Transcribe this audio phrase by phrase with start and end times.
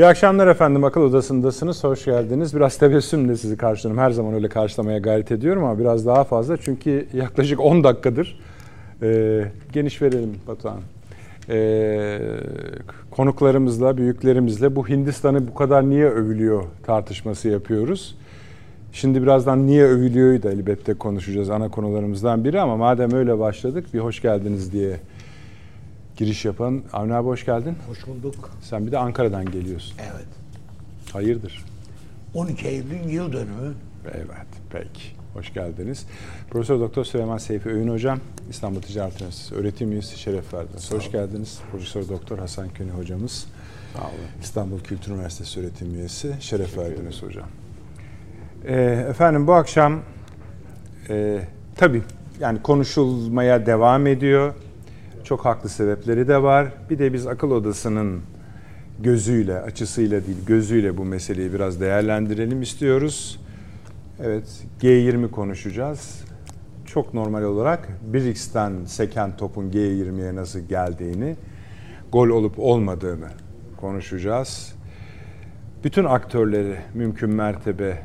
[0.00, 0.84] İyi akşamlar efendim.
[0.84, 1.84] Akıl Odası'ndasınız.
[1.84, 2.56] Hoş geldiniz.
[2.56, 3.98] Biraz tebessümle sizi karşılarım.
[3.98, 6.56] Her zaman öyle karşılamaya gayret ediyorum ama biraz daha fazla.
[6.56, 8.40] Çünkü yaklaşık 10 dakikadır
[9.02, 10.80] e, geniş verelim Batuhan.
[11.48, 12.18] E,
[13.10, 18.16] konuklarımızla, büyüklerimizle bu Hindistan'ı bu kadar niye övülüyor tartışması yapıyoruz.
[18.92, 23.98] Şimdi birazdan niye övülüyor da elbette konuşacağız ana konularımızdan biri ama madem öyle başladık bir
[23.98, 24.96] hoş geldiniz diye
[26.20, 26.82] giriş yapan.
[26.92, 27.76] Avni abi hoş geldin.
[27.88, 28.50] Hoş bulduk.
[28.62, 29.94] Sen bir de Ankara'dan geliyorsun.
[29.98, 30.26] Evet.
[31.12, 31.64] Hayırdır?
[32.34, 33.74] 12 Eylül yıl dönümü.
[34.14, 35.02] Evet, peki.
[35.34, 36.06] Hoş geldiniz.
[36.50, 40.92] Profesör Doktor Süleyman Seyfi Öğün Hocam, İstanbul Ticaret Üniversitesi öğretim üyesi şeref verdiniz.
[40.92, 41.58] Hoş geldiniz.
[41.70, 43.46] Profesör Doktor Hasan Köni hocamız.
[43.92, 44.10] Sağ olun.
[44.42, 47.48] İstanbul Kültür Üniversitesi öğretim üyesi şeref verdiniz hocam.
[48.66, 50.00] Ee, efendim bu akşam
[51.08, 51.40] e,
[51.76, 52.02] tabii
[52.40, 54.54] yani konuşulmaya devam ediyor.
[55.30, 56.68] Çok haklı sebepleri de var.
[56.90, 58.20] Bir de biz akıl odasının
[58.98, 63.40] gözüyle, açısıyla değil, gözüyle bu meseleyi biraz değerlendirelim istiyoruz.
[64.22, 66.24] Evet, G20 konuşacağız.
[66.86, 71.36] Çok normal olarak BRICS'ten seken topun G20'ye nasıl geldiğini,
[72.12, 73.28] gol olup olmadığını
[73.76, 74.74] konuşacağız.
[75.84, 77.98] Bütün aktörleri mümkün mertebe e,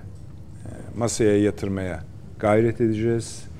[0.97, 2.03] masaya yatırmaya
[2.39, 3.54] gayret edeceğiz.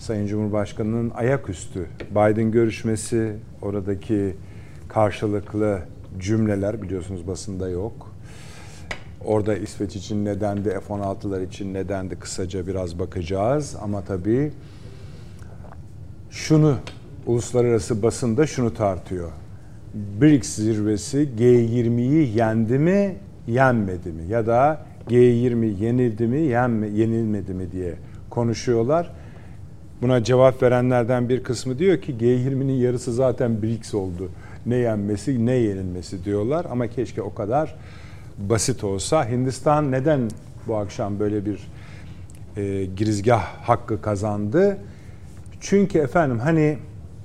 [0.00, 4.36] Sayın Cumhurbaşkanı'nın ayaküstü Biden görüşmesi, oradaki
[4.88, 5.78] karşılıklı
[6.18, 8.12] cümleler biliyorsunuz basında yok.
[9.24, 13.76] Orada İsveç için nedendi, F-16'lar için nedendi kısaca biraz bakacağız.
[13.82, 14.52] Ama tabii
[16.30, 16.76] şunu
[17.26, 19.30] uluslararası basında şunu tartıyor.
[19.94, 23.16] BRICS zirvesi G20'yi yendi mi,
[23.46, 24.22] yenmedi mi?
[24.28, 27.94] Ya da G20 yenildi mi, yenme, yenilmedi mi diye
[28.30, 29.19] konuşuyorlar.
[30.02, 34.28] Buna cevap verenlerden bir kısmı diyor ki G20'nin yarısı zaten BRICS oldu.
[34.66, 37.76] Ne yenmesi ne yenilmesi diyorlar ama keşke o kadar
[38.38, 39.28] basit olsa.
[39.28, 40.20] Hindistan neden
[40.66, 41.58] bu akşam böyle bir
[42.56, 44.78] e, girizgah hakkı kazandı?
[45.60, 46.78] Çünkü efendim hani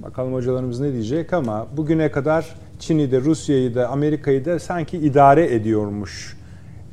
[0.03, 5.53] bakalım hocalarımız ne diyecek ama bugüne kadar Çin'i de Rusya'yı da Amerika'yı da sanki idare
[5.55, 6.37] ediyormuş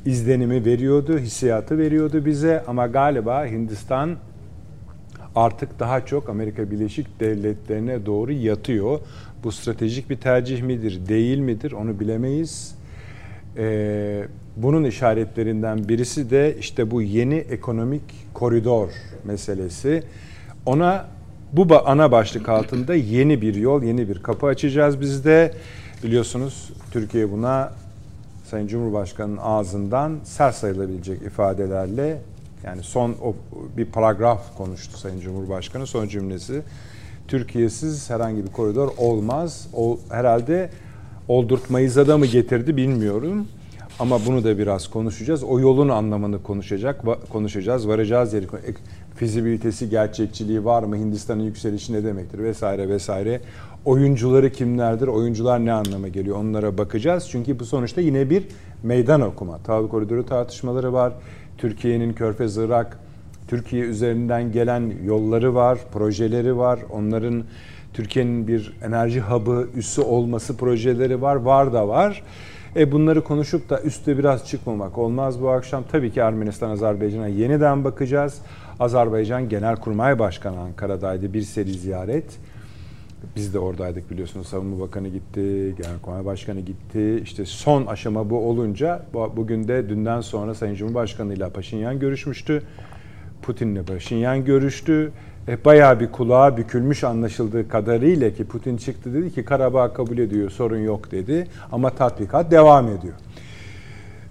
[0.05, 4.17] izlenimi veriyordu, hissiyatı veriyordu bize ama galiba Hindistan
[5.35, 8.99] artık daha çok Amerika Birleşik Devletleri'ne doğru yatıyor.
[9.43, 12.75] Bu stratejik bir tercih midir, değil midir onu bilemeyiz.
[13.57, 14.23] Ee,
[14.57, 18.89] bunun işaretlerinden birisi de işte bu yeni ekonomik koridor
[19.23, 20.03] meselesi.
[20.65, 21.05] Ona
[21.53, 25.53] bu ana başlık altında yeni bir yol, yeni bir kapı açacağız biz de.
[26.03, 27.73] Biliyorsunuz Türkiye buna
[28.45, 32.17] Sayın Cumhurbaşkanı'nın ağzından sert sayılabilecek ifadelerle
[32.63, 33.35] yani son o
[33.77, 36.61] bir paragraf konuştu Sayın Cumhurbaşkanı son cümlesi.
[37.27, 39.67] Türkiye'siz herhangi bir koridor olmaz.
[39.73, 40.69] O herhalde
[41.27, 43.47] oldurtmayıza da mı getirdi bilmiyorum.
[43.99, 45.43] Ama bunu da biraz konuşacağız.
[45.43, 47.87] O yolun anlamını konuşacak, konuşacağız.
[47.87, 48.47] Varacağız yeri
[49.15, 50.97] fizibilitesi, gerçekçiliği var mı?
[50.97, 53.41] Hindistan'ın yükselişi ne demektir vesaire vesaire.
[53.85, 55.07] Oyuncuları kimlerdir?
[55.07, 56.37] Oyuncular ne anlama geliyor?
[56.37, 57.27] Onlara bakacağız.
[57.31, 58.43] Çünkü bu sonuçta yine bir
[58.83, 59.57] meydan okuma.
[59.57, 61.13] Tahıl koridoru tartışmaları var.
[61.57, 62.99] Türkiye'nin Körfez, Irak,
[63.47, 66.79] Türkiye üzerinden gelen yolları var, projeleri var.
[66.91, 67.43] Onların
[67.93, 71.35] Türkiye'nin bir enerji hub'ı, üssü olması projeleri var.
[71.35, 72.23] Var da var.
[72.75, 75.83] E bunları konuşup da üstte biraz çıkmamak olmaz bu akşam.
[75.91, 78.37] Tabii ki Ermenistan, Azerbaycan'a yeniden bakacağız.
[78.79, 82.25] Azerbaycan Genelkurmay Başkanı Ankara'daydı bir seri ziyaret.
[83.35, 84.47] Biz de oradaydık biliyorsunuz.
[84.47, 87.19] Savunma Bakanı gitti, Genelkurmay Başkanı gitti.
[87.23, 92.63] İşte son aşama bu olunca bugün de dünden sonra Sayın Cumhurbaşkanı ile Paşinyan görüşmüştü.
[93.41, 95.11] Putin'le Paşinyan görüştü.
[95.47, 100.49] E, bayağı bir kulağa bükülmüş anlaşıldığı kadarıyla ki Putin çıktı dedi ki Karabağ kabul ediyor
[100.49, 101.47] sorun yok dedi.
[101.71, 103.13] Ama tatbikat devam ediyor.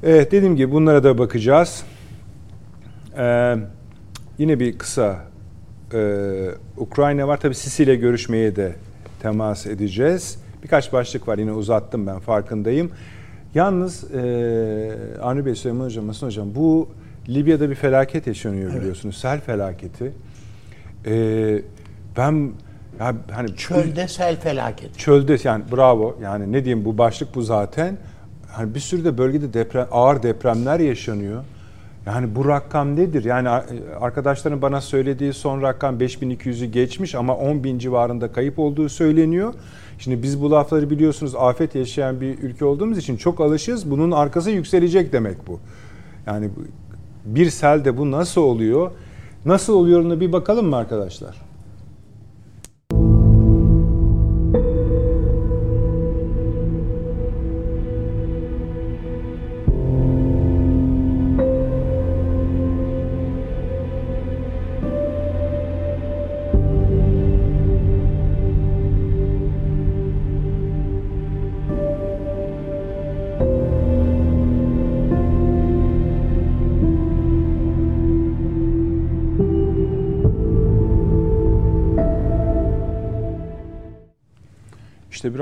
[0.03, 1.85] Evet dediğim gibi bunlara da bakacağız.
[3.19, 3.57] Ee,
[4.39, 5.32] yine bir kısa
[5.95, 7.41] ee, Ukrayna var.
[7.41, 8.73] Tabii Sisi ile görüşmeye de
[9.23, 10.39] temas edeceğiz.
[10.63, 12.91] Birkaç başlık var yine uzattım ben farkındayım.
[13.55, 14.19] Yalnız e,
[15.23, 16.89] Avni Bey Süleyman Hocam, Masın Hocam bu
[17.29, 18.81] Libya'da bir felaket yaşanıyor evet.
[18.81, 19.17] biliyorsunuz.
[19.17, 20.13] Sel felaketi.
[21.07, 21.63] Ee,
[22.17, 22.53] ben
[23.01, 24.99] ya hani çölde sel felaketi.
[24.99, 26.19] Çölde yani bravo.
[26.23, 27.97] Yani ne diyeyim bu başlık bu zaten.
[28.49, 31.45] Hani bir sürü de bölgede deprem ağır depremler yaşanıyor.
[32.07, 33.25] Yani bu rakam nedir?
[33.25, 33.49] Yani
[34.01, 39.55] arkadaşların bana söylediği son rakam 5200'ü geçmiş ama 10 bin civarında kayıp olduğu söyleniyor.
[39.99, 43.91] Şimdi biz bu lafları biliyorsunuz afet yaşayan bir ülke olduğumuz için çok alışız.
[43.91, 45.61] Bunun arkası yükselecek demek bu.
[46.27, 46.51] Yani
[47.25, 48.91] bir selde bu nasıl oluyor?
[49.45, 51.52] Nasıl oluyor bir bakalım mı arkadaşlar?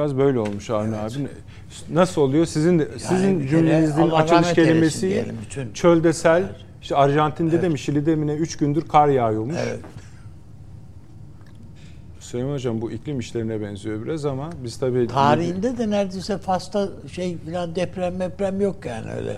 [0.01, 1.29] Biraz böyle olmuş Avni abi.
[1.91, 2.47] Nasıl oluyor?
[2.47, 5.73] Sizin de, sizin bir kere cümlenizin Allah açılış kelimesi diyelim bütün.
[5.73, 6.43] çölde sel.
[6.83, 9.57] İşte Arjantin'de de mi Şili'de mi ne 3 gündür kar yağıyormuş.
[9.59, 9.81] Evet.
[12.21, 17.39] Süleyman Hocam bu iklim işlerine benziyor biraz ama biz tabii Tarihinde de neredeyse Fas'ta şey
[17.39, 19.37] filan deprem deprem yok yani öyle.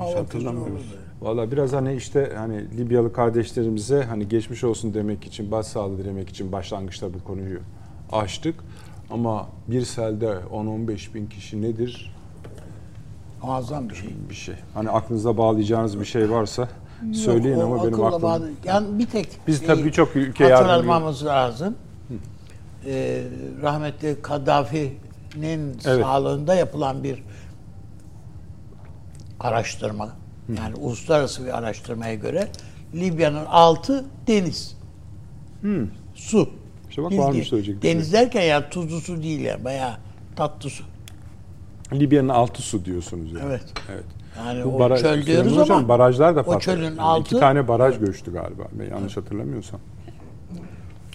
[0.00, 0.72] Hiç hatırlamıyoruz.
[0.72, 0.82] oldu.
[1.20, 6.52] Valla biraz hani işte hani Libyalı kardeşlerimize hani geçmiş olsun demek için, başsağlığı dilemek için
[6.52, 7.60] başlangıçta bu konuyu
[8.12, 8.54] açtık.
[9.10, 12.14] Ama bir selde 10-15 bin kişi nedir
[13.42, 14.10] Muazzam bir şey.
[14.30, 14.54] bir şey.
[14.74, 16.68] Hani aklınıza bağlayacağınız bir şey varsa
[17.12, 18.22] söyleyin Yok, ama benim aklım...
[18.22, 21.74] bağlı- Yani bir tek Biz şeyi tabii birçok ülke hatırlamamız lazım.
[22.86, 23.22] Ee,
[23.62, 26.04] rahmetli Kaddafi'nin Evet.
[26.04, 27.22] sağlığında yapılan bir
[29.40, 30.08] araştırma.
[30.58, 32.48] Yani uluslararası bir araştırmaya göre
[32.94, 34.76] Libya'nın altı deniz.
[36.14, 36.50] Su.
[36.90, 37.92] İşte bak Bildiğin- varmış söyleyecek şey.
[37.94, 39.92] Deniz derken yani tuzlu su değil yani bayağı
[40.36, 40.84] tatlı su.
[41.92, 43.42] Libya'nın altı su diyorsunuz yani.
[43.46, 43.62] Evet.
[43.92, 44.04] Evet.
[44.38, 46.64] Yani Bu o baraj- çöl diyoruz Hocam, ama barajlar da o patladı.
[46.64, 48.62] çölün Yani altı iki tane baraj göçtü galiba.
[48.72, 49.80] Ben yanlış hatırlamıyorsam.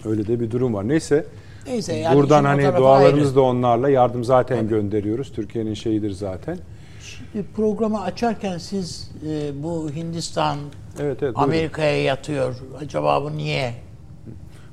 [0.04, 0.88] Öyle de bir durum var.
[0.88, 1.26] Neyse.
[1.66, 3.36] Neyse yani Buradan o hani dualarımız ayrı.
[3.36, 5.32] da onlarla yardım zaten gönderiyoruz.
[5.32, 6.58] Türkiye'nin şeyidir zaten.
[7.00, 10.58] Şimdi programı açarken siz e, bu Hindistan
[11.00, 11.32] Evet evet.
[11.36, 12.54] Amerika'ya yatıyor.
[12.80, 13.74] Acaba bu niye?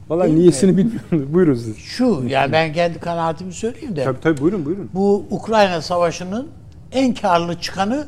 [0.10, 1.30] Vallahi Değil niyesini bilmiyorum.
[1.34, 1.78] buyurun siz.
[1.78, 4.90] Şu yani ben kendi kanaatimi söyleyeyim de Tabii tabii buyurun buyurun.
[4.94, 6.48] bu Ukrayna Savaşı'nın
[6.92, 8.08] en karlı çıkanı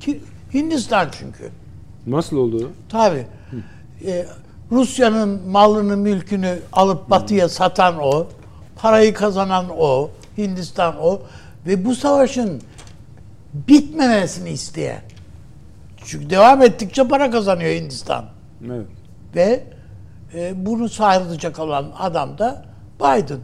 [0.00, 0.20] ki
[0.54, 1.50] Hindistan çünkü.
[2.06, 2.70] Nasıl oldu?
[2.88, 3.26] Tabii.
[4.06, 4.26] E,
[4.72, 8.26] Rusya'nın malını, mülkünü alıp batıya satan o.
[8.76, 10.10] Parayı kazanan o.
[10.38, 11.22] Hindistan o.
[11.66, 12.62] Ve bu savaşın
[13.54, 15.02] bitmemesini isteyen.
[16.04, 18.24] Çünkü devam ettikçe para kazanıyor Hindistan.
[18.66, 18.86] Evet.
[19.36, 19.64] Ve
[20.34, 22.64] e, bunu sağlayacak olan adam da
[23.00, 23.40] Biden.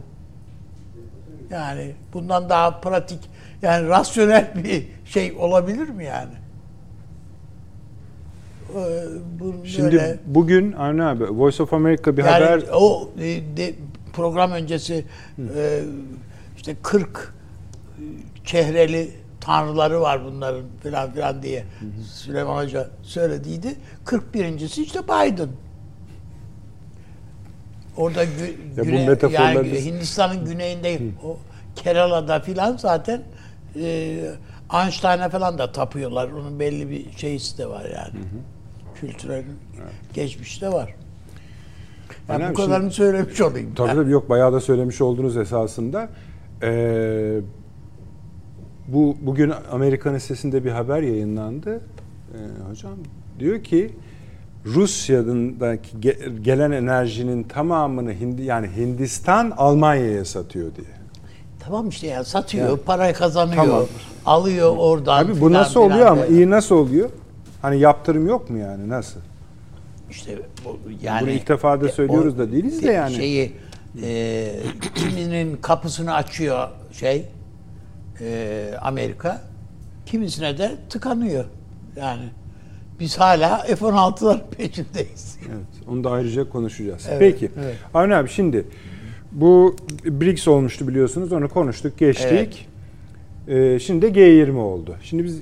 [1.49, 3.19] Yani bundan daha pratik,
[3.61, 6.33] yani rasyonel bir şey olabilir mi yani?
[8.75, 9.03] Ee,
[9.39, 13.73] bu Şimdi böyle- bugün Avni abi Voice of America bir yani haber o e, de,
[14.13, 15.05] program öncesi
[15.55, 15.81] e,
[16.57, 17.33] işte 40
[18.45, 19.11] çehreli
[19.41, 21.63] tanrıları var bunların filan filan diye
[22.13, 23.75] Süleyman Hoca söylediydi.
[24.05, 25.49] 41.si işte Biden.
[27.97, 28.29] Orada gü,
[28.77, 31.37] bu güne- metaforlar yani biz- Hindistan'ın güneyinde o
[31.75, 33.21] Kerala'da filan zaten
[33.81, 34.17] e,
[34.73, 36.29] Einstein'a falan da tapıyorlar.
[36.31, 38.23] Onun belli bir şeysi de var yani.
[38.95, 39.43] Kültürel
[40.13, 40.95] geçmiş de var.
[42.29, 43.73] Yani bu kadarını söylemiş olayım.
[43.75, 46.09] Tabii tabii yok bayağı da söylemiş oldunuz esasında.
[46.63, 47.39] Ee,
[48.87, 51.75] bu bugün Amerikan sesinde bir haber yayınlandı.
[52.33, 52.93] Ee, hocam
[53.39, 53.91] diyor ki
[54.75, 60.87] Rusya'daki ge- gelen enerjinin tamamını Hindi yani Hindistan Almanya'ya satıyor diye.
[61.59, 62.79] Tamam işte ya satıyor, Yani.
[62.79, 63.85] parayı kazanıyor, Tamam.
[64.25, 65.25] alıyor oradan.
[65.25, 66.33] Abi bu nasıl oluyor ama böyle.
[66.35, 67.09] iyi nasıl oluyor?
[67.61, 69.19] Hani yaptırım yok mu yani nasıl?
[70.09, 73.15] İşte bu, yani Bunu ilk defa da söylüyoruz o da değiliz de de- yani.
[73.15, 73.51] Şeyi
[74.03, 74.51] e,
[74.95, 77.25] kiminin kapısını açıyor şey
[78.21, 79.41] e, Amerika,
[80.05, 81.45] kimisine de tıkanıyor.
[81.95, 82.23] Yani
[82.99, 85.37] biz hala F-16'lar peşindeyiz.
[85.49, 87.07] Evet, onu da ayrıca konuşacağız.
[87.09, 87.51] Evet, Peki.
[87.63, 87.75] evet.
[87.93, 88.65] Avni abi şimdi
[89.31, 89.75] bu
[90.05, 91.31] BRICS olmuştu biliyorsunuz.
[91.31, 92.67] Onu konuştuk, geçtik.
[93.47, 94.95] Ee, şimdi de G20 oldu.
[95.01, 95.41] Şimdi biz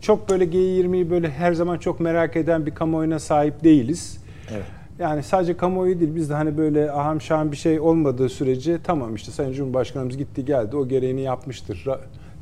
[0.00, 4.18] çok böyle G20'yi böyle her zaman çok merak eden bir kamuoyuna sahip değiliz.
[4.52, 4.64] Evet.
[4.98, 9.14] Yani sadece kamuoyu değil biz de hani böyle aham şaham bir şey olmadığı sürece tamam
[9.14, 11.86] işte Sayın Cumhurbaşkanımız gitti geldi o gereğini yapmıştır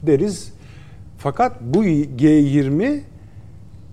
[0.03, 0.53] deriz.
[1.19, 3.01] Fakat bu G20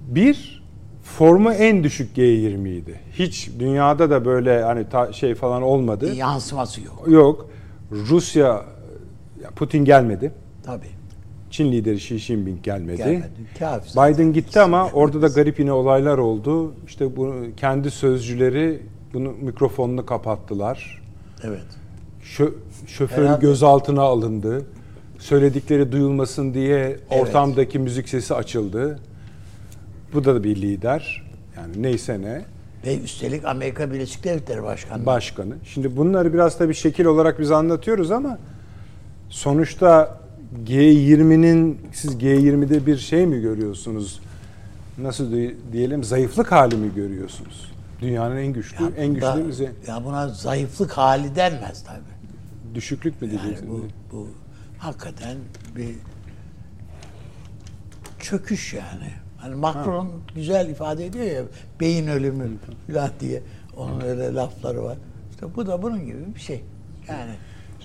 [0.08, 0.64] bir
[1.04, 3.00] formu en düşük G20 idi.
[3.14, 6.14] Hiç dünyada da böyle hani ta- şey falan olmadı.
[6.16, 7.04] Yansıması yok.
[7.08, 7.50] Yok.
[7.92, 8.48] Rusya
[9.44, 10.32] ya Putin gelmedi.
[10.66, 10.88] Tabii.
[11.52, 12.98] Çin lideri Xi Jinping gelmedi.
[12.98, 13.28] Gelmedi.
[13.96, 16.74] Biden gitti ama orada da garip yine olaylar oldu.
[16.88, 18.82] İşte bu kendi sözcüleri
[19.14, 21.02] bunu mikrofonunu kapattılar.
[21.44, 21.64] Evet.
[22.22, 22.48] Şö,
[22.88, 23.42] şoförü Herhalde.
[23.46, 24.66] gözaltına alındı.
[25.20, 27.00] Söyledikleri duyulmasın diye Evet.
[27.10, 29.00] ortamdaki müzik sesi açıldı.
[30.14, 31.24] Bu da bir lider.
[31.58, 32.46] Yani neyse ne.
[32.86, 35.06] Ve üstelik Amerika Birleşik Devletleri Başkanı.
[35.06, 35.56] başkanı.
[35.66, 38.38] Şimdi bunları biraz tabii şekil olarak biz anlatıyoruz ama
[39.30, 40.20] sonuçta
[40.66, 44.20] G20'nin siz G20'de bir şey mi görüyorsunuz?
[44.98, 47.72] Nasıl di- diyelim zayıflık hali mi görüyorsunuz?
[48.02, 52.76] Dünyanın en güçlü, Ya en bunda- güçlü bize Ya buna zayıflık hali denmez tabii.
[52.76, 53.72] düşüklük mü Yani diyeceksiniz?
[53.72, 54.28] bu, bu
[54.78, 55.38] hakikaten
[55.76, 55.96] bir
[58.20, 59.12] çöküş yani.
[59.44, 61.42] Hani Macron güzel ifade ediyor ya
[61.80, 62.50] beyin ölümü
[62.88, 63.42] falan diye.
[63.78, 64.98] Onun öyle lafları var.
[65.32, 66.62] İşte bu da bunun gibi bir şey.
[67.08, 67.32] Yani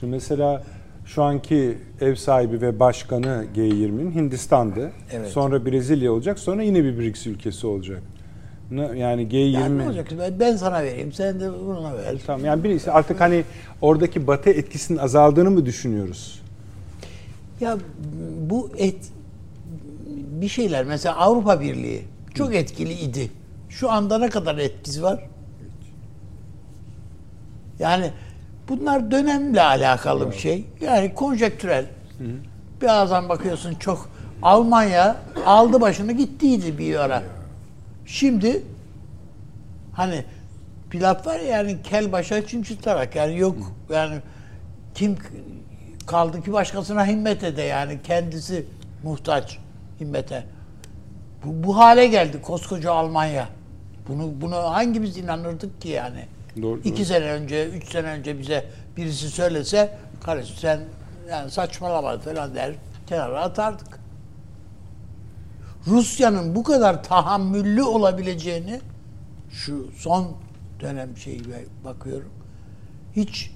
[0.00, 0.62] Şimdi mesela
[1.06, 4.90] şu anki ev sahibi ve başkanı G20'nin Hindistan'dı.
[5.12, 5.30] Evet.
[5.30, 6.38] Sonra Brezilya olacak.
[6.38, 8.02] Sonra yine bir BRICS ülkesi olacak.
[8.96, 10.08] Yani G20 Yani ne olacak?
[10.18, 12.16] Ben, ben sana vereyim, sen de buna ver.
[12.26, 13.44] Tamam yani birisi artık hani
[13.80, 16.42] oradaki batı etkisinin azaldığını mı düşünüyoruz?
[17.60, 17.78] Ya
[18.50, 18.96] bu et
[20.40, 22.04] bir şeyler mesela Avrupa Birliği
[22.34, 23.30] çok etkili idi.
[23.68, 25.24] Şu anda ne kadar etkisi var?
[27.78, 28.12] Yani
[28.68, 30.64] bunlar dönemle alakalı bir şey.
[30.80, 31.86] Yani konjektürel.
[32.82, 34.10] Birazdan bakıyorsun çok
[34.42, 35.16] Almanya
[35.46, 37.22] aldı başını gittiydi bir ara.
[38.06, 38.62] Şimdi
[39.92, 40.24] hani
[40.92, 43.56] bir laf var ya yani kel başa çim çıtarak yani yok
[43.90, 44.18] yani
[44.94, 45.16] kim
[46.06, 48.66] kaldı ki başkasına himmet ede yani kendisi
[49.02, 49.58] muhtaç
[50.00, 50.44] himmete.
[51.44, 53.48] Bu, bu hale geldi koskoca Almanya.
[54.08, 56.26] Bunu bunu hangimiz inanırdık ki yani?
[56.62, 57.04] Doğru, İki doğru.
[57.04, 58.64] sene önce, üç sene önce bize
[58.96, 60.80] birisi söylese kardeşim sen
[61.30, 62.74] yani saçmalama falan der
[63.06, 63.98] kenara atardık.
[65.86, 68.80] Rusya'nın bu kadar tahammüllü olabileceğini
[69.50, 70.36] şu son
[70.80, 71.42] dönem şeyi
[71.84, 72.30] bakıyorum.
[73.16, 73.50] Hiç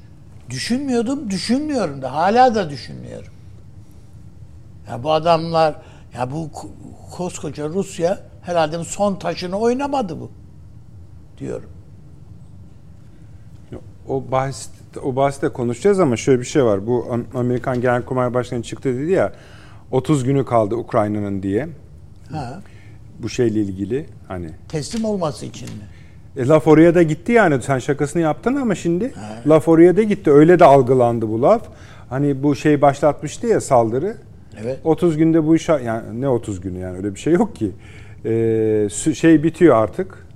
[0.50, 3.32] düşünmüyordum, düşünmüyorum da hala da düşünmüyorum.
[4.88, 5.76] Ya bu adamlar
[6.14, 6.68] ya bu ko-
[7.16, 10.30] koskoca Rusya herhalde son taşını oynamadı bu
[11.38, 11.68] diyorum.
[14.08, 14.68] O bahis
[15.04, 16.86] o bahiste konuşacağız ama şöyle bir şey var.
[16.86, 19.32] Bu Am- Amerikan Genelkurmay Başkanı çıktı dedi ya
[19.90, 21.68] 30 günü kaldı Ukrayna'nın diye.
[22.32, 22.60] Ha,
[23.22, 25.84] Bu şeyle ilgili hani teslim olması için mi?
[26.36, 29.12] E, laf oraya da gitti yani sen şakasını yaptın ama şimdi
[29.46, 30.30] laf oraya da gitti.
[30.30, 31.62] Öyle de algılandı bu laf.
[32.10, 34.16] Hani bu şey başlatmıştı ya saldırı.
[34.60, 34.80] Evet.
[34.84, 37.70] 30 günde bu iş yani ne 30 günü yani öyle bir şey yok ki.
[38.24, 40.26] Ee, şey bitiyor artık.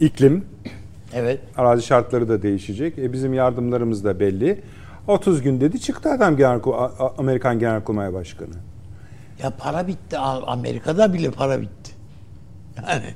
[0.00, 0.44] İklim,
[1.14, 1.40] Evet.
[1.56, 2.98] arazi şartları da değişecek.
[2.98, 4.60] E, bizim yardımlarımız da belli.
[5.06, 6.60] 30 gün dedi çıktı adam Genel,
[7.18, 8.54] Amerikan Genelkurmay Başkanı.
[9.42, 10.18] Ya para bitti.
[10.18, 11.92] Amerika'da bile para bitti.
[12.88, 13.14] Yani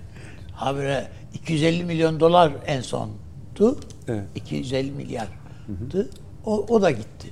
[0.53, 3.79] habire 250 milyon dolar en sondu.
[4.09, 4.25] Evet.
[4.35, 5.31] 250 milyardı.
[6.45, 7.29] O, o da gitti.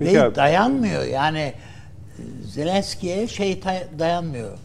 [0.00, 0.34] Peki Ve abi.
[0.34, 1.04] dayanmıyor.
[1.04, 1.52] Yani
[2.44, 3.60] Zelenski'ye şey
[3.98, 4.58] dayanmıyor.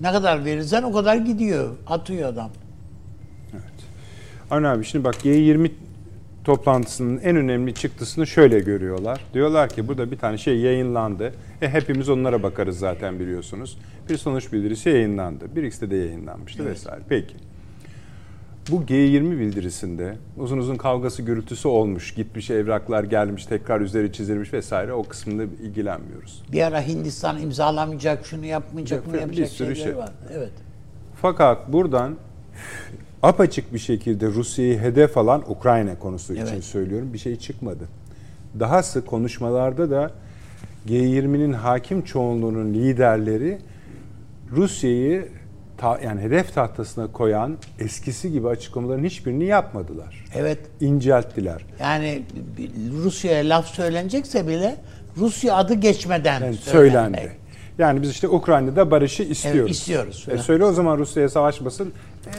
[0.00, 1.70] Ne kadar verirsen o kadar gidiyor.
[1.86, 2.50] Atıyor adam.
[4.50, 5.70] Avni abi şimdi bak G20
[6.44, 9.20] toplantısının en önemli çıktısını şöyle görüyorlar.
[9.34, 11.32] Diyorlar ki burada bir tane şey yayınlandı.
[11.62, 13.78] E hepimiz onlara bakarız zaten biliyorsunuz.
[14.08, 15.56] Bir sonuç bildirisi yayınlandı.
[15.56, 16.72] BRICS'te de yayınlanmıştı Evet.
[16.72, 17.00] vesaire.
[17.08, 17.34] Peki.
[18.70, 22.14] Bu G20 bildirisinde uzun uzun kavgası gürültüsü olmuş.
[22.14, 24.92] Gitmiş evraklar gelmiş tekrar üzeri çizilmiş vesaire.
[24.92, 26.42] O kısmında ilgilenmiyoruz.
[26.52, 29.96] Bir ara Hindistan imzalamayacak, şunu yapmayacak, bunu bir yapacak sürü şeyleri şey.
[29.96, 30.10] var.
[30.36, 30.52] Evet.
[31.22, 32.16] Fakat buradan
[33.22, 36.64] apaçık bir şekilde Rusya'yı hedef alan Ukrayna konusu için Evet.
[36.64, 37.84] söylüyorum bir şey çıkmadı.
[38.60, 40.10] Dahası konuşmalarda da
[40.88, 43.58] G20'nin hakim çoğunluğunun liderleri
[44.50, 45.28] Rusya'yı
[45.78, 50.24] ta- yani hedef tahtasına koyan eskisi gibi açıklamaların hiçbirini yapmadılar.
[50.36, 50.58] Evet.
[50.80, 51.62] İncelttiler.
[51.80, 52.22] Yani
[53.04, 54.76] Rusya'ya laf söylenecekse bile
[55.16, 57.20] Rusya adı geçmeden Yani söylenmek.
[57.20, 57.42] söylendi.
[57.78, 59.60] Yani biz işte Ukrayna'da barışı istiyoruz.
[59.60, 60.26] Evet, istiyoruz.
[60.30, 61.92] E söyle o zaman Rusya'ya savaşmasın.
[62.26, 62.30] E,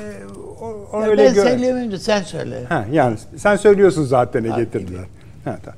[0.61, 2.63] o, o Ya öyle ben gör- söyleyemeyim de sen söyle.
[2.69, 5.03] Ha, yani sen söylüyorsun zaten ne Ha, getirdiler.
[5.45, 5.77] Ha, tamam.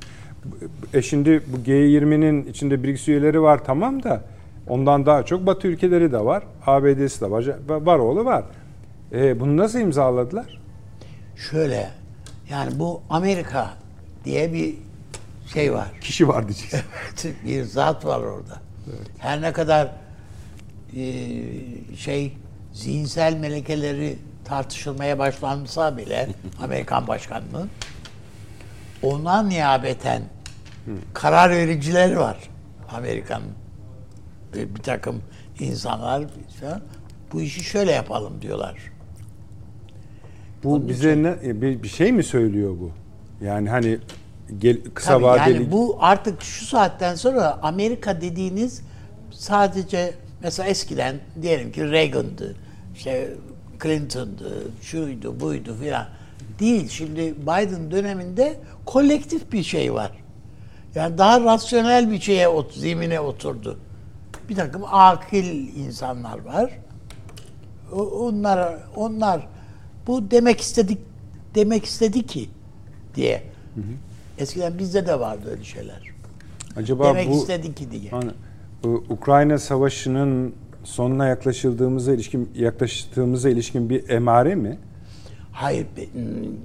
[0.94, 4.22] E şimdi bu G20'nin içinde BRICS üyeleri var tamam da
[4.68, 6.44] ondan daha çok Batı ülkeleri de var.
[6.66, 7.46] ABD'si de var.
[7.70, 8.44] Var oğlu var.
[9.12, 10.60] E, bunu nasıl imzaladılar?
[11.36, 11.90] Şöyle
[12.50, 13.70] yani bu Amerika
[14.26, 14.76] diye bir
[15.54, 15.88] şey var.
[16.02, 16.82] Kişi var diyeceksin.
[17.46, 18.60] bir zat var orada.
[19.20, 19.92] Her ne kadar
[20.96, 21.06] e,
[21.98, 22.34] şey
[22.74, 26.28] zihinsel melekeleri tartışılmaya başlansa bile
[26.64, 27.68] Amerikan başkanlığı
[29.04, 30.22] ona niyabeten
[31.14, 32.38] karar vericileri var
[32.92, 33.65] Amerika'nın.
[34.56, 35.22] Bir, bir takım
[35.60, 36.24] insanlar
[36.60, 36.82] falan,
[37.34, 38.92] bu işi şöyle yapalım diyorlar.
[40.64, 42.92] Bu Onun bize ne, e, bir, bir şey mi söylüyor bu?
[43.46, 43.98] Yani hani
[44.60, 48.82] gel, kısa Tabii vadeli yani bu artık şu saatten sonra Amerika dediğiniz
[49.32, 52.56] sadece mesela eskiden diyelim ki Reagan'dı,
[52.96, 53.34] işte
[53.84, 56.08] Clinton'dı, şuydu, buydu filan.
[56.60, 56.90] Değil.
[56.90, 60.12] Şimdi Biden döneminde kolektif bir şey var.
[60.96, 63.80] Yani daha rasyonel bir şeye, ot- zemine oturdu.
[64.50, 66.80] Bir takım akil insanlar var.
[68.20, 69.48] Onlar, onlar
[70.08, 70.98] bu demek istedik,
[71.56, 72.50] demek istedi ki
[73.16, 73.44] diye.
[74.38, 76.02] Eskiden bizde de vardı öyle şeyler.
[76.78, 78.10] acaba demek bu istedi ki diye.
[78.10, 78.32] Hani,
[78.84, 84.78] bu Ukrayna Savaşı'nın sonuna yaklaşıldığımıza ilişkin yaklaştığımıza ilişkin bir emare mi?
[85.52, 85.88] Hayır,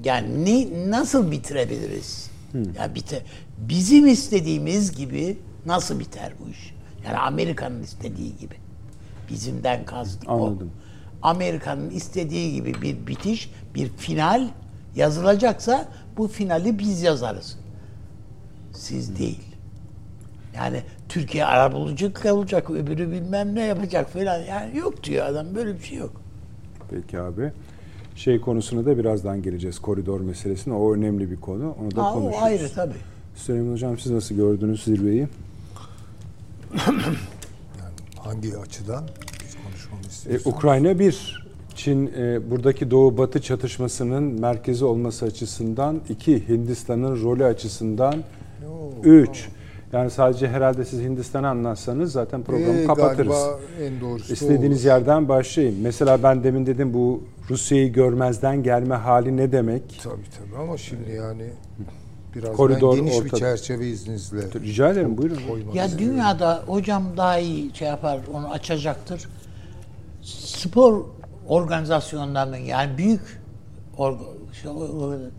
[0.05, 2.31] yani ne, nasıl bitirebiliriz?
[2.79, 3.23] Ya bite,
[3.59, 6.75] bizim istediğimiz gibi nasıl biter bu iş?
[7.07, 8.55] Yani Amerika'nın istediği gibi.
[9.31, 10.71] Bizimden kastım Anladım.
[11.23, 11.29] o.
[11.29, 14.49] Amerika'nın istediği gibi bir bitiş, bir final
[14.97, 17.59] yazılacaksa bu finali biz yazarız.
[18.73, 19.43] Siz değil.
[20.57, 24.39] Yani Türkiye arabulucu olacak, öbürü bilmem ne yapacak falan.
[24.39, 26.21] Yani yok diyor adam, böyle bir şey yok.
[26.91, 27.53] Peki abi.
[28.17, 29.79] Şey konusuna da birazdan geleceğiz.
[29.79, 30.75] Koridor meselesine.
[30.75, 31.77] O önemli bir konu.
[31.83, 32.43] Onu da o konuşuruz.
[32.43, 32.95] ayrı tabii.
[33.35, 35.29] Süleyman Hocam siz nasıl gördünüz zirveyi?
[38.19, 39.05] Hangi açıdan
[39.45, 40.57] biz konuşmamı E, istiyorsunuz?
[40.57, 41.41] Ukrayna bir.
[41.75, 46.49] Çin e, buradaki Doğu Batı çatışmasının merkezi olması açısından iki.
[46.49, 48.15] Hindistan'ın rolü açısından
[48.65, 48.71] Yo,
[49.05, 49.49] üç.
[49.93, 53.37] Yani sadece herhalde siz Hindistan'ı anlatsanız zaten programı Ee, kapatırız.
[53.83, 54.89] En doğrusu İstediğiniz o.
[54.89, 55.77] yerden başlayın.
[55.83, 60.01] Mesela ben demin dedim bu Rusya'yı görmezden gelme hali ne demek?
[60.05, 61.43] Tabii tabii ama şimdi yani
[62.35, 63.37] biraz Koridor ben geniş bir ortada.
[63.37, 65.41] çerçeve izninizle Rica ederim buyurun.
[65.75, 66.17] Ya istiyorum.
[66.17, 69.29] dünyada hocam daha iyi şey yapar, onu açacaktır.
[70.23, 71.05] Spor
[71.49, 73.41] organizasyonlarının yani büyük
[74.63, 74.71] şey,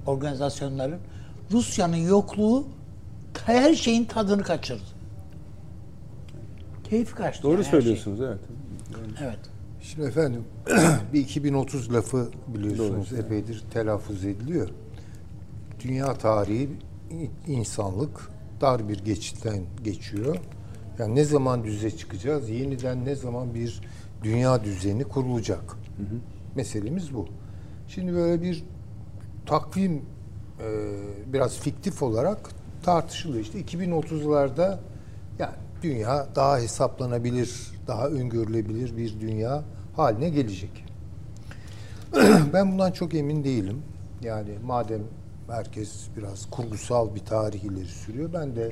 [0.07, 0.99] organizasyonların
[1.51, 2.67] Rusya'nın yokluğu
[3.45, 4.81] her şeyin tadını kaçırdı.
[6.89, 7.43] Keyif kaçtı.
[7.43, 8.39] Doğru yani her söylüyorsunuz evet.
[9.17, 9.27] şey.
[9.27, 9.39] Evet.
[9.81, 10.43] Şimdi efendim
[11.13, 13.19] bir 2030 lafı biliyorsunuz Doğru.
[13.19, 14.69] epeydir telaffuz ediliyor.
[15.83, 16.69] Dünya tarihi
[17.47, 18.29] insanlık
[18.61, 20.37] dar bir geçitten geçiyor.
[20.99, 22.49] Yani ne zaman düze çıkacağız?
[22.49, 23.81] Yeniden ne zaman bir
[24.23, 25.77] dünya düzeni kurulacak?
[26.55, 27.27] Meselemiz bu.
[27.87, 28.63] Şimdi böyle bir
[29.45, 30.01] takvim
[30.59, 30.65] e,
[31.33, 32.49] biraz fiktif olarak
[32.83, 33.43] tartışılıyor.
[33.43, 34.77] İşte 2030'larda
[35.39, 39.63] yani dünya daha hesaplanabilir, daha öngörülebilir bir dünya
[39.95, 40.85] haline gelecek.
[42.53, 43.81] ben bundan çok emin değilim.
[44.23, 45.01] Yani madem
[45.51, 48.71] herkes biraz kurgusal bir tarih ileri sürüyor, ben de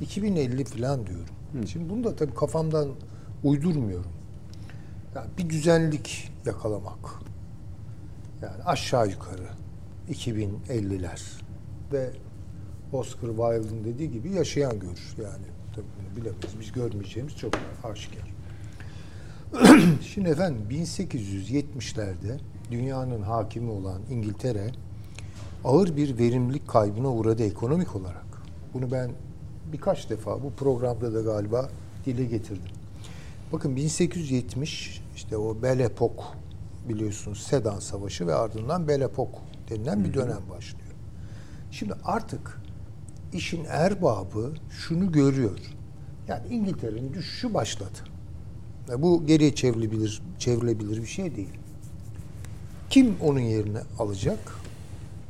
[0.00, 1.34] 2050 falan diyorum.
[1.66, 2.88] Şimdi bunu da tabii kafamdan
[3.44, 4.10] uydurmuyorum.
[5.14, 7.10] Yani bir düzenlik yakalamak.
[8.42, 9.48] Yani aşağı yukarı
[10.10, 11.20] 2050'ler
[11.92, 12.10] ve
[12.92, 15.14] Oscar Wilde'ın dediği gibi yaşayan görür.
[15.22, 16.60] Yani tabii bunu bilemeyiz.
[16.60, 18.34] Biz görmeyeceğimiz çok aşikar.
[20.02, 22.38] Şimdi efendim 1870'lerde
[22.70, 24.70] dünyanın hakimi olan İngiltere
[25.64, 28.26] ağır bir verimlilik kaybına uğradı ekonomik olarak.
[28.74, 29.10] Bunu ben
[29.72, 31.68] birkaç defa bu programda da galiba
[32.06, 32.72] dile getirdim.
[33.52, 36.24] Bakın 1870 işte o Belle Epoque
[36.88, 40.90] biliyorsunuz Sedan Savaşı ve ardından Belle Epoque denilen bir dönem başlıyor.
[41.70, 42.60] Şimdi artık
[43.32, 45.58] işin erbabı şunu görüyor.
[46.28, 47.98] Yani İngiltere'nin düşüşü başladı.
[48.88, 51.58] Ve bu geriye çevrilebilir, çevrilebilir bir şey değil.
[52.90, 54.63] Kim onun yerini alacak?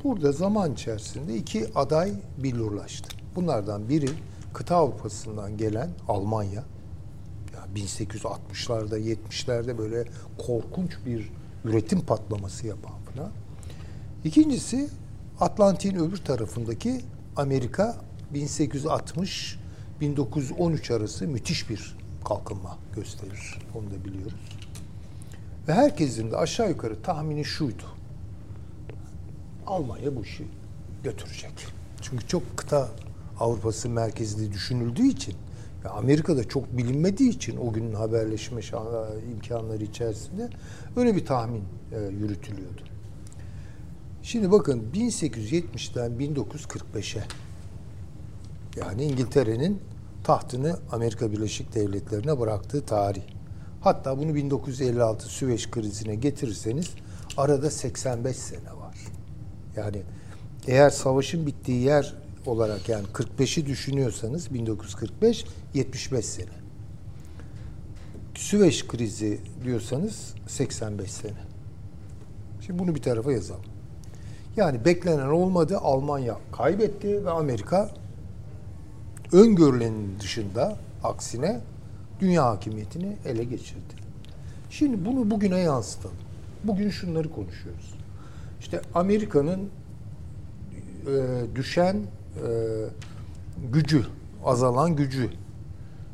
[0.05, 3.15] Burada zaman içerisinde iki aday billurlaştı.
[3.35, 4.09] Bunlardan biri
[4.53, 6.63] kıta Avrupa'sından gelen Almanya.
[7.53, 10.05] Ya 1860'larda, 70'lerde böyle
[10.37, 11.31] korkunç bir
[11.63, 13.31] üretim patlaması yapan falan.
[14.23, 14.89] İkincisi
[15.39, 17.01] Atlantik'in öbür tarafındaki
[17.35, 17.97] Amerika
[18.33, 23.59] 1860-1913 arası müthiş bir kalkınma gösterir.
[23.75, 24.57] Onu da biliyoruz.
[25.67, 27.94] Ve herkesin de aşağı yukarı tahmini şuydu.
[29.67, 30.45] Almanya bu işi
[31.03, 31.51] götürecek.
[32.01, 32.89] Çünkü çok kıta
[33.39, 35.35] Avrupası merkezli düşünüldüğü için
[35.85, 38.61] ve Amerika'da çok bilinmediği için o günün haberleşme
[39.31, 40.49] imkanları içerisinde
[40.95, 42.81] öyle bir tahmin e, yürütülüyordu.
[44.23, 47.23] Şimdi bakın 1870'den 1945'e
[48.75, 49.81] yani İngiltere'nin
[50.23, 53.23] tahtını Amerika Birleşik Devletleri'ne bıraktığı tarih.
[53.81, 56.89] Hatta bunu 1956 Süveyş krizine getirirseniz
[57.37, 58.84] arada 85 sene var.
[59.77, 60.01] Yani
[60.67, 62.13] eğer savaşın bittiği yer
[62.45, 66.49] olarak yani 45'i düşünüyorsanız 1945 75 sene.
[68.35, 71.33] Süveyş krizi diyorsanız 85 sene.
[72.61, 73.65] Şimdi bunu bir tarafa yazalım.
[74.57, 75.77] Yani beklenen olmadı.
[75.77, 77.89] Almanya kaybetti ve Amerika
[79.31, 81.61] öngörülenin dışında aksine
[82.19, 83.95] dünya hakimiyetini ele geçirdi.
[84.69, 86.15] Şimdi bunu bugüne yansıtalım.
[86.63, 87.94] Bugün şunları konuşuyoruz.
[88.65, 89.69] İşte Amerika'nın
[91.07, 91.15] e,
[91.55, 92.47] düşen e,
[93.71, 94.05] gücü,
[94.45, 95.29] azalan gücü,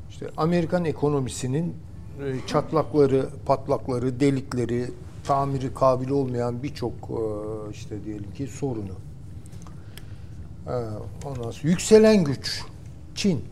[0.09, 1.75] işte Amerikan ekonomisinin
[2.19, 4.91] e, çatlakları, patlakları, delikleri,
[5.23, 8.95] tamiri kabil olmayan birçok e, işte diyelim ki sorunu.
[10.67, 10.73] E,
[11.25, 12.61] ondan sonra yükselen güç,
[13.15, 13.45] Çin.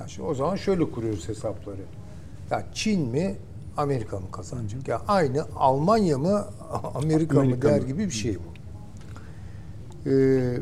[0.00, 1.82] Yani o zaman şöyle kuruyoruz hesapları.
[2.50, 3.36] Ya Çin mi
[3.76, 4.88] Amerika mı kazanacak?
[4.88, 6.44] Yani aynı Almanya mı
[6.94, 7.86] Amerika, Amerika mı der mı?
[7.86, 8.54] gibi bir şey bu.
[10.10, 10.60] Ee,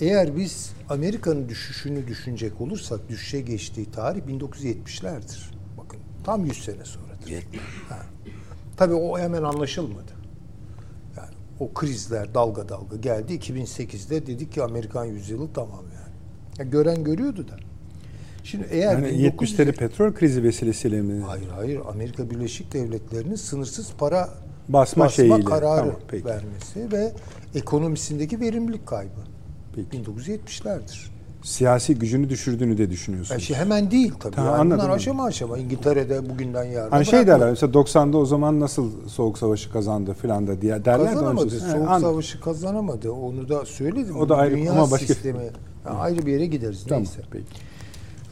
[0.00, 5.50] eğer biz Amerika'nın düşüşünü düşünecek olursak düşüşe geçtiği tarih 1970'lerdir.
[5.78, 7.46] Bakın tam 100 sene sonradır.
[7.88, 7.98] Ha.
[8.76, 10.12] Tabii o hemen anlaşılmadı.
[11.16, 13.34] Yani o krizler dalga dalga geldi.
[13.34, 16.14] 2008'de dedik ki Amerikan yüzyılı tamam yani.
[16.58, 17.56] Ya gören görüyordu da.
[18.44, 21.22] Şimdi eğer Yani 1900 70'leri petrol krizi vesilesiyle mi?
[21.26, 24.28] Hayır hayır Amerika Birleşik Devletleri'nin sınırsız para
[24.68, 25.44] Basma şeyiyle.
[25.44, 26.24] kararı Tamam, peki.
[26.24, 27.12] vermesi ve
[27.54, 29.10] ekonomisindeki verimlilik kaybı.
[29.76, 30.02] Peki.
[30.02, 31.10] 1970'lerdir.
[31.42, 33.30] Siyasi gücünü düşürdüğünü de düşünüyorsunuz.
[33.30, 34.36] Yani şey hemen değil tabii.
[34.36, 35.58] Tamam, yani bunlar aşama aşama.
[35.58, 36.96] İngiltere'de bugünden yarına.
[36.96, 41.06] Hani şey derler mesela 90'da o zaman nasıl soğuk savaşı kazandı filan da diye derler
[41.06, 41.54] de Kazanamadı.
[41.54, 42.00] He, Soğuk anladım.
[42.00, 43.12] savaşı kazanamadı.
[43.12, 44.16] Onu da söyledim.
[44.20, 45.42] O da ayrı Dünya ama başka- sistemi.
[45.86, 46.84] Yani ayrı bir yere gideriz.
[46.88, 47.20] Tamam Neyse.
[47.30, 47.44] peki.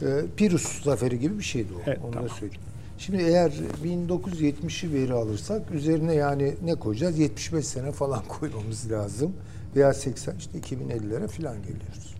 [0.01, 1.81] Ee, Pirus zaferi gibi bir şeydi o.
[1.85, 2.29] Evet, Onu tamam.
[2.29, 2.61] da söyleyeyim.
[2.97, 3.51] Şimdi eğer
[3.83, 7.19] 1970'i veri alırsak üzerine yani ne koyacağız?
[7.19, 9.33] 75 sene falan koymamız lazım.
[9.75, 12.15] Veya 80 işte 2050'lere falan geliyoruz.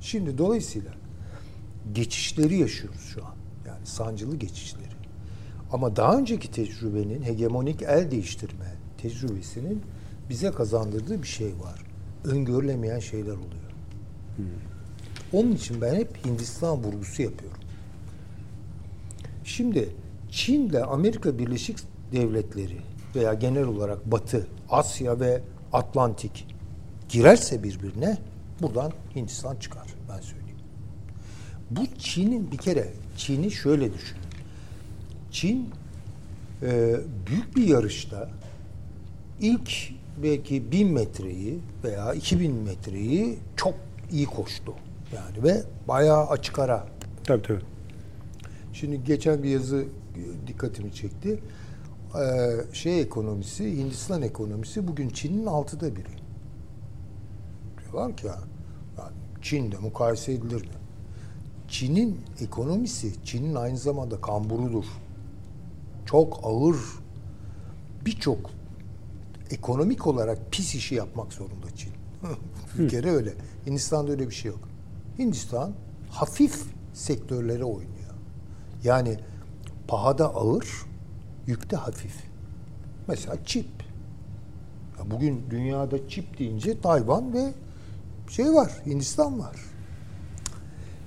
[0.00, 0.90] Şimdi dolayısıyla
[1.94, 3.34] geçişleri yaşıyoruz şu an.
[3.66, 4.82] Yani sancılı geçişleri.
[5.72, 9.82] Ama daha önceki tecrübenin hegemonik el değiştirme tecrübesinin
[10.30, 11.84] bize kazandırdığı bir şey var.
[12.24, 13.72] Öngörülemeyen şeyler oluyor.
[15.32, 17.58] Onun için ben hep Hindistan vurgusu yapıyorum.
[19.44, 19.88] Şimdi
[20.30, 21.78] Çin'le Amerika Birleşik
[22.12, 22.78] Devletleri
[23.14, 25.42] veya genel olarak Batı, Asya ve
[25.72, 26.46] Atlantik
[27.08, 28.18] girerse birbirine
[28.62, 30.56] buradan Hindistan çıkar ben söyleyeyim.
[31.70, 34.22] Bu Çin'in bir kere Çin'i şöyle düşünün.
[35.30, 35.70] Çin
[36.62, 38.30] e, büyük bir yarışta
[39.40, 39.70] ilk
[40.22, 43.74] belki 1000 metreyi veya 2000 metreyi çok
[44.12, 44.74] iyi koştu.
[45.12, 46.86] Yani ve bayağı açık ara
[47.24, 47.62] Tabii tabii.
[48.72, 49.84] Şimdi geçen bir yazı
[50.46, 51.42] dikkatimi çekti.
[52.14, 56.08] Ee, şey ekonomisi, Hindistan ekonomisi bugün Çin'in altıda biri.
[57.78, 58.38] Diyorlar ki ya,
[58.98, 60.68] yani Çin'de mukayese edilir mi?
[61.68, 64.84] Çin'in ekonomisi, Çin'in aynı zamanda kamburudur.
[66.06, 66.76] Çok ağır,
[68.06, 68.50] birçok
[69.50, 71.92] ekonomik olarak pis işi yapmak zorunda Çin.
[72.78, 73.34] bir kere öyle.
[73.66, 74.71] Hindistan'da öyle bir şey yok.
[75.18, 75.72] Hindistan
[76.10, 78.14] hafif sektörlere oynuyor.
[78.84, 79.18] Yani
[79.88, 80.68] pahada ağır,
[81.46, 82.14] yükte hafif.
[83.08, 83.66] Mesela çip.
[85.10, 87.52] Bugün dünyada çip deyince Tayvan ve
[88.28, 89.56] şey var, Hindistan var.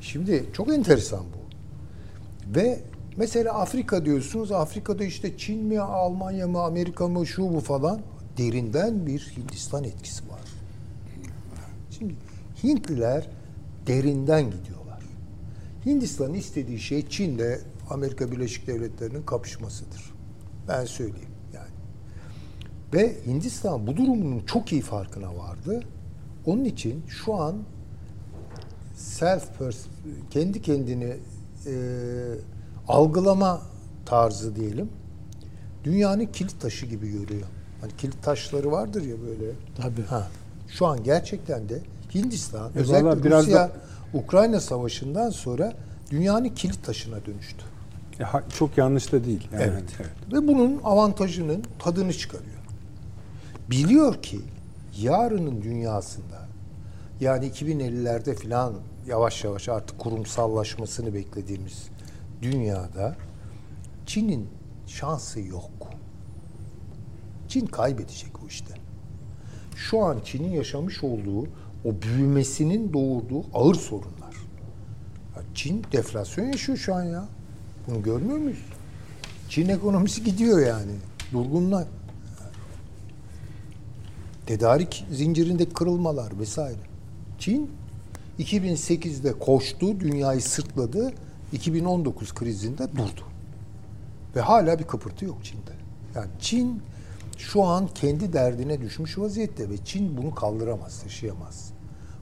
[0.01, 1.45] Şimdi çok enteresan bu.
[2.55, 2.79] Ve
[3.17, 4.51] mesela Afrika diyorsunuz.
[4.51, 8.01] Afrika'da işte Çin mi, Almanya mı, Amerika mı, şu bu falan.
[8.37, 10.41] Derinden bir Hindistan etkisi var.
[11.91, 12.15] Şimdi
[12.63, 13.27] Hintliler
[13.87, 15.03] derinden gidiyorlar.
[15.85, 20.13] Hindistan'ın istediği şey Çin'le Amerika Birleşik Devletleri'nin kapışmasıdır.
[20.67, 21.69] Ben söyleyeyim yani.
[22.93, 25.83] Ve Hindistan bu durumunun çok iyi farkına vardı.
[26.45, 27.55] Onun için şu an
[28.95, 29.43] self
[30.29, 31.17] kendi kendini
[31.65, 31.73] e,
[32.87, 33.61] algılama
[34.05, 34.89] tarzı diyelim
[35.85, 37.47] dünyanın kilit taşı gibi görüyor.
[37.81, 39.51] Hani kilit taşları vardır ya böyle.
[39.77, 40.05] Tabii.
[40.05, 40.27] Ha.
[40.67, 41.81] Şu an gerçekten de
[42.15, 43.71] Hindistan E özellikle biraz Rusya da-
[44.13, 45.73] Ukrayna savaşından sonra
[46.11, 47.65] dünyanın kilit taşına dönüştü.
[48.19, 49.47] E, ha- çok yanlış da değil.
[49.53, 49.83] Yani, Evet.
[50.33, 52.55] Ve bunun avantajının tadını çıkarıyor.
[53.69, 54.39] Biliyor ki
[55.01, 56.47] yarının dünyasında
[57.21, 58.73] yani 2050'lerde filan
[59.07, 61.87] yavaş yavaş artık kurumsallaşmasını beklediğimiz
[62.41, 63.15] dünyada
[64.05, 64.47] Çin'in
[64.87, 65.71] şansı yok.
[67.47, 68.73] Çin kaybedecek o işte.
[69.75, 71.47] Şu an Çin'in yaşamış olduğu
[71.85, 74.35] o büyümesinin doğurduğu ağır sorunlar.
[75.35, 77.25] Ya Çin deflasyon yaşıyor şu an ya.
[77.87, 78.65] Bunu görmüyor muyuz?
[79.49, 80.91] Çin ekonomisi gidiyor yani.
[81.33, 81.87] Durgunlar.
[84.45, 86.79] Tedarik zincirindeki kırılmalar vesaire.
[87.39, 87.71] Çin
[88.39, 91.13] 2008'de koştu, dünyayı sırtladı.
[91.53, 93.21] 2019 krizinde durdu.
[94.35, 95.71] Ve hala bir kıpırtı yok Çin'de.
[96.15, 96.81] Yani Çin
[97.37, 101.74] şu an kendi derdine düşmüş vaziyette ve Çin bunu kaldıramaz, taşıyamaz.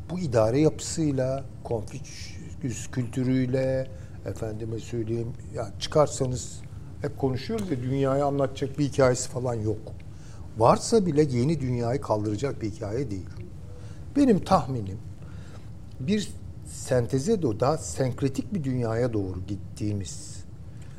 [0.09, 3.87] Bu idare yapısıyla, Konfüçyüs kültürüyle,
[4.25, 6.61] efendime söyleyeyim, ya çıkarsanız
[7.01, 9.81] hep konuşuyoruz ya dünyayı anlatacak bir hikayesi falan yok.
[10.57, 13.29] Varsa bile yeni dünyayı kaldıracak bir hikaye değil.
[14.15, 14.97] Benim tahminim
[15.99, 16.31] bir
[16.65, 20.43] senteze doğru, daha senkretik bir dünyaya doğru gittiğimiz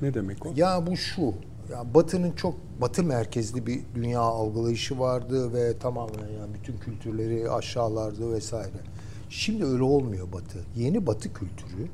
[0.02, 0.52] Ne demek o?
[0.56, 1.34] ya bu şu.
[1.72, 8.32] Ya Batı'nın çok Batı merkezli bir dünya algılayışı vardı ve tamamen yani bütün kültürleri aşağılardı
[8.32, 8.93] vesaire.
[9.34, 10.58] Şimdi öyle olmuyor Batı.
[10.76, 11.88] Yeni Batı kültürü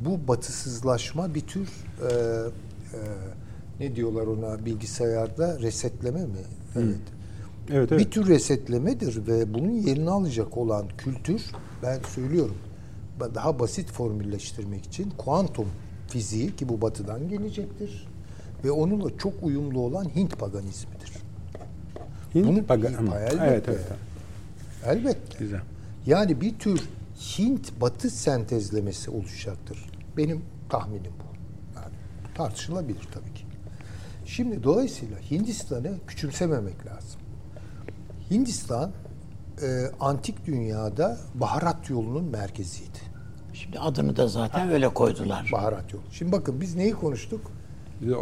[0.00, 1.68] bu batısızlaşma bir tür
[2.02, 3.00] e, e,
[3.80, 6.38] ne diyorlar ona bilgisayarda resetleme mi?
[6.76, 6.96] Evet.
[7.70, 8.06] Evet, evet.
[8.06, 11.42] Bir tür resetlemedir ve bunun yerini alacak olan kültür
[11.82, 12.56] ben söylüyorum
[13.34, 15.68] daha basit formülleştirmek için kuantum
[16.08, 18.08] fiziği ki bu batıdan gelecektir
[18.64, 21.12] ve onunla çok uyumlu olan Hint paganizmidir.
[22.34, 23.44] Hint Bunu- paga- Hı, elbette.
[23.46, 23.86] Evet, evet.
[24.86, 25.38] Elbette.
[25.38, 25.60] Güzel.
[26.06, 26.88] Yani bir tür
[27.38, 29.78] Hint batı sentezlemesi oluşacaktır.
[30.16, 31.36] Benim tahminim bu.
[31.76, 31.94] Yani
[32.34, 33.44] tartışılabilir tabii ki.
[34.26, 37.20] Şimdi dolayısıyla Hindistan'ı küçümsememek lazım.
[38.30, 38.92] Hindistan
[39.62, 42.98] e, antik dünyada baharat yolunun merkeziydi.
[43.52, 45.50] Şimdi adını da zaten öyle koydular.
[45.52, 46.02] Baharat yolu.
[46.12, 47.50] Şimdi bakın biz neyi konuştuk?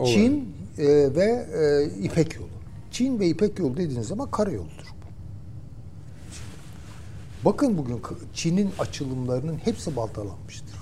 [0.07, 2.49] Çin e, ve e, İpek yolu.
[2.91, 4.95] Çin ve İpek yolu dediğiniz zaman karayoludur.
[7.45, 8.03] Bakın bugün
[8.35, 10.77] Çin'in açılımlarının hepsi baltalanmıştır.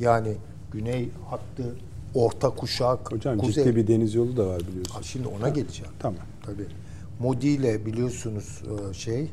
[0.00, 0.36] Yani
[0.72, 1.76] güney hattı,
[2.14, 3.64] orta kuşak, Hocam kuzey.
[3.64, 5.06] ciddi bir deniz yolu da var Ha, biliyorsunuz.
[5.06, 5.92] Şimdi ona geleceğim.
[5.98, 6.20] Tamam.
[6.42, 6.66] Tabii.
[7.20, 9.30] Modi ile biliyorsunuz e, şey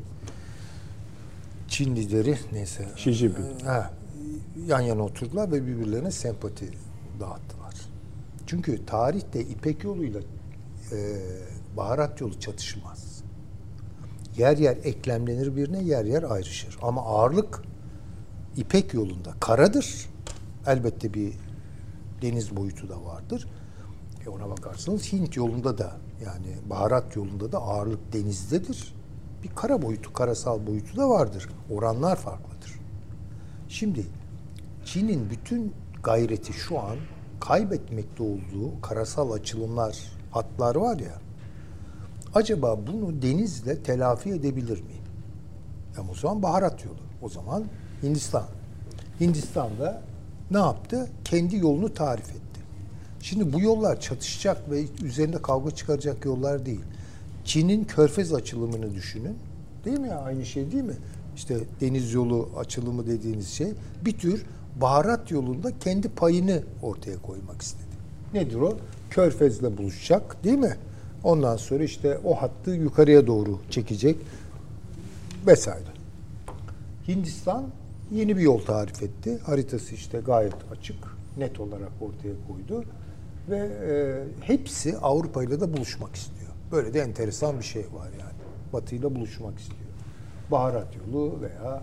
[1.68, 2.88] Çin lideri neyse.
[2.96, 3.46] Xi Jinping.
[3.62, 3.90] e, Ha,
[4.66, 6.64] yan yana oturdular ve birbirlerine sempati
[7.20, 7.74] dağıttılar.
[8.46, 10.20] Çünkü tarihte İpek yoluyla
[10.92, 10.96] e,
[11.76, 13.05] baharat yolu çatışmaz.
[14.38, 16.78] Yer yer eklemlenir birbirine, yer yer ayrışır.
[16.82, 17.62] Ama ağırlık
[18.56, 20.06] İpek yolunda karadır.
[20.66, 21.32] Elbette bir
[22.22, 23.48] deniz boyutu da vardır.
[24.26, 28.94] E ona bakarsanız Hint yolunda da yani baharat yolunda da ağırlık denizdedir.
[29.42, 31.48] Bir kara boyutu, karasal boyutu da vardır.
[31.70, 32.80] Oranlar farklıdır.
[33.68, 34.06] Şimdi
[34.84, 35.72] Çin'in bütün
[36.02, 36.96] gayreti şu an
[37.40, 39.98] kaybetmekte olduğu karasal açılımlar,
[40.30, 41.25] hatlar var ya.
[42.36, 45.04] Acaba bunu denizle telafi edebilir miyim?
[45.96, 46.96] Yani o zaman baharat yolu.
[47.22, 47.64] O zaman
[48.02, 48.44] Hindistan.
[49.20, 50.02] Hindistan'da
[50.50, 51.08] ne yaptı?
[51.24, 52.60] Kendi yolunu tarif etti.
[53.20, 56.80] Şimdi bu yollar çatışacak ve üzerinde kavga çıkaracak yollar değil.
[57.44, 59.36] Çin'in körfez açılımını düşünün.
[59.84, 60.18] Değil mi ya?
[60.18, 60.96] Aynı şey değil mi?
[61.36, 63.72] İşte deniz yolu açılımı dediğiniz şey
[64.04, 64.46] bir tür
[64.80, 67.96] baharat yolunda kendi payını ortaya koymak istedi.
[68.34, 68.78] Nedir o?
[69.10, 70.76] Körfez'le buluşacak değil mi?
[71.26, 74.16] Ondan sonra işte o hattı yukarıya doğru çekecek
[75.46, 75.88] vesaire.
[77.08, 77.66] Hindistan
[78.12, 79.38] yeni bir yol tarif etti.
[79.38, 80.96] Haritası işte gayet açık,
[81.36, 82.84] net olarak ortaya koydu.
[83.50, 86.50] Ve e, hepsi Avrupa ile de buluşmak istiyor.
[86.72, 88.38] Böyle de enteresan bir şey var yani.
[88.72, 89.80] Batı ile buluşmak istiyor.
[90.50, 91.82] Baharat yolu veya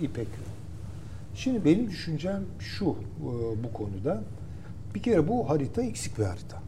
[0.00, 0.50] e, İpek yolu.
[1.34, 2.94] Şimdi benim düşüncem şu e,
[3.64, 4.22] bu konuda.
[4.94, 6.59] Bir kere bu harita eksik bir harita.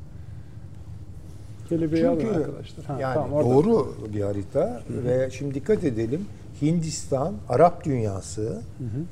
[1.72, 2.85] Kelebeği alın Çünkü arkadaşlar.
[2.85, 3.50] Ha, yani tamam, orada.
[3.50, 6.26] doğru bir harita ve şimdi dikkat edelim
[6.62, 8.62] Hindistan, Arap dünyası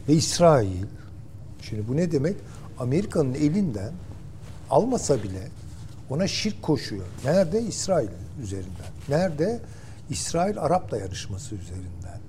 [0.09, 0.85] ve İsrail.
[1.63, 2.37] Şimdi bu ne demek?
[2.79, 3.93] Amerika'nın elinden
[4.71, 5.49] almasa bile
[6.11, 7.05] ona şirk koşuyor.
[7.25, 7.63] Nerede?
[7.63, 8.09] İsrail
[8.43, 8.91] üzerinden.
[9.09, 9.61] Nerede?
[10.11, 12.21] İsrail Arap dayanışması üzerinden.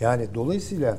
[0.00, 0.98] Yani dolayısıyla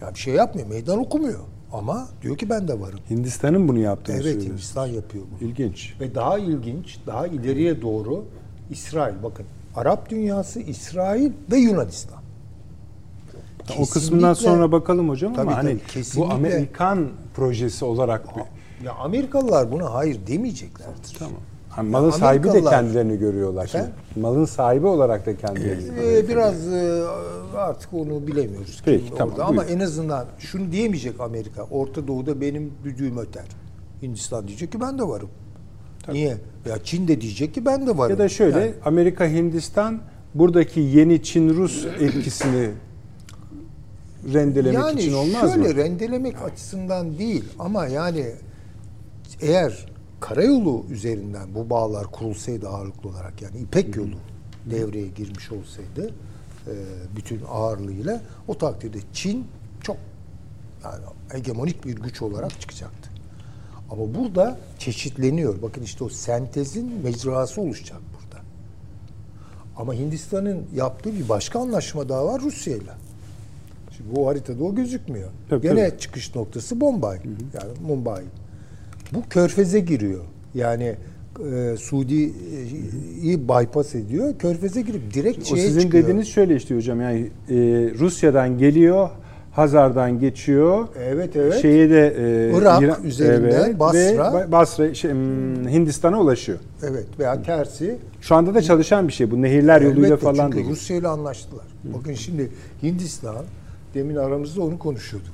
[0.00, 1.40] ya bir şey yapmıyor, meydan okumuyor.
[1.72, 2.98] Ama diyor ki ben de varım.
[3.10, 4.50] Hindistan'ın bunu yaptığını Evet söylüyorsun.
[4.50, 5.48] Hindistan yapıyor bunu.
[5.48, 5.94] İlginç.
[6.00, 8.24] Ve daha ilginç, daha ileriye doğru
[8.70, 9.14] İsrail.
[9.22, 12.18] Bakın Arap dünyası, İsrail ve Yunanistan.
[13.78, 16.30] o kısmından Kesinlikle- sonra bakalım hocam Tabii, ama hani tabii, kesinlikle.
[16.30, 18.42] bu Amerikan projesi olarak bir,
[18.86, 21.16] Ya Amerikalılar buna hayır demeyeceklerdir.
[21.18, 21.40] tamam.
[21.76, 23.66] Hani malın sahibi de Amerikalılar- kendilerini görüyorlar.
[23.66, 23.84] Şimdi
[24.16, 26.00] malın sahibi olarak da kendilerini.
[26.04, 27.02] Ee, biraz e,
[27.56, 28.82] artık onu bilemiyoruz.
[28.84, 29.44] Peki, kim tamam, orada.
[29.46, 31.62] Ama en azından şunu diyemeyecek Amerika.
[31.62, 33.44] Orta Doğu'da benim düdüğüm öter.
[34.02, 35.28] Hindistan diyecek ki ben de varım.
[36.12, 36.36] Niye?
[36.68, 38.10] Ya Çin de diyecek ki ben de varım.
[38.10, 40.00] Ya da şöyle Yani- Amerika Hindistan
[40.34, 42.70] buradaki yeni Çin Rus etkisini
[44.34, 45.74] rendelemek yani için olmaz şöyle mı?
[45.76, 48.26] rendelemek açısından değil ama yani
[49.40, 49.86] eğer
[50.22, 54.16] karayolu üzerinden bu bağlar kurulsaydı ağırlıklı olarak yani İpek yolu
[54.70, 56.14] devreye girmiş olsaydı
[56.66, 56.72] e,
[57.16, 59.46] bütün ağırlığıyla o takdirde Çin
[59.80, 59.96] çok
[60.84, 63.10] yani hegemonik bir güç olarak çıkacaktı.
[63.90, 65.62] Ama burada çeşitleniyor.
[65.62, 68.42] Bakın işte o sentezin mecrası oluşacak burada.
[69.76, 72.94] Ama Hindistan'ın yaptığı bir başka anlaşma daha var Rusya'yla.
[73.96, 75.30] Şimdi bu haritada o gözükmüyor.
[75.48, 76.00] Tabii, Gene tabii.
[76.00, 77.16] çıkış noktası Bombay.
[77.54, 78.24] Yani Mumbai.
[79.14, 80.20] Bu körfeze giriyor.
[80.54, 80.96] Yani
[81.52, 84.38] e, Suudi'yi bypass ediyor.
[84.38, 86.02] Körfeze girip direkt O şeye sizin çıkıyor.
[86.04, 87.54] dediğiniz şöyle işte hocam yani e,
[87.98, 89.10] Rusya'dan geliyor,
[89.52, 90.88] Hazar'dan geçiyor.
[90.98, 91.62] Evet, evet.
[91.62, 92.14] Şeye de
[92.52, 93.98] e, Irak üzerinden Basra.
[93.98, 96.58] ve Ba- Basra şey, hmm, Hindistan'a ulaşıyor.
[96.82, 97.98] Evet veya tersi.
[98.20, 100.42] Şu anda da çalışan bir şey bu nehirler yoluyla Elbette, falan da.
[100.42, 100.76] Çünkü gidiyor.
[100.76, 101.64] Rusya ile anlaştılar.
[101.84, 102.48] Bakın şimdi
[102.82, 103.36] Hindistan,
[103.94, 105.32] demin aramızda onu konuşuyorduk.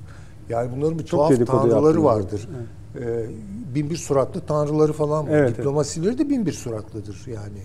[0.49, 2.05] Yani bunların bir Çok tuhaf tanrıları yaptınız.
[2.05, 2.49] vardır.
[2.95, 3.27] E,
[3.75, 5.33] bin bir suratlı tanrıları falan var.
[5.33, 5.59] Evet, evet.
[5.59, 7.63] Diplomasileri de bin bir suratlıdır yani.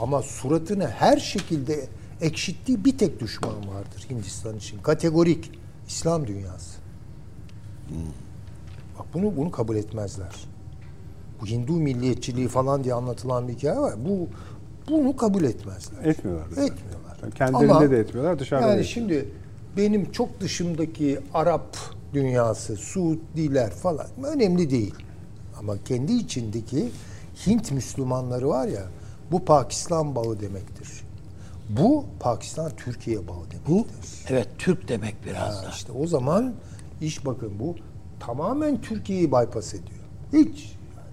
[0.00, 1.86] Ama suratını her şekilde
[2.20, 4.78] ekşittiği bir tek düşman vardır Hindistan için.
[4.82, 5.50] Kategorik
[5.88, 6.80] İslam dünyası.
[8.98, 10.34] Bak bunu bunu kabul etmezler.
[11.40, 13.94] Bu Hindu milliyetçiliği falan diye anlatılan bir hikaye var.
[14.08, 14.28] Bu
[14.90, 16.04] bunu kabul etmezler.
[16.04, 16.46] Etmiyorlar.
[16.48, 16.62] zaten.
[16.62, 17.18] Etmiyorlar.
[17.22, 19.28] Yani kendilerinde Ama de etmiyorlar, dışarıda Yani şimdi
[19.76, 21.76] benim çok dışımdaki Arap
[22.14, 24.94] dünyası, Suudiler falan önemli değil.
[25.58, 26.90] Ama kendi içindeki
[27.46, 28.82] Hint Müslümanları var ya
[29.32, 30.88] bu Pakistan bağı demektir.
[31.68, 33.36] Bu Pakistan Türkiye bağı
[33.68, 34.24] Bu demektir.
[34.28, 35.70] evet Türk demek biraz Ha, da.
[35.70, 36.54] işte o zaman
[37.00, 37.74] iş bakın bu
[38.20, 40.00] tamamen Türkiye'yi bypass ediyor.
[40.32, 40.76] Hiç.
[40.96, 41.10] yani.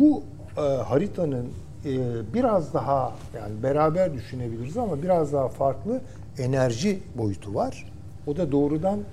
[0.00, 0.22] Bu
[0.56, 1.46] e, haritanın
[1.84, 1.90] e,
[2.34, 6.00] biraz daha yani beraber düşünebiliriz ama biraz daha farklı
[6.38, 7.92] enerji boyutu var.
[8.26, 9.04] O da doğrudan e,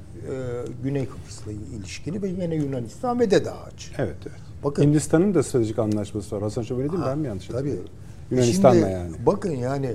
[0.84, 3.92] Güney Kıbrıs'la ilişkili ve yine Yunanistan ve Dede Ağacı.
[3.98, 4.40] Evet, evet.
[4.64, 6.42] Bakın- Hindistan'ın da stratejik anlaşması var.
[6.44, 7.06] Hasan Şövalye değil mi?
[7.10, 7.80] Ben mi yanlış Tabii.
[8.32, 9.12] Yunanistan'la yani.
[9.26, 9.94] Bakın yani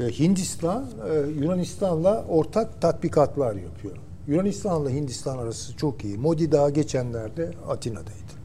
[0.00, 3.96] e, Hindistan e, Yunanistan'la ortak tatbikatlar yapıyor.
[4.26, 6.18] Yunanistan'la Hindistan arası çok iyi.
[6.18, 8.38] Modi daha geçenlerde Atina'daydı.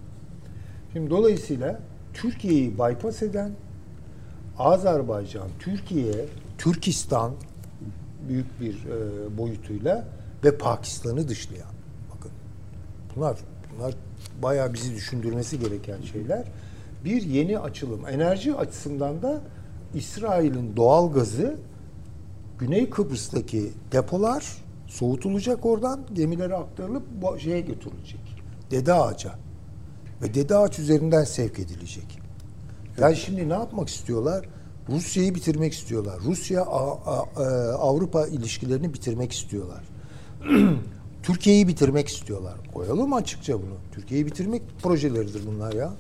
[0.94, 1.80] Şimdi dolayısıyla
[2.14, 3.52] Türkiye'yi bypass eden
[4.58, 6.14] Azerbaycan, Türkiye,
[6.58, 7.32] Türkistan
[8.30, 10.08] büyük bir e, boyutuyla
[10.44, 11.72] ve Pakistan'ı dışlayan.
[12.16, 12.32] Bakın
[13.16, 13.38] bunlar
[13.76, 13.94] bunlar
[14.42, 16.48] bayağı bizi düşündürmesi gereken şeyler.
[17.06, 18.08] Bir yeni açılım.
[18.08, 19.42] Enerji açısından da
[19.94, 21.56] İsrail'in doğal gazı
[22.60, 24.58] Güney Kıbrıs'taki depolar
[24.88, 28.20] soğutulacak oradan gemilere aktarılıp bu şeye götürülecek.
[28.72, 29.36] Dede Ağaç'a.
[30.22, 32.20] Ve Dede Ağaç üzerinden sevk edilecek.
[32.98, 34.46] Yani şimdi ne yapmak istiyorlar?
[34.90, 36.20] Rusya'yı bitirmek istiyorlar.
[36.26, 36.66] Rusya e,
[37.74, 39.84] Avrupa ilişkilerini bitirmek istiyorlar.
[41.24, 42.54] Türkiye'yi bitirmek istiyorlar.
[42.74, 43.76] Koyalım açıkça bunu?
[43.92, 45.94] Türkiye'yi bitirmek projeleridir bunlar ya.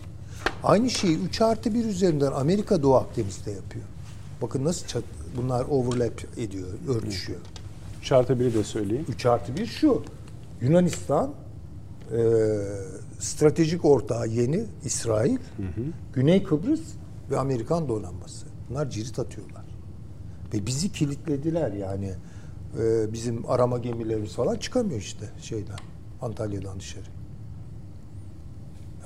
[0.63, 3.85] Aynı şeyi 3 artı 1 üzerinden Amerika Doğu Akdeniz'de yapıyor.
[4.41, 5.03] Bakın nasıl çat-
[5.37, 7.39] bunlar overlap ediyor, örtüşüyor.
[8.01, 9.05] Şartı biri de söyleyeyim.
[9.09, 10.03] 3 artı 1 şu.
[10.61, 11.31] Yunanistan
[12.11, 12.19] e,
[13.19, 15.37] stratejik ortağı yeni İsrail,
[16.13, 16.81] Güney Kıbrıs
[17.31, 18.45] ve Amerikan donanması.
[18.73, 19.65] Bunlar cirit atıyorlar.
[20.53, 22.13] Ve bizi kilitlediler yani.
[22.79, 25.75] E, bizim arama gemilerimiz falan çıkamıyor işte şeyden.
[26.21, 27.05] Antalya'dan dışarı.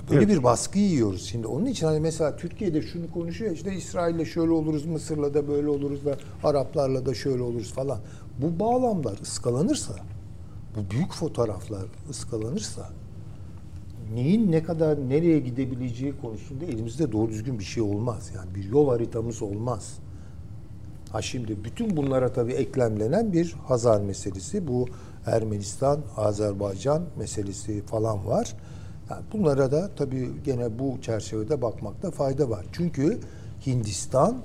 [0.10, 0.30] Böyle Evet.
[0.30, 1.48] bir baskı yiyoruz şimdi.
[1.48, 6.06] Onun için hani mesela Türkiye'de şunu konuşuyor işte İsrail'le şöyle oluruz, Mısır'la da böyle oluruz
[6.06, 8.00] da Araplarla da şöyle oluruz falan.
[8.42, 9.96] Bu bağlamlar ıskalanırsa,
[10.76, 12.90] bu büyük fotoğraflar ıskalanırsa
[14.14, 18.32] neyin ne kadar nereye gidebileceği konusunda elimizde doğru düzgün bir şey olmaz.
[18.36, 20.00] Yani bir yol haritamız olmaz.
[21.12, 24.68] Ha şimdi bütün bunlara tabii eklemlenen bir Hazar meselesi.
[24.68, 24.88] Bu
[25.26, 28.56] Ermenistan, Azerbaycan meselesi falan var.
[29.10, 32.66] Yani bunlara da tabii gene bu çerçevede bakmakta fayda var.
[32.72, 33.20] Çünkü
[33.66, 34.38] Hindistan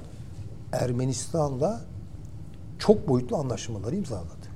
[0.73, 1.81] Ermenistan'la
[2.79, 4.47] çok boyutlu anlaşmaları imzaladı.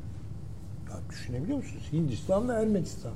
[0.90, 1.88] Ya düşünebiliyor musunuz?
[1.92, 3.12] Hindistan ve Ermenistan.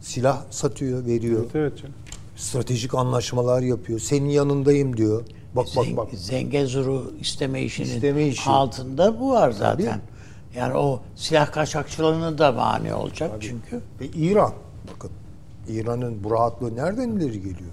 [0.00, 1.40] Silah satıyor, veriyor.
[1.42, 1.94] Evet, evet canım.
[2.36, 3.98] Stratejik anlaşmalar yapıyor.
[3.98, 5.24] Senin yanındayım diyor.
[5.56, 6.08] Bak bak Zen- bak.
[6.14, 8.50] Zengezur'u isteme işinin İsteme işi.
[8.50, 10.00] altında bu var zaten.
[10.56, 13.80] Yani o silah kaçakçılığına da mani olacak çünkü.
[14.00, 14.52] Ve İran,
[14.94, 15.10] bakın
[15.68, 17.72] İran'ın bu rahatlığı nereden ileri geliyor?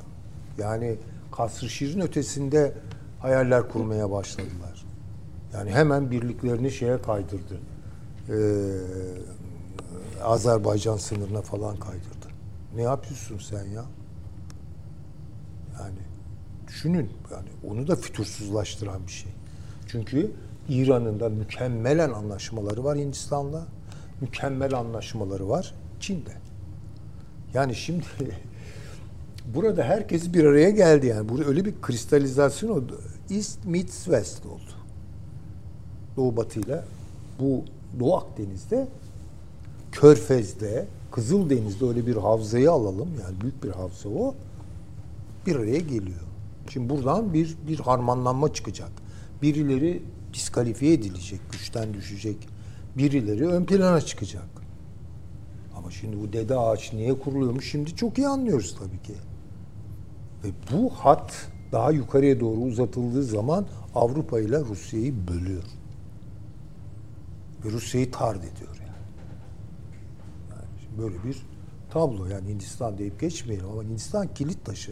[0.57, 0.95] Yani
[1.32, 2.73] kasr şirin ötesinde
[3.19, 4.86] hayaller kurmaya başladılar.
[5.53, 7.59] Yani hemen birliklerini şeye kaydırdı.
[8.30, 8.34] Ee,
[10.23, 12.14] Azerbaycan sınırına falan kaydırdı.
[12.76, 13.86] Ne yapıyorsun sen ya?
[15.80, 15.99] Yani
[16.67, 19.32] düşünün yani onu da fütursuzlaştıran bir şey.
[19.88, 20.32] Çünkü
[20.69, 23.67] İran'ın da mükemmelen anlaşmaları var Hindistan'la.
[24.21, 26.34] Mükemmel anlaşmaları var Çin'de.
[27.53, 28.05] Yani şimdi
[29.55, 31.30] burada herkes bir araya geldi yani.
[31.30, 33.01] Burada öyle bir kristalizasyon oldu.
[33.30, 34.71] East meets West oldu.
[36.17, 36.86] Doğu batıyla
[37.39, 37.63] bu
[37.99, 38.88] Doğu Akdeniz'de
[39.91, 40.86] Körfez'de,
[41.16, 43.09] Kızıldeniz'de öyle bir havzayı alalım.
[43.22, 44.36] Yani büyük bir havza o.
[45.47, 46.22] Bir araya geliyor.
[46.70, 48.91] Şimdi buradan bir bir harmanlanma çıkacak.
[49.41, 50.03] Birileri
[50.34, 52.38] diskalifiye edilecek, güçten düşecek.
[52.97, 54.47] Birileri ön plana çıkacak.
[55.78, 59.13] Ama şimdi bu dede ağaç niye kuruluyormuş şimdi çok iyi anlıyoruz tabii ki.
[60.43, 65.63] Ve bu hat daha yukarıya doğru uzatıldığı zaman Avrupa ile Rusya'yı bölüyor.
[67.66, 68.74] Ve Rusya'yı tard ediyor
[70.97, 71.37] böyle bir
[71.89, 74.91] tablo yani Hindistan deyip geçmeyelim ama Hindistan kilit taşı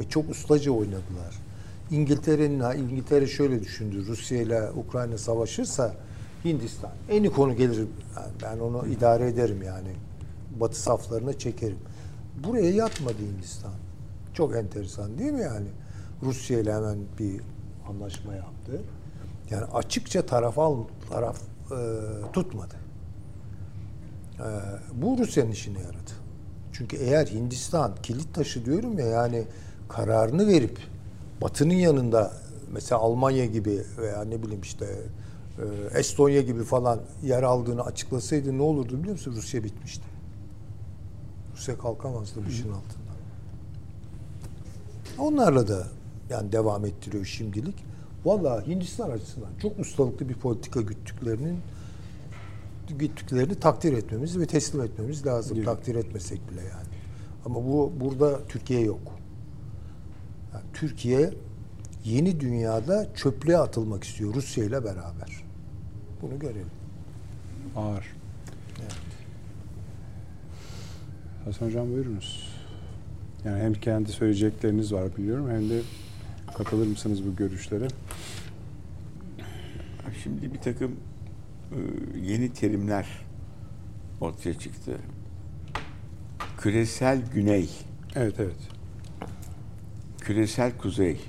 [0.00, 1.38] ve çok ustaca oynadılar.
[1.90, 4.06] İngiltere'nin İngiltere şöyle düşündü.
[4.06, 5.94] Rusya ile Ukrayna savaşırsa
[6.44, 7.78] Hindistan eni konu gelir.
[8.16, 9.92] Yani ben onu idare ederim yani.
[10.60, 11.78] Batı saflarına çekerim.
[12.44, 13.72] buraya yatmadı Hindistan.
[14.34, 15.68] Çok enteresan değil mi yani?
[16.22, 17.40] Rusya ile hemen bir
[17.88, 18.82] anlaşma yaptı.
[19.50, 20.76] Yani açıkça taraf al
[21.10, 21.40] taraf
[21.72, 21.76] e,
[22.32, 22.81] tutmadı.
[24.42, 24.48] E,
[25.02, 26.12] bu Rusya'nın işine yaradı.
[26.72, 29.44] Çünkü eğer Hindistan kilit taşı diyorum ya yani
[29.88, 30.78] kararını verip
[31.42, 32.32] Batı'nın yanında
[32.72, 34.86] mesela Almanya gibi veya ne bileyim işte
[35.58, 39.34] e, Estonya gibi falan yer aldığını açıklasaydı ne olurdu biliyor musun?
[39.36, 40.04] Rusya bitmişti.
[41.56, 43.16] Rusya kalkamazdı bu işin altından.
[45.18, 45.86] Onlarla da
[46.30, 47.74] yani devam ettiriyor şimdilik.
[48.24, 51.58] Vallahi Hindistan açısından çok ustalıklı bir politika güttüklerinin
[52.88, 55.54] güttüklerini takdir etmemiz ve teslim etmemiz lazım.
[55.54, 55.64] Gibi.
[55.64, 56.88] Takdir etmesek bile yani.
[57.44, 59.18] Ama bu burada Türkiye yok.
[60.54, 61.30] Yani Türkiye
[62.04, 65.44] yeni dünyada çöplüğe atılmak istiyor Rusya ile beraber.
[66.22, 66.70] Bunu görelim.
[67.76, 68.06] Ağır.
[68.80, 68.92] Evet.
[71.44, 72.52] Hasan Hocam buyurunuz.
[73.44, 75.80] Yani hem kendi söyleyecekleriniz var biliyorum hem de
[76.54, 77.88] katılır mısınız bu görüşlere?
[80.22, 80.96] Şimdi bir takım
[82.22, 83.06] yeni terimler
[84.20, 84.98] ortaya çıktı.
[86.58, 87.70] Küresel güney,
[88.14, 88.68] Evet evet.
[90.20, 91.20] küresel kuzey.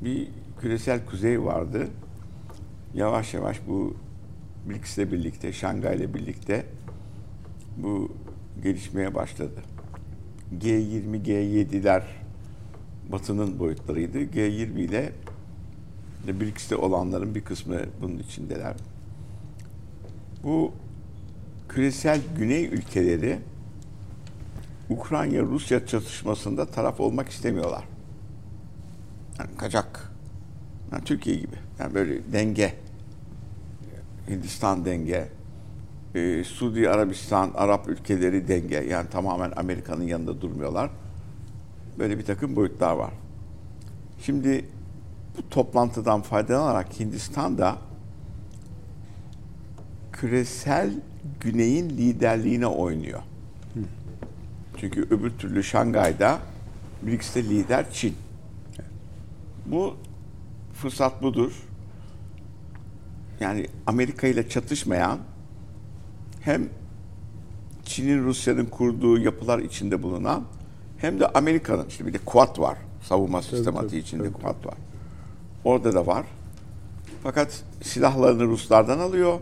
[0.00, 0.28] Bir
[0.60, 1.88] küresel kuzey vardı.
[2.94, 3.96] Yavaş yavaş bu
[4.68, 6.66] BRICS ile birlikte, Şangay ile birlikte
[7.76, 8.12] bu
[8.62, 9.62] gelişmeye başladı.
[10.60, 12.02] G20, G7'ler
[13.12, 14.18] Batı'nın boyutlarıydı.
[14.18, 15.12] G20 ile
[16.26, 18.74] BRICS'te olanların bir kısmı bunun içindeler.
[20.44, 20.72] Bu
[21.68, 23.38] küresel güney ülkeleri
[24.90, 27.84] Ukrayna-Rusya çatışmasında taraf olmak istemiyorlar.
[29.38, 30.12] Yani kaçak.
[30.92, 31.56] Yani Türkiye gibi.
[31.78, 32.74] Yani böyle denge.
[34.28, 35.28] Hindistan denge.
[36.14, 38.76] Ee, Suudi Arabistan, Arap ülkeleri denge.
[38.76, 40.90] Yani tamamen Amerika'nın yanında durmuyorlar.
[41.98, 43.12] Böyle bir takım boyutlar var.
[44.22, 44.64] Şimdi
[45.36, 47.76] bu toplantıdan faydalanarak Hindistan da
[50.12, 50.92] küresel
[51.40, 53.20] güneyin liderliğine oynuyor.
[54.76, 56.38] Çünkü öbür türlü Şangay'da
[57.02, 58.14] BRICS'te lider Çin.
[59.66, 59.96] Bu
[60.74, 61.52] fırsat budur.
[63.40, 65.18] Yani Amerika ile çatışmayan
[66.40, 66.68] hem
[67.84, 70.44] Çin'in Rusya'nın kurduğu yapılar içinde bulunan
[70.98, 72.78] hem de Amerika'nın işte bir de Quad var.
[73.02, 74.42] Savunma sistematiği tabii, içinde tabii.
[74.42, 74.74] Quad var.
[75.64, 76.26] Orada da var.
[77.22, 79.40] Fakat silahlarını Ruslardan alıyor.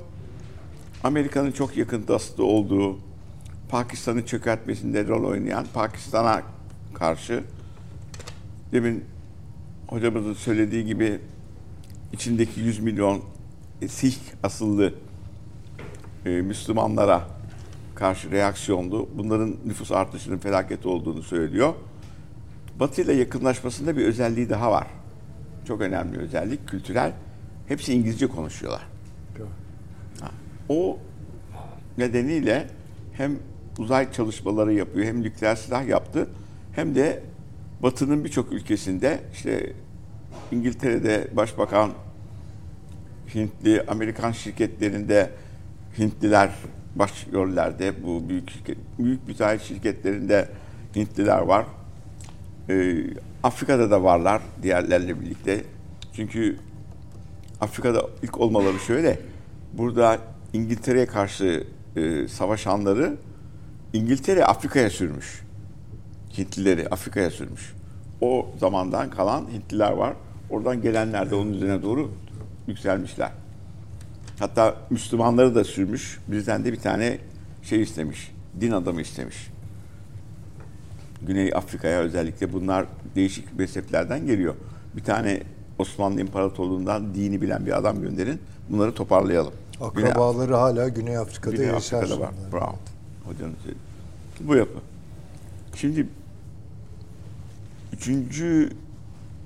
[1.04, 2.98] Amerika'nın çok yakın dostu olduğu
[3.68, 6.42] Pakistan'ın çökertmesinde rol oynayan Pakistan'a
[6.94, 7.44] karşı
[8.72, 9.04] demin
[9.86, 11.20] hocamızın söylediği gibi
[12.12, 13.22] içindeki 100 milyon
[13.82, 14.94] e, Sih asıllı
[16.26, 17.28] e, Müslümanlara
[17.94, 19.08] karşı reaksiyondu.
[19.18, 21.74] Bunların nüfus artışının felaket olduğunu söylüyor.
[22.80, 24.86] Batı ile yakınlaşmasında bir özelliği daha var.
[25.64, 27.12] Çok önemli özellik, kültürel.
[27.68, 28.82] Hepsi İngilizce konuşuyorlar.
[30.20, 30.30] Ha,
[30.68, 30.98] O
[31.98, 32.66] nedeniyle
[33.12, 33.38] hem
[33.78, 36.28] uzay çalışmaları yapıyor, hem nükleer silah yaptı,
[36.72, 37.22] hem de
[37.82, 39.72] Batı'nın birçok ülkesinde işte
[40.52, 41.90] İngiltere'de Başbakan
[43.34, 45.30] Hintli, Amerikan şirketlerinde
[45.98, 46.50] Hintliler
[46.96, 50.48] başrollerde, bu büyük şirket, büyük müteahhit şirketlerinde
[50.96, 51.66] Hintliler var.
[52.68, 52.96] Ee,
[53.42, 55.64] Afrika'da da varlar diğerlerle birlikte.
[56.12, 56.56] Çünkü
[57.60, 59.18] Afrika'da ilk olmaları şöyle.
[59.72, 60.18] Burada
[60.52, 61.66] İngiltere'ye karşı
[61.96, 63.16] e, savaşanları
[63.92, 65.42] İngiltere Afrika'ya sürmüş.
[66.38, 67.74] Hintlileri Afrika'ya sürmüş.
[68.20, 70.14] O zamandan kalan Hintliler var.
[70.50, 72.10] Oradan gelenler de onun üzerine doğru
[72.66, 73.30] yükselmişler.
[74.38, 76.18] Hatta Müslümanları da sürmüş.
[76.28, 77.18] Bizden de bir tane
[77.62, 78.32] şey istemiş.
[78.60, 79.50] Din adamı istemiş.
[81.26, 84.54] Güney Afrika'ya özellikle bunlar değişik mezheplerden geliyor.
[84.96, 85.42] Bir tane
[85.78, 88.40] Osmanlı İmparatorluğu'ndan dini bilen bir adam gönderin.
[88.70, 89.52] Bunları toparlayalım.
[89.94, 91.98] Güney- Akrabaları hala Güney Afrika'da Güney yaşar.
[91.98, 92.30] Afrika'da var.
[92.52, 92.74] Bravo.
[93.24, 93.84] Hocanın söylediği.
[94.40, 94.78] Bu yapı.
[95.74, 96.06] Şimdi
[97.92, 98.70] üçüncü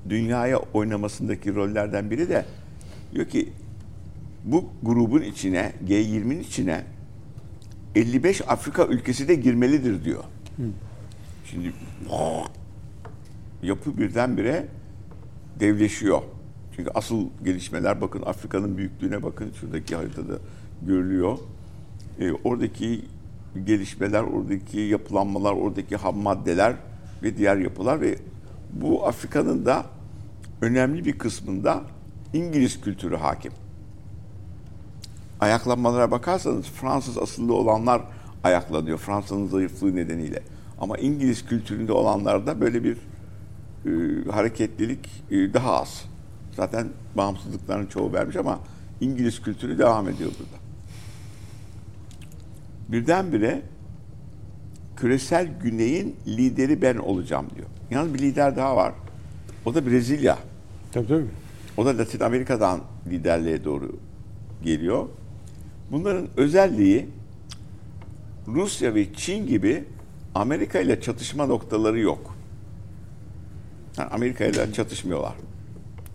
[0.09, 2.45] dünyaya oynamasındaki rollerden biri de
[3.15, 3.53] diyor ki
[4.45, 6.85] bu grubun içine G20'nin içine
[7.95, 10.25] 55 Afrika ülkesi de girmelidir diyor.
[11.55, 11.73] Şimdi
[13.63, 14.69] yapı birdenbire
[15.61, 16.23] devleşiyor.
[16.77, 20.39] Çünkü asıl gelişmeler bakın Afrika'nın büyüklüğüne bakın şuradaki haritada
[20.83, 21.39] görülüyor.
[22.21, 23.05] E, oradaki
[23.65, 26.75] gelişmeler, oradaki yapılanmalar, oradaki ham maddeler
[27.23, 28.19] ve diğer yapılar ve
[28.73, 29.87] bu Afrika'nın da
[30.61, 31.83] önemli bir kısmında
[32.33, 33.53] İngiliz kültürü hakim.
[35.41, 38.03] Ayaklanmalara bakarsanız Fransız asıllı olanlar
[38.45, 40.43] ayaklanıyor Fransa'nın zayıflığı nedeniyle.
[40.79, 42.97] Ama İngiliz kültüründe olanlarda böyle bir
[43.87, 43.91] e,
[44.31, 46.05] hareketlilik e, daha az.
[46.57, 48.61] Zaten bağımsızlıkların çoğu vermiş ama
[49.01, 50.65] İngiliz kültürü devam ediyor burada.
[52.89, 53.63] Birdenbire
[54.97, 57.67] küresel güneyin lideri ben olacağım diyor.
[57.91, 58.93] Yalnız bir lider daha var.
[59.65, 60.39] O da Brezilya.
[60.93, 61.27] Tabii tabii.
[61.77, 63.97] O da Latin Amerika'dan liderliğe doğru
[64.63, 65.09] geliyor.
[65.91, 67.07] Bunların özelliği
[68.49, 69.85] Rusya ve Çin gibi
[70.35, 72.37] Amerika ile çatışma noktaları yok.
[73.99, 75.35] Yani Amerika ile çatışmıyorlar.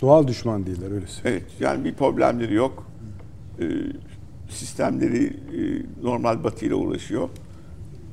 [0.02, 1.46] Doğal düşman değiller öyle söyleyeyim.
[1.48, 2.88] Evet yani bir problemleri yok.
[3.60, 3.66] Ee,
[4.50, 5.62] sistemleri e,
[6.04, 7.30] normal batı ile uğraşıyor.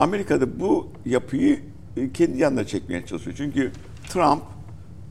[0.01, 1.61] Amerika'da bu yapıyı
[1.97, 3.37] e, kendi yanına çekmeye çalışıyor.
[3.37, 3.73] Çünkü
[4.09, 4.43] Trump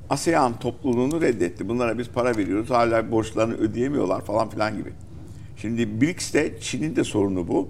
[0.09, 1.69] ASEAN topluluğunu reddetti.
[1.69, 2.69] Bunlara biz para veriyoruz.
[2.69, 4.93] Hala borçlarını ödeyemiyorlar falan filan gibi.
[5.57, 7.69] Şimdi BRICS'te Çin'in de sorunu bu.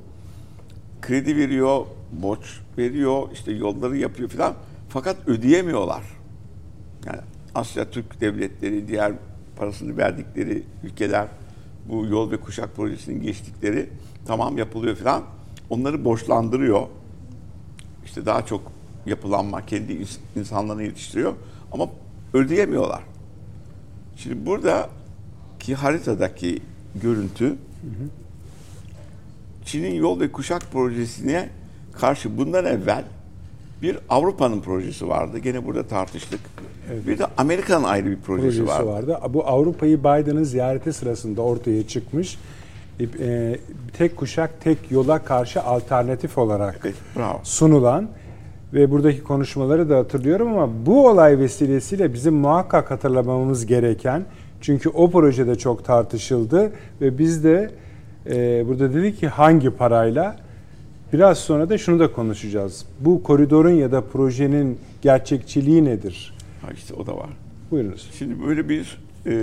[1.02, 4.54] Kredi veriyor, borç veriyor, işte yolları yapıyor filan.
[4.90, 6.04] Fakat ödeyemiyorlar.
[7.06, 7.20] Yani
[7.56, 9.14] Asya Türk devletleri, diğer
[9.56, 11.28] parasını verdikleri ülkeler
[11.90, 13.90] bu yol ve kuşak projesinin geçtikleri
[14.26, 15.24] tamam yapılıyor filan.
[15.70, 16.88] Onları borçlandırıyor.
[18.06, 18.72] İşte daha çok
[19.06, 21.34] yapılanma kendi ins- insanlarını yetiştiriyor
[21.72, 21.90] ama
[22.34, 23.04] ödeyemiyorlar.
[24.18, 26.62] Şimdi buradaki haritadaki
[27.02, 27.56] görüntü
[29.66, 31.50] Çin'in yol ve kuşak projesine
[32.00, 33.04] karşı bundan evvel
[33.82, 35.38] bir Avrupa'nın projesi vardı.
[35.38, 36.40] Gene burada tartıştık.
[37.08, 39.12] Bir de Amerika'nın ayrı bir projesi, projesi vardı.
[39.12, 39.34] vardı.
[39.34, 42.38] Bu Avrupa'yı Biden'ın ziyareti sırasında ortaya çıkmış.
[43.20, 43.58] E,
[43.98, 47.40] tek kuşak tek yola karşı alternatif olarak Evet, bravo.
[47.44, 48.08] sunulan
[48.74, 54.26] ve buradaki konuşmaları da hatırlıyorum ama bu olay vesilesiyle bizim muhakkak hatırlamamız gereken
[54.62, 56.72] çünkü o projede çok tartışıldı
[57.02, 57.72] ve biz de
[58.30, 60.36] e, burada dedik ki hangi parayla
[61.14, 62.86] biraz sonra da şunu da konuşacağız.
[63.00, 66.34] Bu koridorun ya da projenin gerçekçiliği nedir?
[66.62, 67.30] Ha işte o da var.
[67.72, 68.12] Buyurunuz.
[68.18, 69.34] Şimdi böyle bir e,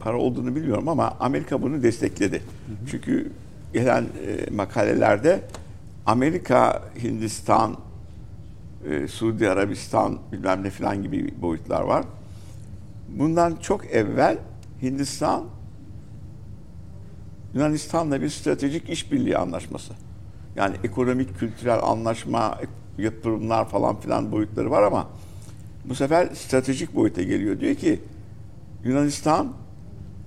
[0.00, 2.42] para olduğunu bilmiyorum ama Amerika bunu destekledi.
[2.90, 3.32] Çünkü
[3.72, 5.40] gelen e, makalelerde
[6.06, 7.76] Amerika, Hindistan,
[8.90, 12.04] e, Suudi Arabistan bilmem ne filan gibi boyutlar var.
[13.08, 14.38] Bundan çok evvel
[14.82, 15.44] Hindistan
[17.54, 19.92] Yunanistan'la bir stratejik işbirliği anlaşması.
[20.56, 22.58] Yani ekonomik, kültürel anlaşma,
[22.98, 25.08] yatırımlar falan filan boyutları var ama
[25.84, 27.60] bu sefer stratejik boyuta geliyor.
[27.60, 28.00] Diyor ki
[28.84, 29.52] Yunanistan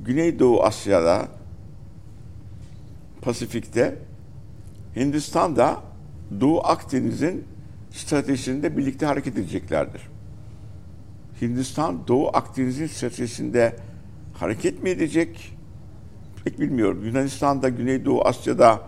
[0.06, 1.28] Güneydoğu Asya'da
[3.22, 3.96] Pasifik'te
[4.96, 5.84] Hindistan da
[6.42, 7.46] Doğu Akdeniz'in
[7.92, 10.02] stratejisinde birlikte hareket edeceklerdir.
[11.42, 13.76] Hindistan Doğu Akdeniz'in stratejisinde
[14.34, 15.53] hareket mi edecek?
[16.44, 17.06] Pek bilmiyorum.
[17.06, 18.82] Yunanistan da Güneydoğu Asya'da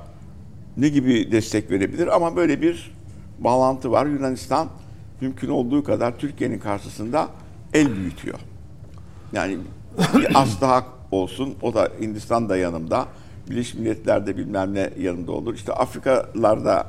[0.77, 2.95] ne gibi destek verebilir ama böyle bir
[3.39, 4.05] bağlantı var.
[4.05, 4.67] Yunanistan
[5.21, 7.29] mümkün olduğu kadar Türkiye'nin karşısında
[7.73, 8.39] el büyütüyor.
[9.33, 9.57] Yani
[10.17, 11.55] bir az daha olsun.
[11.61, 13.07] O da Hindistan da yanımda.
[13.49, 15.55] Birleşmiş Milletler'de bilmem ne yanımda olur.
[15.55, 16.87] İşte Afrikalarda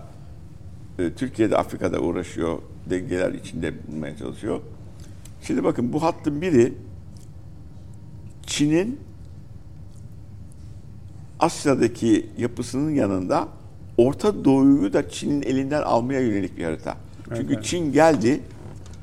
[0.98, 2.58] e, Türkiye'de Afrika'da uğraşıyor.
[2.90, 4.60] Dengeler içinde bulmaya çalışıyor.
[5.42, 6.72] Şimdi bakın bu hattın biri
[8.46, 9.00] Çin'in
[11.40, 13.48] Asya'daki yapısının yanında
[13.96, 16.96] Orta Doğu'yu da Çin'in elinden almaya yönelik bir harita.
[17.36, 17.64] Çünkü Evet.
[17.64, 18.40] Çin geldi,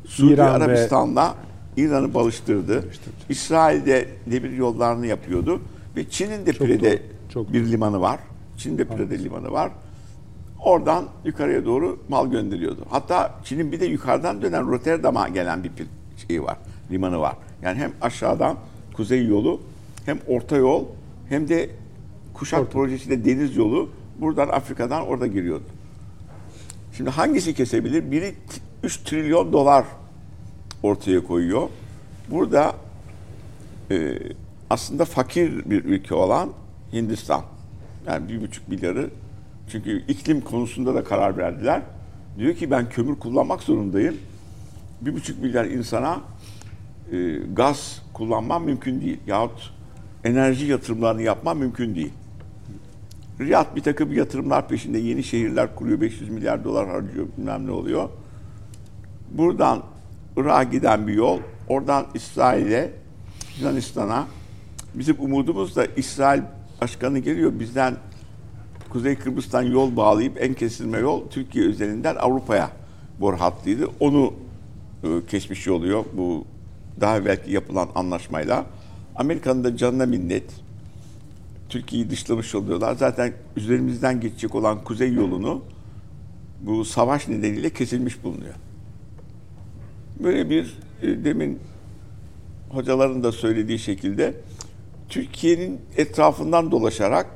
[0.05, 1.35] Suudi İran ve- Arabistan'la
[1.77, 2.83] İran'ı balıştırdı.
[3.29, 5.61] İsrail'de demir yollarını yapıyordu.
[5.95, 6.99] Ve Çin'in de Çok Pire'de doğru,
[7.33, 8.19] çok bir limanı var.
[8.57, 9.71] Çin'in de Pire'de limanı var.
[10.59, 12.85] Oradan yukarıya doğru mal gönderiyordu.
[12.89, 15.71] Hatta Çin'in bir de yukarıdan dönen Rotterdam'a gelen bir
[16.27, 16.57] şeyi var,
[16.91, 17.35] limanı var.
[17.61, 18.57] Yani hem aşağıdan
[18.93, 19.61] kuzey yolu,
[20.05, 20.85] hem orta yol,
[21.29, 21.69] hem de
[22.33, 25.65] kuşak projesiyle deniz yolu buradan Afrika'dan orada giriyordu.
[26.97, 28.11] Şimdi hangisi kesebilir?
[28.11, 28.35] Biri
[28.83, 29.85] 3 trilyon dolar
[30.83, 31.69] ortaya koyuyor.
[32.29, 32.75] Burada
[33.91, 34.19] e,
[34.69, 36.49] aslında fakir bir ülke olan
[36.93, 37.41] Hindistan.
[38.07, 39.09] Yani bir buçuk milyarı.
[39.71, 41.81] Çünkü iklim konusunda da karar verdiler.
[42.37, 44.17] Diyor ki ben kömür kullanmak zorundayım.
[45.01, 46.21] Bir buçuk milyar insana
[47.11, 49.19] e, gaz kullanmam mümkün değil.
[49.27, 49.73] Yahut
[50.23, 52.13] enerji yatırımlarını yapmam mümkün değil.
[53.43, 56.01] Riyad bir takım yatırımlar peşinde yeni şehirler kuruyor.
[56.01, 58.09] 500 milyar dolar harcıyor bilmem ne oluyor.
[59.31, 59.83] Buradan
[60.37, 61.39] Irak'a giden bir yol.
[61.67, 62.91] Oradan İsrail'e,
[63.59, 64.27] Yunanistan'a.
[64.95, 66.41] Bizim umudumuz da İsrail
[66.81, 67.59] başkanı geliyor.
[67.59, 67.95] Bizden
[68.89, 72.69] Kuzey Kıbrıs'tan yol bağlayıp en kesilme yol Türkiye üzerinden Avrupa'ya
[73.19, 73.87] boru hattıydı.
[73.99, 74.33] Onu
[75.03, 76.45] e, kesmiş oluyor bu
[77.01, 78.65] daha belki yapılan anlaşmayla.
[79.15, 80.62] Amerika'nın da canına minnet.
[81.73, 82.95] Türkiye'yi dışlamış oluyorlar.
[82.95, 85.61] Zaten üzerimizden geçecek olan kuzey yolunu
[86.61, 88.53] bu savaş nedeniyle kesilmiş bulunuyor.
[90.23, 91.59] Böyle bir e, demin
[92.69, 94.33] hocaların da söylediği şekilde
[95.09, 97.27] Türkiye'nin etrafından dolaşarak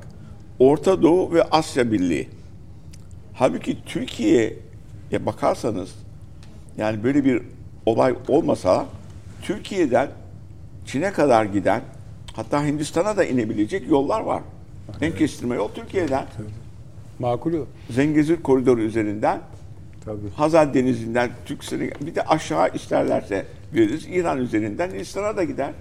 [0.60, 2.30] Orta Doğu ve Asya Birliği.
[3.34, 5.96] Halbuki Türkiye'ye bakarsanız
[6.78, 7.42] yani böyle bir
[7.86, 8.86] olay olmasa
[9.42, 10.10] Türkiye'den
[10.86, 11.82] Çin'e kadar giden
[12.38, 14.42] hatta Hindistan'a da inebilecek yollar var.
[15.02, 16.26] En kestirme yol Türkiye'den.
[17.20, 17.66] Makul yol.
[17.90, 19.42] Zengezur koridoru üzerinden
[20.06, 20.30] Tabii.
[20.36, 24.08] Hazar Denizi'nden Türk sınırı bir de aşağı isterlerse veririz.
[24.08, 25.72] İran üzerinden Hindistan'a da gider.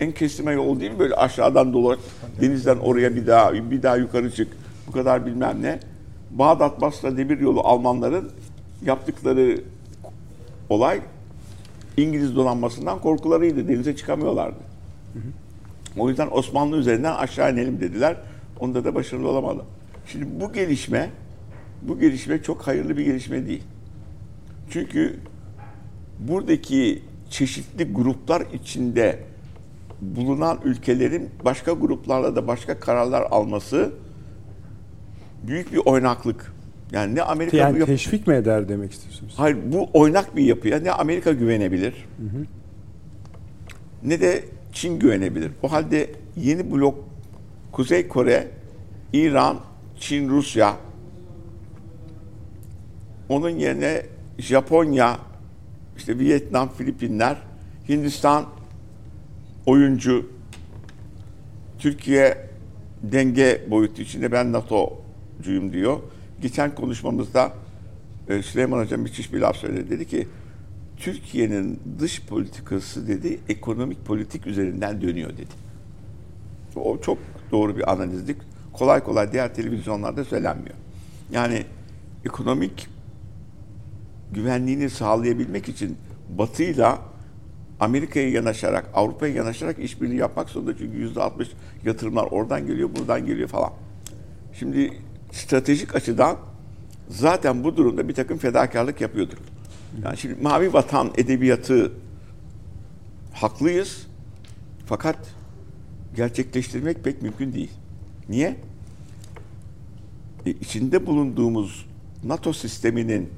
[0.00, 0.98] En kestirme yol değil mi?
[0.98, 1.98] Böyle aşağıdan dolaş,
[2.40, 4.48] denizden oraya bir daha bir daha yukarı çık.
[4.86, 5.80] Bu kadar bilmem ne.
[6.30, 8.30] Bağdat Basra demir yolu Almanların
[8.84, 9.60] yaptıkları
[10.68, 11.00] olay
[11.96, 13.68] İngiliz donanmasından korkularıydı.
[13.68, 14.58] Denize çıkamıyorlardı.
[15.96, 18.16] O yüzden Osmanlı üzerinden aşağı inelim dediler.
[18.60, 19.64] Onda da başarılı olamadı.
[20.06, 21.10] Şimdi bu gelişme
[21.82, 23.62] bu gelişme çok hayırlı bir gelişme değil.
[24.70, 25.16] Çünkü
[26.18, 29.18] buradaki çeşitli gruplar içinde
[30.00, 33.92] bulunan ülkelerin başka gruplarla da başka kararlar alması
[35.46, 36.52] büyük bir oynaklık.
[36.92, 39.34] Yani ne Amerika bu Yani yap- teşvik mi eder demek istiyorsunuz?
[39.36, 41.94] Hayır bu oynak bir yapıya ne Amerika güvenebilir
[44.04, 44.44] ne de
[44.74, 45.52] Çin güvenebilir.
[45.62, 47.04] O halde yeni blok
[47.72, 48.48] Kuzey Kore,
[49.12, 49.60] İran,
[50.00, 50.76] Çin, Rusya
[53.28, 54.02] onun yerine
[54.38, 55.18] Japonya,
[55.96, 57.36] işte Vietnam, Filipinler,
[57.88, 58.46] Hindistan
[59.66, 60.30] oyuncu,
[61.78, 62.48] Türkiye
[63.02, 65.98] denge boyutu içinde ben NATO'cuyum diyor.
[66.42, 67.52] Geçen konuşmamızda
[68.28, 69.90] e, Süleyman Hocam müthiş bir laf söyledi.
[69.90, 70.28] Dedi ki
[71.04, 75.52] Türkiye'nin dış politikası dedi ekonomik politik üzerinden dönüyor dedi.
[76.76, 77.18] O çok
[77.50, 78.36] doğru bir analizdik.
[78.72, 80.74] Kolay kolay diğer televizyonlarda söylenmiyor.
[81.32, 81.64] Yani
[82.24, 82.88] ekonomik
[84.32, 85.96] güvenliğini sağlayabilmek için
[86.38, 86.98] Batı'yla
[87.80, 90.78] Amerika'ya yanaşarak, Avrupa'ya yanaşarak işbirliği yapmak zorunda.
[90.78, 91.48] Çünkü yüzde 60
[91.84, 93.72] yatırımlar oradan geliyor, buradan geliyor falan.
[94.52, 94.92] Şimdi
[95.32, 96.36] stratejik açıdan
[97.08, 99.53] zaten bu durumda bir takım fedakarlık yapıyorduk.
[100.02, 101.92] Yani şimdi Mavi Vatan edebiyatı
[103.32, 104.06] haklıyız.
[104.86, 105.16] Fakat
[106.16, 107.70] gerçekleştirmek pek mümkün değil.
[108.28, 108.56] Niye?
[110.46, 111.86] E, içinde bulunduğumuz
[112.24, 113.30] NATO sisteminin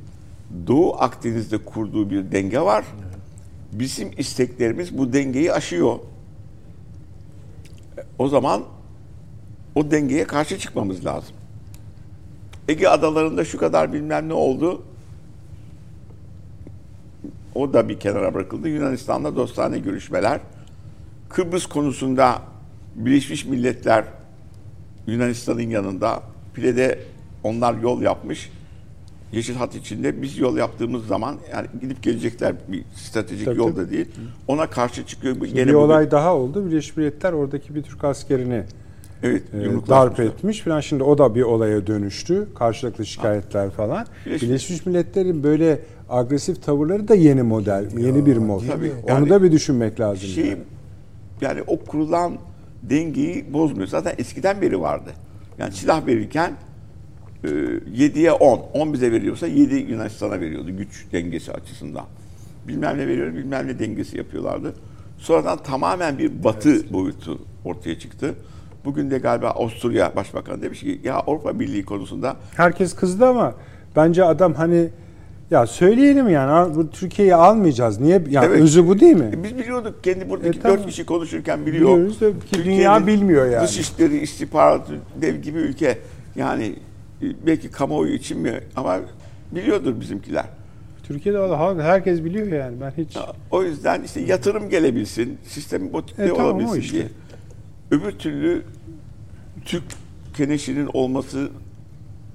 [0.67, 2.85] Doğu Akdeniz'de kurduğu bir denge var.
[3.73, 5.99] Bizim isteklerimiz bu dengeyi aşıyor.
[7.99, 8.65] E, O zaman
[9.75, 11.35] o dengeye karşı çıkmamız lazım.
[12.69, 14.83] Ege adalarında şu kadar bilmem ne oldu.
[17.57, 18.69] O da bir kenara bırakıldı.
[18.69, 20.41] Yunanistan'da dostane görüşmeler.
[21.29, 22.39] Kıbrıs konusunda
[22.95, 24.05] Birleşmiş Milletler
[25.07, 26.23] Yunanistan'ın yanında.
[26.55, 26.99] Pile'de
[27.45, 28.51] onlar yol yapmış.
[29.33, 33.91] Yeşil hat içinde biz yol yaptığımız zaman yani gidip gelecekler bir stratejik Tabii, yolda tabii.
[33.91, 34.07] değil.
[34.49, 35.37] Ona karşı çıkıyor.
[35.37, 36.67] Bu bir gene bugün- olay daha oldu.
[36.67, 38.65] Birleşmiş Milletler oradaki bir Türk askerini
[39.23, 40.81] evet, e, darp etmiş falan.
[40.81, 42.49] Şimdi o da bir olaya dönüştü.
[42.55, 44.07] Karşılıklı şikayetler falan.
[44.27, 48.63] Birleşmiş- Birleşmiş Milletler'in böyle agresif tavırları da yeni model, yeni bir mod.
[48.69, 48.93] tabii.
[49.03, 50.29] Onu Yani da bir düşünmek lazım.
[50.29, 50.59] şey yani.
[51.41, 52.37] yani o kurulan
[52.83, 53.87] dengeyi bozmuyor.
[53.89, 55.11] Zaten eskiden beri vardı.
[55.59, 56.53] Yani silah verirken
[57.45, 58.59] e, 7'ye 10.
[58.75, 62.05] 10 bize veriyorsa 7 Yunanistan'a veriyordu güç dengesi açısından.
[62.69, 64.75] Bilmem ne veriyor, bilmem ne dengesi yapıyorlardı.
[65.19, 68.35] Sonradan tamamen bir batı boyutu ortaya çıktı.
[68.87, 73.55] Bugün de galiba Avusturya Başbakanı demiş ki ya Avrupa Birliği konusunda Herkes kızdı ama
[73.97, 74.89] bence adam hani
[75.51, 78.01] ya söyleyelim yani bu Türkiye'yi almayacağız.
[78.01, 78.23] Niye?
[78.31, 78.61] Yani Evet.
[78.63, 79.31] özü bu değil mi?
[79.35, 80.79] E Biz biliyorduk kendi buradaki E, tamam.
[80.79, 81.91] dört kişi konuşurken biliyor.
[81.97, 83.65] Biliyoruz da ki dünya bilmiyor yani.
[83.69, 84.87] Dışişleri, istihbarat,
[85.23, 85.99] dev gibi ülke.
[86.37, 86.65] Yani
[87.23, 88.99] e, belki kamuoyu için mi ama
[89.53, 90.45] biliyordur bizimkiler.
[91.03, 92.77] Türkiye'de valla herkes biliyor yani.
[92.81, 93.17] Ben hiç
[93.51, 96.93] O yüzden işte yatırım gelebilsin, sistem motive E, tamam, olabilsin işte.
[96.97, 97.07] diye.
[97.91, 98.63] Öbür türlü
[99.67, 99.85] Türk
[100.35, 101.49] keneşinin olması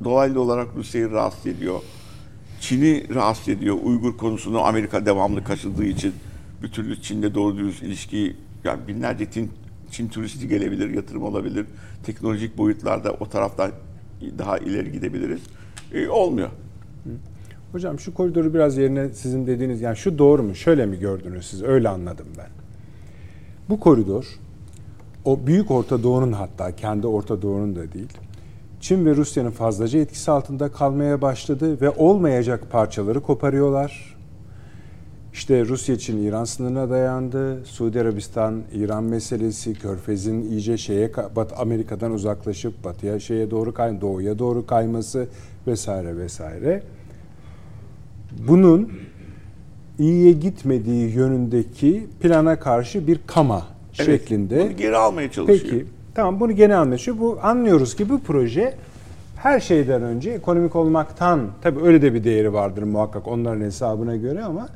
[0.04, 1.80] dolaylı olarak Rusya'yı rahatsız ediyor.
[2.60, 3.78] Çin'i rahatsız ediyor.
[3.84, 6.14] Uygur konusunu Amerika devamlı kaşıdığı için
[6.64, 9.52] bir türlü Çin'le doğru dürüst ilişki yani binlerce Çin,
[9.92, 11.66] Çin turisti gelebilir, yatırım olabilir.
[12.04, 13.72] Teknolojik boyutlarda o taraftan
[14.38, 15.42] daha ileri gidebiliriz.
[15.94, 16.50] E, olmuyor.
[17.72, 20.56] Hocam şu koridoru biraz yerine sizin dediğiniz yani şu doğru mu?
[20.56, 21.64] Şöyle mi gördünüz siz?
[21.64, 22.50] Öyle anladım ben.
[23.70, 24.26] Bu koridor
[25.26, 28.18] o büyük Orta Doğu'nun hatta kendi Orta Doğu'nun da değil.
[28.80, 34.18] Çin ve Rusya'nın fazlaca etkisi altında kalmaya başladı ve olmayacak parçaları koparıyorlar.
[35.34, 37.66] İşte Rusya için İran sınırına dayandı.
[37.66, 44.40] Suudi Arabistan, İran meselesi, Körfez'in iyice şeye Batı Amerika'dan uzaklaşıp batıya şeye doğru kay, doğuya
[44.40, 45.28] doğru kayması
[45.68, 46.84] vesaire vesaire.
[48.48, 48.92] Bunun
[50.00, 53.68] iyiye gitmediği yönündeki plana karşı bir kama
[54.00, 54.60] Evet, şeklinde.
[54.66, 55.60] Bunu geri almaya çalışıyor.
[55.72, 55.86] Peki
[56.16, 57.18] tamam bunu gene anlaşıyor.
[57.20, 58.74] Bu anlıyoruz ki bu proje
[59.36, 64.44] her şeyden önce ekonomik olmaktan tabii öyle de bir değeri vardır muhakkak onların hesabına göre
[64.44, 64.70] ama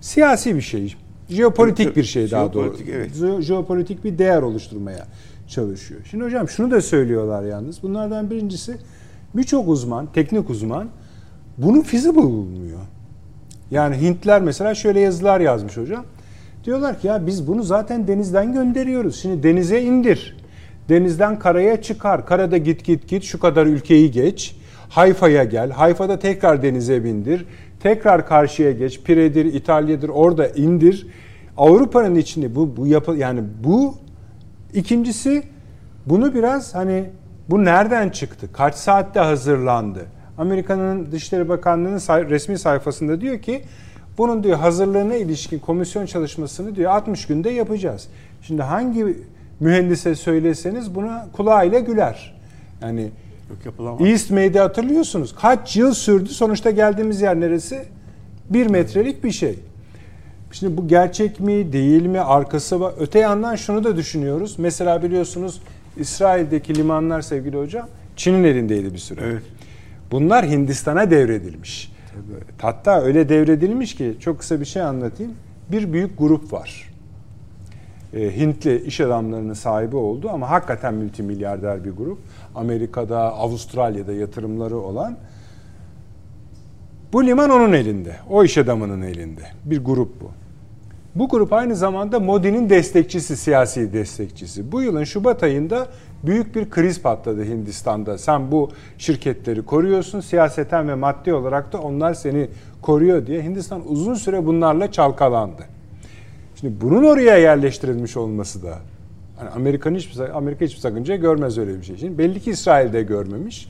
[0.00, 0.94] siyasi bir şey.
[1.28, 2.62] Jeopolitik Evet, bir şey daha doğru.
[2.64, 3.16] jeopolitik, evet.
[3.16, 5.06] Je- Jeopolitik bir değer oluşturmaya
[5.48, 6.00] çalışıyor.
[6.10, 7.82] Şimdi hocam şunu da söylüyorlar yalnız.
[7.82, 8.76] Bunlardan birincisi
[9.34, 10.88] birçok uzman, teknik uzman
[11.58, 12.78] bunu feasible bulmuyor.
[13.70, 16.04] Yani Hintler mesela şöyle yazılar yazmış hocam.
[16.68, 19.20] Diyorlar ki ya biz bunu zaten denizden gönderiyoruz.
[19.22, 20.36] Şimdi denize indir.
[20.88, 22.26] Denizden karaya çıkar.
[22.26, 24.56] Karada git git git şu kadar ülkeyi geç.
[24.88, 25.70] Hayfa'ya gel.
[25.70, 27.46] Hayfa'da tekrar denize bindir.
[27.80, 29.02] Tekrar karşıya geç.
[29.02, 31.06] Pire'dir, İtalya'dır orada indir.
[31.56, 33.94] Avrupa'nın içinde bu bu yapı yani bu
[34.74, 35.42] ikincisi
[36.06, 37.04] bunu biraz hani
[37.50, 38.48] bu nereden çıktı?
[38.52, 40.06] Kaç saatte hazırlandı?
[40.38, 43.62] Amerika'nın Dışişleri Bakanlığı'nın resmi sayfasında diyor ki
[44.18, 48.08] bunun diyor hazırlığına ilişkin komisyon çalışmasını diyor 60 günde yapacağız.
[48.42, 49.16] Şimdi hangi
[49.60, 52.38] mühendise söyleseniz buna kulağıyla güler.
[52.82, 53.10] Yani
[53.50, 54.08] Yok yapılamaz.
[54.08, 55.34] East May'de hatırlıyorsunuz.
[55.34, 56.28] Kaç yıl sürdü?
[56.28, 57.84] Sonuçta geldiğimiz yer neresi?
[58.50, 59.58] Bir metrelik bir şey.
[60.52, 62.94] Şimdi bu gerçek mi, değil mi, arkası var.
[62.98, 64.54] Öte yandan şunu da düşünüyoruz.
[64.58, 65.60] Mesela biliyorsunuz
[65.96, 69.20] İsrail'deki limanlar sevgili hocam Çin'in elindeydi bir süre.
[69.24, 69.42] Evet.
[70.10, 71.92] Bunlar Hindistan'a devredilmiş.
[72.58, 75.34] Hatta öyle devredilmiş ki çok kısa bir şey anlatayım.
[75.72, 76.90] Bir büyük grup var.
[78.14, 82.18] E, Hintli iş adamlarının sahibi oldu ama hakikaten multimilyarder bir grup.
[82.54, 85.16] Amerika'da, Avustralya'da yatırımları olan.
[87.12, 88.16] Bu liman onun elinde.
[88.30, 89.42] O iş adamının elinde.
[89.64, 90.30] Bir grup bu.
[91.14, 94.72] Bu grup aynı zamanda Modi'nin destekçisi, siyasi destekçisi.
[94.72, 95.88] Bu yılın Şubat ayında
[96.22, 98.18] büyük bir kriz patladı Hindistan'da.
[98.18, 102.48] Sen bu şirketleri koruyorsun, siyaseten ve maddi olarak da onlar seni
[102.82, 105.62] koruyor diye Hindistan uzun süre bunlarla çalkalandı.
[106.60, 108.78] Şimdi bunun oraya yerleştirilmiş olması da
[109.38, 111.96] hani Amerika'nın hiçbir Amerika hiçbir sakınca görmez öyle bir şey.
[111.96, 113.68] Şimdi belli ki İsrail de görmemiş.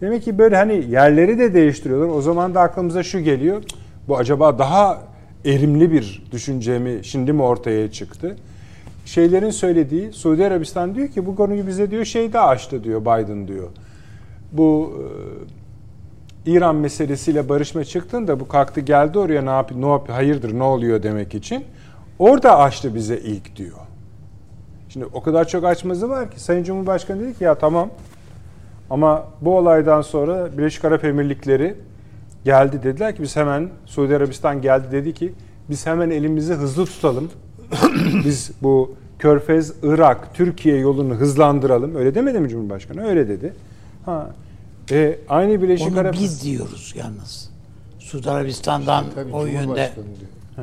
[0.00, 2.08] Demek ki böyle hani yerleri de değiştiriyorlar.
[2.08, 3.62] O zaman da aklımıza şu geliyor.
[4.08, 5.02] Bu acaba daha
[5.44, 8.36] erimli bir düşünce mi şimdi mi ortaya çıktı?
[9.06, 13.48] Şeylerin söylediği Suudi Arabistan diyor ki bu konuyu bize diyor şey de açtı diyor Biden
[13.48, 13.68] diyor.
[14.52, 14.92] Bu
[16.46, 20.58] e, İran meselesiyle barışma çıktın da bu kalktı geldi oraya ne yap ne yap hayırdır
[20.58, 21.64] ne oluyor demek için.
[22.18, 23.78] Orada açtı bize ilk diyor.
[24.88, 27.90] Şimdi o kadar çok açmazı var ki Sayın Cumhurbaşkanı dedi ki ya tamam
[28.90, 31.74] ama bu olaydan sonra Birleşik Arap Emirlikleri
[32.44, 35.34] geldi dediler ki biz hemen Suudi Arabistan geldi dedi ki
[35.70, 37.30] biz hemen elimizi hızlı tutalım.
[38.24, 41.96] biz bu Körfez, Irak, Türkiye yolunu hızlandıralım.
[41.96, 43.08] Öyle demedi mi Cumhurbaşkanı?
[43.08, 43.52] Öyle dedi.
[44.04, 44.30] Ha.
[44.90, 47.50] E, aynı Birleşik Onu Arap biz diyoruz yalnız.
[47.98, 50.06] Suudi Arabistan'dan Tabii o yönde diyor.
[50.56, 50.62] bir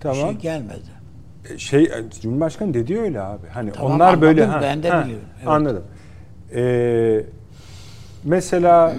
[0.00, 0.16] tamam.
[0.16, 1.58] şey gelmedi.
[1.58, 1.90] şey
[2.22, 3.46] Cumhurbaşkanı dedi öyle abi.
[3.48, 5.48] Hani Tamam, onlar böyle anladım, ben de biliyorum, evet.
[5.48, 5.82] Anladım.
[6.54, 7.24] Ee,
[8.24, 8.94] mesela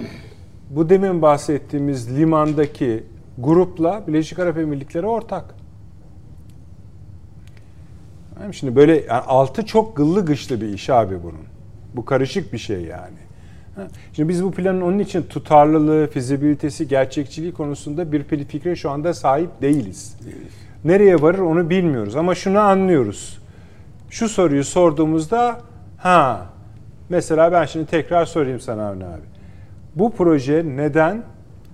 [0.70, 3.04] bu demin bahsettiğimiz limandaki
[3.38, 5.44] grupla Birleşik Arap Emirlikleri ortak.
[8.52, 11.44] Şimdi böyle yani altı çok gıllı gışlı bir iş abi bunun.
[11.94, 13.18] Bu karışık bir şey yani.
[14.12, 19.62] Şimdi biz bu planın onun için tutarlılığı, fizibilitesi, gerçekçiliği konusunda bir fikre şu anda sahip
[19.62, 20.16] değiliz.
[20.84, 23.38] Nereye varır onu bilmiyoruz ama şunu anlıyoruz.
[24.10, 25.60] Şu soruyu sorduğumuzda
[25.98, 26.46] ha
[27.08, 29.22] mesela ben şimdi tekrar sorayım sana Avni abi.
[29.94, 31.22] Bu proje neden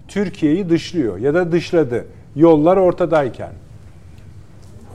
[0.08, 2.06] Türkiye'yi dışlıyor ya da dışladı
[2.36, 3.52] yollar ortadayken?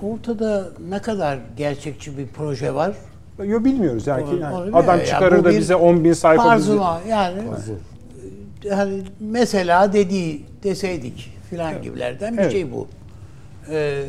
[0.04, 2.96] Ortada ne kadar gerçekçi bir proje var?
[3.46, 6.50] Yo bilmiyoruz yani, Onu- yani onu adam çıkarır Yani da bize 10 bin sayfa dizi-
[6.50, 7.42] Arzuma yani
[8.64, 12.52] yani mesela dediği deseydik filan gibilerden bir Evet.
[12.52, 12.88] şey bu.
[13.72, 14.04] Ee,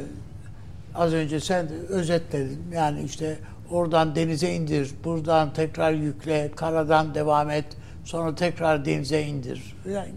[0.94, 2.58] az önce sen özetledin.
[2.74, 3.38] Yani işte
[3.70, 7.64] oradan denize indir, buradan tekrar yükle, karadan devam et,
[8.04, 9.76] sonra tekrar denize indir.
[9.94, 10.08] Yani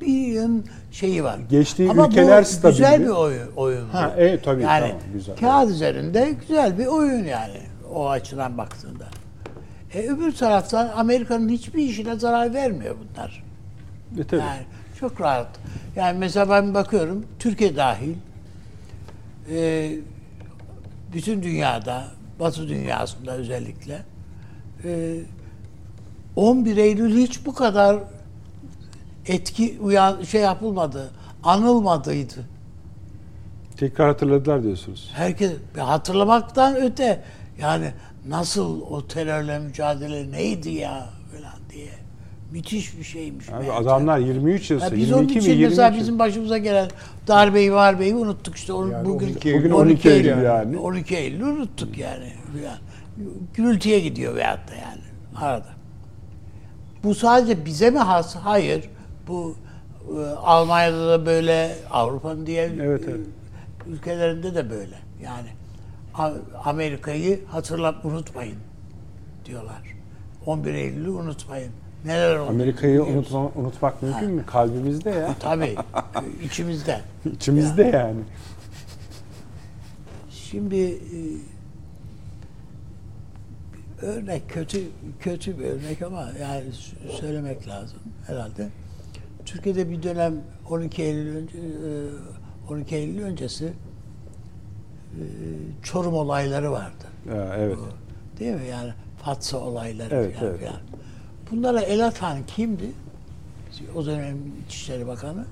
[0.00, 1.38] bir yığın şeyi var.
[1.50, 3.48] Geçtiği Ama ülkeler bu güzel bir oyun.
[3.56, 3.88] oyun.
[3.88, 5.36] Ha, evet, tabii, yani tamam, güzel.
[5.36, 7.60] kağıt üzerinde güzel bir oyun yani
[7.94, 9.04] o açıdan baktığında.
[9.94, 13.44] E, öbür taraftan Amerika'nın hiçbir işine zarar vermiyor bunlar.
[14.20, 14.40] E, tabii.
[14.40, 14.62] Yani
[15.00, 15.48] çok rahat.
[15.96, 18.14] Yani mesela ben bakıyorum Türkiye dahil
[19.50, 19.90] e,
[21.12, 22.04] bütün dünyada,
[22.40, 24.02] Batı dünyasında özellikle
[24.84, 25.20] e,
[26.36, 27.98] 11 Eylül hiç bu kadar
[29.26, 31.10] etki uyan şey yapılmadı,
[31.42, 32.34] anılmadıydı.
[33.76, 35.10] Tekrar hatırladılar diyorsunuz.
[35.14, 37.22] Herkes hatırlamaktan öte
[37.60, 37.92] yani
[38.28, 41.88] nasıl o terörle mücadele neydi ya falan diye.
[42.52, 43.48] Müthiş bir şeymiş.
[43.48, 43.72] Abi meğerse.
[43.78, 45.96] adamlar 23 yıl Ya sonra, biz onun 22 mi için 23 mesela yıl.
[45.96, 46.88] bizim başımıza gelen
[47.28, 48.72] darbeyi varbeyi unuttuk işte.
[48.72, 49.58] Onu Yani bugün 12 Eylül.
[49.58, 50.78] Bugün 12 Eylül yani.
[50.78, 52.32] 12 Eylül unuttuk yani.
[52.64, 52.78] yani.
[53.54, 55.00] Gürültüye gidiyor veyahut da yani
[55.36, 55.68] arada.
[57.04, 58.36] Bu sadece bize mi has?
[58.36, 58.90] Hayır.
[59.28, 59.56] Bu
[60.16, 63.26] e, Almanya'da da böyle, Avrupa'nın diğer Evet, evet.
[63.86, 64.98] e, ülkelerinde de böyle.
[65.22, 65.48] Yani
[66.64, 68.58] Amerika'yı hatırlat unutmayın
[69.44, 69.82] diyorlar.
[70.46, 71.72] 11 Eylül'ü unutmayın.
[72.04, 72.50] Neler oldu?
[72.50, 74.46] Amerika'yı unutma, unutmak mümkün mü?
[74.46, 75.34] Kalbimizde ya.
[75.40, 75.76] Tabii.
[76.44, 77.00] içimizde.
[77.34, 78.20] İçimizde yani.
[80.30, 81.18] Şimdi e,
[84.02, 84.82] örnek kötü
[85.20, 86.64] kötü bir örnek ama yani
[87.20, 88.68] söylemek lazım herhalde.
[89.46, 90.34] Türkiye'de bir dönem
[90.70, 95.22] 12 Eylül önce, e, 12 Eylül öncesi e,
[95.82, 97.04] Çorum olayları vardı.
[97.28, 97.78] Ya, evet.
[98.38, 98.66] Değil mi?
[98.70, 98.92] Yani
[99.22, 100.58] Fatsa olayları Evet, falan evet.
[100.60, 100.76] filan.
[101.50, 102.90] Bunlara el atan kimdi?
[103.94, 104.36] O dönem
[104.66, 105.44] İçişleri Bakanı.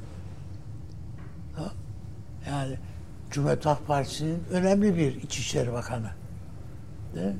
[1.56, 1.72] Ha?
[2.50, 2.76] Yani
[3.30, 6.10] Cumhuriyet Halk Partisi'nin önemli bir İçişleri Bakanı.
[7.14, 7.36] Değil mi?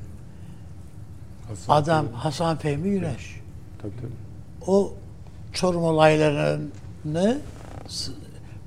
[1.47, 3.41] Hasan Adam Hasan Fehmi Güneş.
[3.81, 4.71] Tabii tabii.
[4.71, 4.93] O
[5.53, 7.41] Çorum olaylarını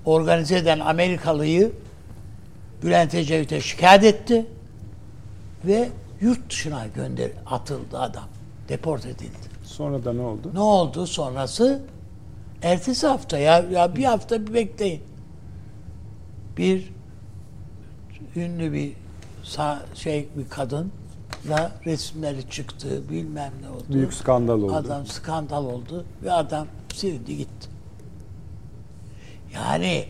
[0.05, 1.73] organize eden Amerikalıyı
[2.83, 4.47] Bülent Ecevit'e şikayet etti
[5.65, 5.89] ve
[6.21, 8.29] yurt dışına gönder atıldı adam.
[8.69, 9.47] Deport edildi.
[9.65, 10.51] Sonra da ne oldu?
[10.55, 11.83] Ne oldu sonrası?
[12.63, 15.03] Ertesi hafta ya, ya bir hafta bir bekleyin.
[16.57, 16.93] Bir
[18.37, 18.93] ünlü bir
[19.95, 20.49] şey bir
[21.47, 23.85] kadınla resimleri çıktı bilmem ne oldu.
[23.89, 24.75] Büyük skandal oldu.
[24.75, 27.69] Adam skandal oldu ve adam silindi gitti.
[29.55, 30.05] Yani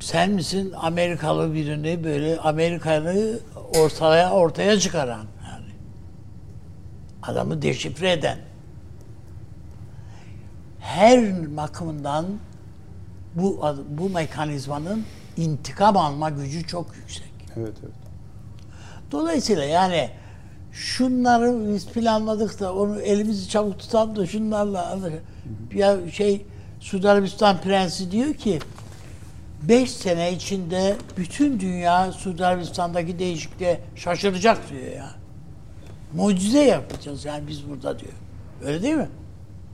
[0.00, 3.38] sen misin Amerikalı birini böyle Amerikanı
[3.76, 5.72] ortaya ortaya çıkaran yani.
[7.22, 8.38] Adamı deşifre eden.
[10.80, 12.26] Her bakımından
[13.34, 15.04] bu bu mekanizmanın
[15.36, 17.32] intikam alma gücü çok yüksek.
[17.56, 17.99] Evet evet.
[19.12, 20.10] Dolayısıyla yani
[20.72, 25.22] şunları biz planladık da onu elimizi çabuk tutalım da şunlarla anlaşalım.
[25.74, 26.46] Ya şey
[26.80, 28.58] Suudi Arabistan prensi diyor ki
[29.62, 35.10] 5 sene içinde bütün dünya Suudi Arabistan'daki değişikliğe şaşıracak diyor ya.
[36.14, 38.12] Mucize yapacağız yani biz burada diyor.
[38.64, 39.08] Öyle değil mi?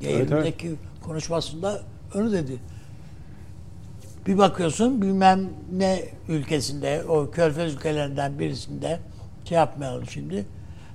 [0.02, 1.82] Evet, Yayındaki konuşmasında
[2.14, 2.58] onu dedi.
[4.26, 8.98] Bir bakıyorsun bilmem ne ülkesinde, o körfez ülkelerinden birisinde
[9.48, 10.46] şey yapmayalım şimdi.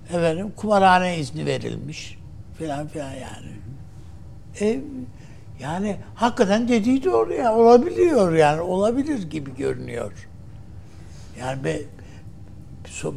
[0.10, 2.18] Efendim kumarhane izni verilmiş
[2.58, 3.52] filan filan yani.
[4.62, 4.80] E,
[5.60, 7.56] yani hakikaten dediği doğru ya.
[7.56, 8.62] Olabiliyor yani.
[8.62, 10.28] Olabilir gibi görünüyor.
[11.40, 11.82] Yani be,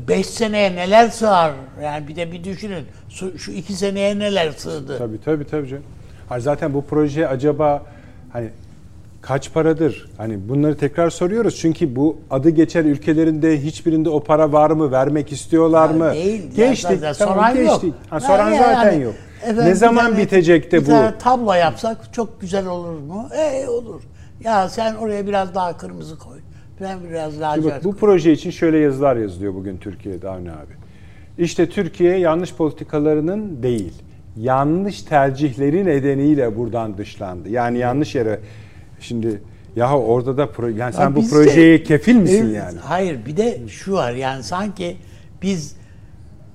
[0.09, 1.53] beş seneye neler sığar?
[1.83, 2.87] Yani bir de bir düşünün.
[3.37, 4.99] Şu iki seneye neler sığdı?
[4.99, 5.85] Tabii tabii tabii canım.
[6.29, 7.83] Hayır, zaten bu proje acaba
[8.33, 8.51] hani
[9.27, 10.07] kaç paradır?
[10.19, 11.57] Hani bunları tekrar soruyoruz.
[11.57, 14.93] Çünkü bu adı geçer ülkelerinde hiçbirinde o para var mı?
[14.93, 16.13] Vermek istiyorlar Ya mı?
[16.15, 16.43] değil.
[16.57, 16.99] Geçtik.
[17.01, 17.83] Zaten tamam, soran yok.
[17.83, 17.95] geçtik.
[18.11, 19.15] Ha, soran Yani zaten yani, yok.
[19.43, 20.87] efendim, ne bir zaman tane- bitecek de bir bu?
[20.91, 23.29] tane tablo yapsak çok güzel olur mu?
[23.39, 24.03] E olur.
[24.45, 26.39] Ya sen oraya biraz daha kırmızı koy.
[26.81, 27.99] Ben biraz lacivert bak, bu koy.
[28.01, 30.73] proje için şöyle yazılar yazılıyor bugün Türkiye'de Avni abi.
[31.39, 33.93] İşte Türkiye yanlış politikalarının değil,
[34.37, 37.49] yanlış tercihleri nedeniyle buradan dışlandı.
[37.49, 38.41] Yani yanlış yere
[39.01, 39.43] şimdi
[39.77, 42.79] ya orada da pro, yani sen Ya bu biz de- projeye kefil misin Evet, yani?
[42.79, 44.97] Hayır bir de şu var yani sanki
[45.43, 45.77] biz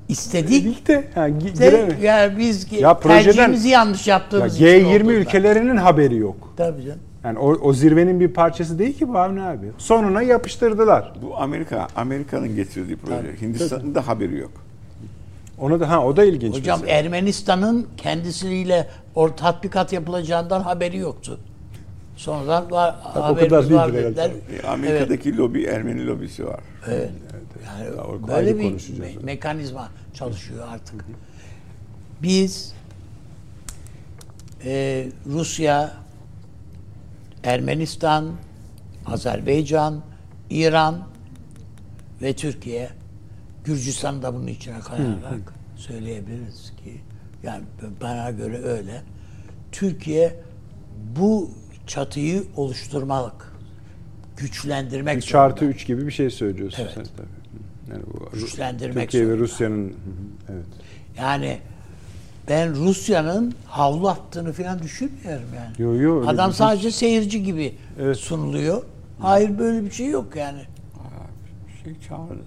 [0.10, 5.04] istedik Değil de yani de yani biz Ya projeden- tercihimizi yanlış Ya yaptığımız için G20
[5.04, 5.12] oldu.
[5.12, 6.54] ülkelerinin haberi yok.
[6.58, 7.00] Tabii canım.
[7.24, 9.66] Yani o, o zirvenin bir parçası değil ki bu Avni abi.
[9.78, 11.14] Sonuna yapıştırdılar.
[11.22, 13.42] Bu Amerika, Amerika'nın getirdiği proje.
[13.42, 14.52] Hindistan'ın da haberi yok.
[15.60, 16.56] Ona da ha o da ilginç.
[16.56, 17.00] Hocam mesela.
[17.00, 21.40] Ermenistan'ın kendisiyle or tatbikat yapılacağından haberi yoktu.
[22.20, 24.32] Sonradan var, o haberimiz kadar var dediler.
[24.64, 26.60] E, Amerika'daki lobi, Ermeni lobisi var.
[26.88, 27.12] Evet.
[27.66, 29.16] Yani Ya, o böyle bir konuşacağız.
[29.16, 31.06] me- mekanizma çalışıyor artık.
[32.24, 32.74] Biz
[34.66, 35.94] e, Rusya,
[37.44, 38.32] Ermenistan,
[39.06, 40.02] Azerbaycan,
[40.50, 41.08] İran
[42.22, 42.90] ve Türkiye,
[43.64, 47.02] Gürcistan'ı da bunun içine koyarak söyleyebiliriz ki
[47.44, 47.64] yani
[48.02, 49.02] bana göre öyle.
[49.72, 50.36] Türkiye
[51.16, 51.52] bu
[51.90, 53.54] çatıyı oluşturmalık.
[54.38, 55.32] Güçlendirmek Bir zorunda.
[55.32, 56.92] çarpı 3 gibi bir şey söylüyorsun Evet.
[56.96, 57.28] sen tabii.
[57.92, 59.44] Yani bu Güçlendirmek Türkiye ve zorunda.
[59.44, 59.94] Rusya'nın hı hı,
[60.54, 60.66] evet.
[61.18, 61.60] Yani
[62.50, 65.74] ben Rusya'nın havlu attığını falan düşünmüyorum yani.
[65.80, 68.18] Yo, yo, Adam sadece seyirci gibi Evet.
[68.18, 68.84] sunuluyor.
[69.20, 70.62] Hayır böyle bir şey yok yani.
[71.84, 72.44] Şey çağırdı.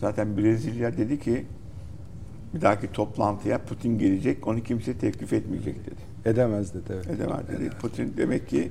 [0.00, 1.46] Zaten Brezilya dedi ki
[2.54, 6.09] bir dahaki toplantıya Putin gelecek, onu kimse teklif etmeyecek dedi.
[6.30, 6.92] Edemez dedi.
[6.94, 7.06] Evet.
[7.10, 7.70] Edemez dedi.
[7.80, 8.70] Putin demek ki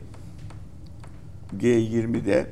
[1.60, 2.46] G20'de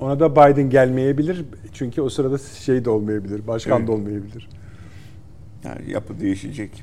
[0.00, 1.44] Ona da Biden gelmeyebilir.
[1.72, 3.46] Çünkü o sırada şey de olmayabilir.
[3.46, 3.88] Başkan Evet.
[3.88, 4.48] da olmayabilir.
[5.64, 6.82] yani yapı değişecek.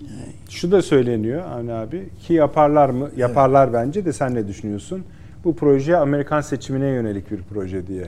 [0.49, 3.09] Şu da söyleniyor Avni abi ki yaparlar mı?
[3.17, 5.03] Yaparlar bence de sen ne düşünüyorsun?
[5.43, 8.07] Bu proje Amerikan seçimine yönelik bir proje diye.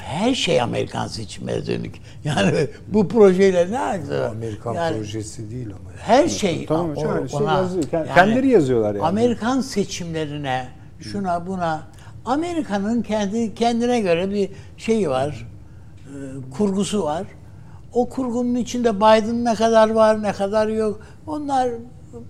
[0.00, 1.94] Her şey Amerikan seçimine dönük.
[2.24, 4.28] Yani bu projeyle ne alakası var?
[4.30, 5.90] Amerikan Yani projesi değil ama.
[5.98, 7.84] Her şey Tamam o- yani şey ona- yazıyor.
[7.84, 9.04] Kend- kendileri yazıyorlar yani.
[9.06, 10.68] Amerikan seçimlerine
[11.00, 11.82] şuna buna
[12.24, 15.46] Amerika'nın kendi kendine göre bir şeyi var.
[16.06, 16.16] e,
[16.50, 17.24] kurgusu var.
[17.92, 21.00] O kurgunun içinde Biden ne kadar var, ne kadar yok.
[21.26, 21.70] Onlar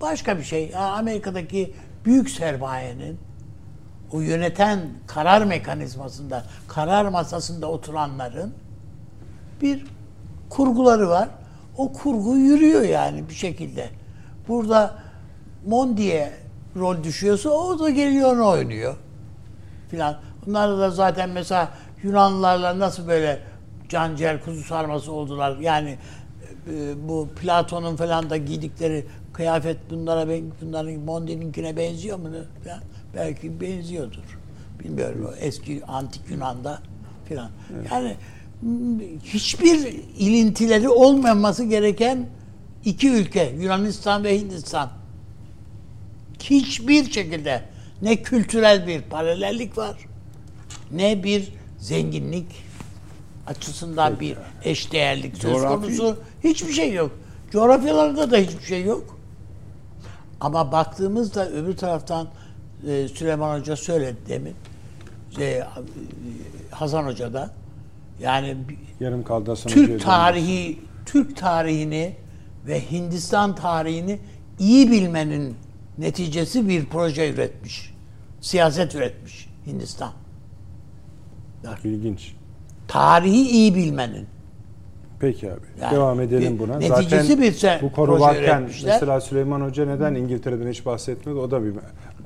[0.01, 0.69] başka bir şey.
[0.69, 3.19] Ya Amerika'daki büyük sermayenin
[4.15, 8.55] o yöneten karar mekanizmasında, karar masasında oturanların
[9.63, 9.87] bir
[10.51, 11.29] kurguları var.
[11.77, 13.89] O kurgu yürüyor yani bir şekilde.
[14.49, 14.95] Burada
[15.67, 16.33] Mondi'ye
[16.77, 18.97] rol düşüyorsa o da geliyor onu oynuyor.
[19.91, 20.17] Filan.
[20.47, 21.69] Bunlar da zaten mesela
[22.03, 23.41] Yunanlılarla nasıl böyle
[23.89, 25.57] canciğer kuzu sarması oldular.
[25.59, 25.99] Yani
[26.71, 30.29] e, bu Platon'un falan da giydikleri kıyafet bunlara
[30.63, 32.29] bunların Mondi'ninkine benziyor mu?
[32.65, 32.81] Falan.
[33.17, 34.39] Belki benziyordur.
[34.85, 35.31] Bilmiyorum.
[35.41, 36.79] Eski antik Yunan'da
[37.29, 37.51] filan.
[37.93, 38.17] Yani
[38.63, 42.27] m, hiçbir ilintileri olmaması gereken
[42.85, 44.91] iki ülke Yunanistan ve Hindistan.
[46.43, 47.63] Hiçbir şekilde
[48.03, 49.97] ne kültürel bir paralellik var
[50.93, 52.47] ne bir zenginlik
[53.47, 56.17] açısından bir eşdeğerlik söz Coğrafi- konusu.
[56.45, 57.11] Hiçbir şey yok.
[57.51, 59.19] Coğrafyalarında da hiçbir şey yok.
[60.41, 62.29] Ama baktığımızda öbür taraftan
[62.89, 64.55] e, Süleyman Hoca söyledi demin.
[65.37, 65.67] Şey, e,
[66.71, 67.51] Hasan Hoca da
[68.21, 68.57] yani
[69.01, 72.17] Yarım kaldı Hasan Hoca'ya Türk tarihi, Türk tarihini
[72.67, 74.19] ve Hindistan tarihini
[74.59, 75.57] iyi bilmenin
[75.99, 77.95] neticesi bir proje üretmiş.
[78.41, 80.13] Siyaset üretmiş Hindistan.
[81.85, 82.35] İlginç.
[82.89, 84.27] Tarihi iyi bilmenin.
[85.21, 85.61] Peki abi.
[85.81, 86.79] Yani Devam edelim bir buna.
[86.79, 91.39] neticesi Zaten bir bu konu varken mesela Süleyman Hoca neden İngiltere'den hiç bahsetmedi?
[91.39, 91.73] O da bir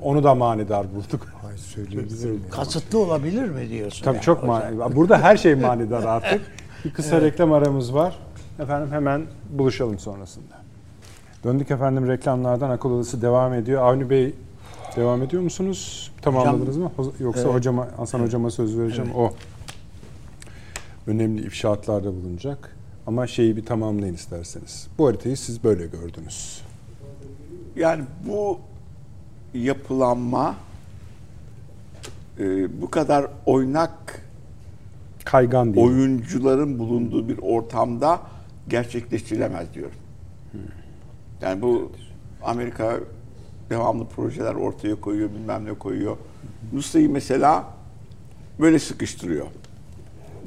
[0.01, 1.27] onu da manidar bulduk.
[1.49, 2.41] Ay söyleyebilirim.
[2.43, 2.49] ya.
[2.49, 4.05] Kasıtlı olabilir mi diyorsun?
[4.05, 4.95] Tabii yani çok manidar.
[4.95, 6.41] Burada her şey manidar artık.
[6.85, 8.19] Bir kısa reklam aramız var.
[8.59, 10.55] Efendim hemen buluşalım sonrasında.
[11.43, 13.81] Döndük efendim reklamlardan akıl odası devam ediyor.
[13.81, 14.33] Avni Bey
[14.95, 16.11] devam ediyor musunuz?
[16.21, 16.91] Tamamladınız mı?
[17.19, 19.11] Yoksa hocama Hasan hocama söz vereceğim.
[19.15, 19.33] O
[21.07, 22.75] önemli ifşaatlarda bulunacak.
[23.07, 24.87] Ama şeyi bir tamamlayın isterseniz.
[24.97, 26.61] Bu haritayı siz böyle gördünüz.
[27.75, 28.59] Yani bu
[29.53, 30.55] yapılanma
[32.39, 34.21] e, bu kadar oynak
[35.25, 35.87] Kaygan değil.
[35.87, 38.21] oyuncuların bulunduğu bir ortamda
[38.67, 39.97] gerçekleştirilemez diyorum.
[41.41, 41.91] Yani bu
[42.43, 42.99] Amerika
[43.69, 46.17] devamlı projeler ortaya koyuyor, bilmem ne koyuyor.
[46.73, 47.67] Rusya'yı mesela
[48.59, 49.47] böyle sıkıştırıyor.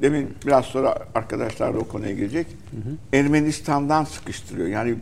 [0.01, 2.47] Demin biraz sonra arkadaşlar da o konuya gelecek.
[3.13, 4.67] Ermenistan'dan sıkıştırıyor.
[4.67, 4.95] Yani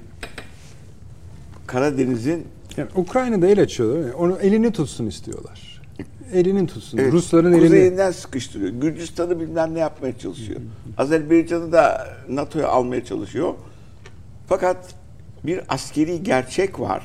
[1.68, 2.48] Karadeniz'in
[2.78, 4.06] Yani Ukrayna'da el açıyorlar.
[4.06, 4.14] mi?
[4.14, 5.82] Onu elini tutsun istiyorlar.
[6.34, 6.98] Elinin tutsun.
[6.98, 7.62] Evet, Rusların elini.
[7.64, 8.70] kuzeyinden sıkıştırıyor.
[8.72, 10.60] Gürcistan'ı bilmem ne yapmaya çalışıyor.
[10.98, 13.54] Azerbaycan'ı da NATO'ya almaya çalışıyor.
[14.48, 14.96] Fakat
[15.44, 17.04] bir askeri gerçek var.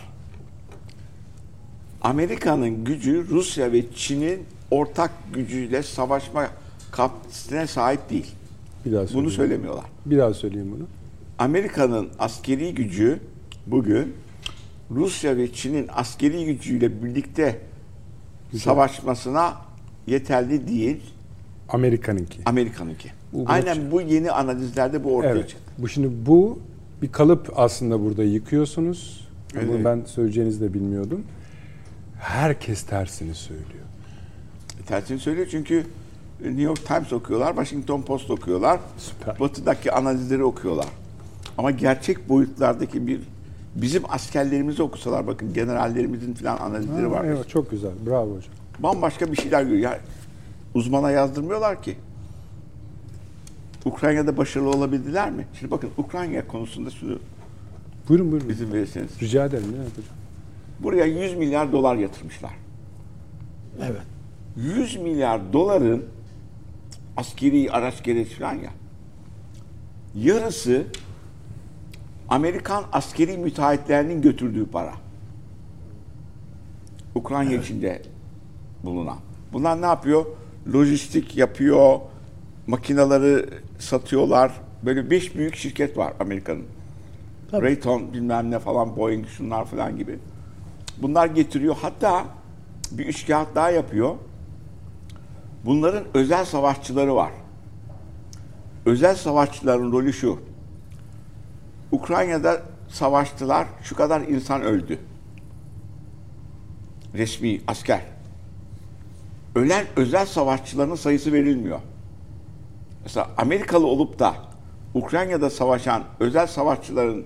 [2.03, 6.49] Amerika'nın gücü Rusya ve Çin'in ortak gücüyle savaşma
[6.91, 8.35] kapasitesine sahip değil.
[8.87, 9.85] Bir daha Bunu söylemiyorlar.
[10.07, 10.87] Bir daha söyleyeyim bunu.
[11.39, 13.21] Amerika'nın askeri gücü
[13.67, 14.14] bugün
[14.91, 17.59] Rusya ve Çin'in askeri gücüyle birlikte
[18.59, 19.55] savaşmasına
[20.07, 21.01] yeterli değil
[21.68, 22.39] Amerika'nınki.
[22.47, 23.11] Amerika'nınki.
[23.47, 25.49] Aynen bu yeni analizlerde bu ortaya Evet.
[25.49, 25.72] çıktı.
[25.78, 26.59] Bu şimdi bu
[27.03, 29.28] bir kalıp aslında burada yıkıyorsunuz.
[29.55, 29.84] Bunu Evet.
[29.84, 31.22] ben söyleyeceğinizi de bilmiyordum.
[32.20, 33.84] Herkes tersini söylüyor.
[34.80, 35.87] E, Tersini söylüyor çünkü
[36.41, 39.41] New York Times okuyorlar, Washington Post okuyorlar, Süper.
[39.41, 40.87] Batı'daki analizleri okuyorlar.
[41.59, 43.20] Ama gerçek boyutlardaki bir
[43.83, 47.24] bizim askerlerimizi okusalar bakın generallerimizin falan analizleri var.
[47.24, 47.91] evet, çok güzel.
[48.07, 48.53] Bravo hocam.
[48.79, 49.91] bambaşka bir şeyler görüyor.
[49.93, 50.01] Yani
[50.74, 51.97] uzmana yazdırmıyorlar ki.
[53.85, 55.47] Ukrayna'da başarılı olabildiler mi?
[55.59, 57.18] Şimdi bakın Ukrayna konusunda şunu
[58.09, 58.49] Buyurun buyurun.
[58.49, 59.11] izin verirseniz.
[59.22, 59.64] Rica ederim.
[59.72, 60.16] Ne yapacağım?
[60.81, 62.51] Buraya 100 milyar dolar yatırmışlar.
[63.83, 64.03] Evet.
[64.57, 66.05] 100 milyar doların
[67.16, 68.70] askeri araç gereç falan ya.
[70.14, 70.85] Yarısı
[72.29, 74.93] Amerikan askeri müteahhitlerinin götürdüğü para.
[77.14, 78.03] Ukrayna içinde
[78.85, 79.18] bulunan.
[79.53, 80.27] Bunlar ne yapıyor?
[80.74, 82.01] Lojistik yapıyor,
[82.66, 83.49] makinaları
[83.79, 84.53] satıyorlar.
[84.83, 86.64] Böyle beş büyük şirket var Amerika'nın.
[87.53, 90.18] Raytheon bilmem ne falan, Boeing şunlar falan gibi.
[91.03, 91.77] Bunlar getiriyor.
[91.83, 92.24] Hatta
[92.91, 94.14] bir üç kağıt daha yapıyor.
[95.64, 97.31] Bunların özel savaşçıları var.
[98.87, 100.39] Özel savaşçıların rolü şu.
[101.93, 104.99] Ukrayna'da savaştılar, şu kadar insan öldü.
[107.14, 108.01] Resmi asker.
[109.55, 111.80] Ölen özel savaşçıların sayısı verilmiyor.
[113.03, 114.34] Mesela Amerikalı olup da
[114.95, 117.24] Ukrayna'da savaşan özel savaşçıların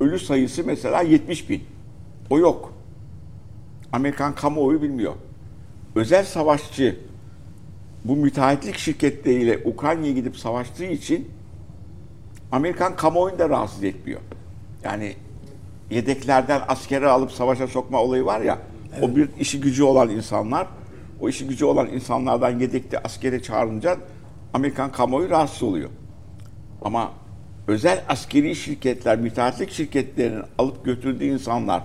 [0.00, 1.64] ölü sayısı mesela 70 bin.
[2.30, 2.72] O yok.
[3.92, 5.14] Amerikan kamuoyu bilmiyor.
[5.94, 6.98] Özel savaşçı
[8.04, 11.30] bu müteahhitlik şirketleriyle Ukrayna'ya gidip savaştığı için
[12.52, 14.20] Amerikan kamuoyunu da rahatsız etmiyor.
[14.84, 15.16] Yani
[15.90, 18.58] yedeklerden askeri alıp savaşa sokma olayı var ya,
[19.02, 20.66] o bir işi gücü olan insanlar,
[21.20, 23.96] o işi gücü olan insanlardan yedekte askere çağırınca
[24.54, 25.90] Amerikan kamuoyu rahatsız oluyor.
[26.82, 27.12] Ama
[27.66, 31.82] özel askeri şirketler, müteahhitlik şirketlerinin alıp götürdüğü insanlar,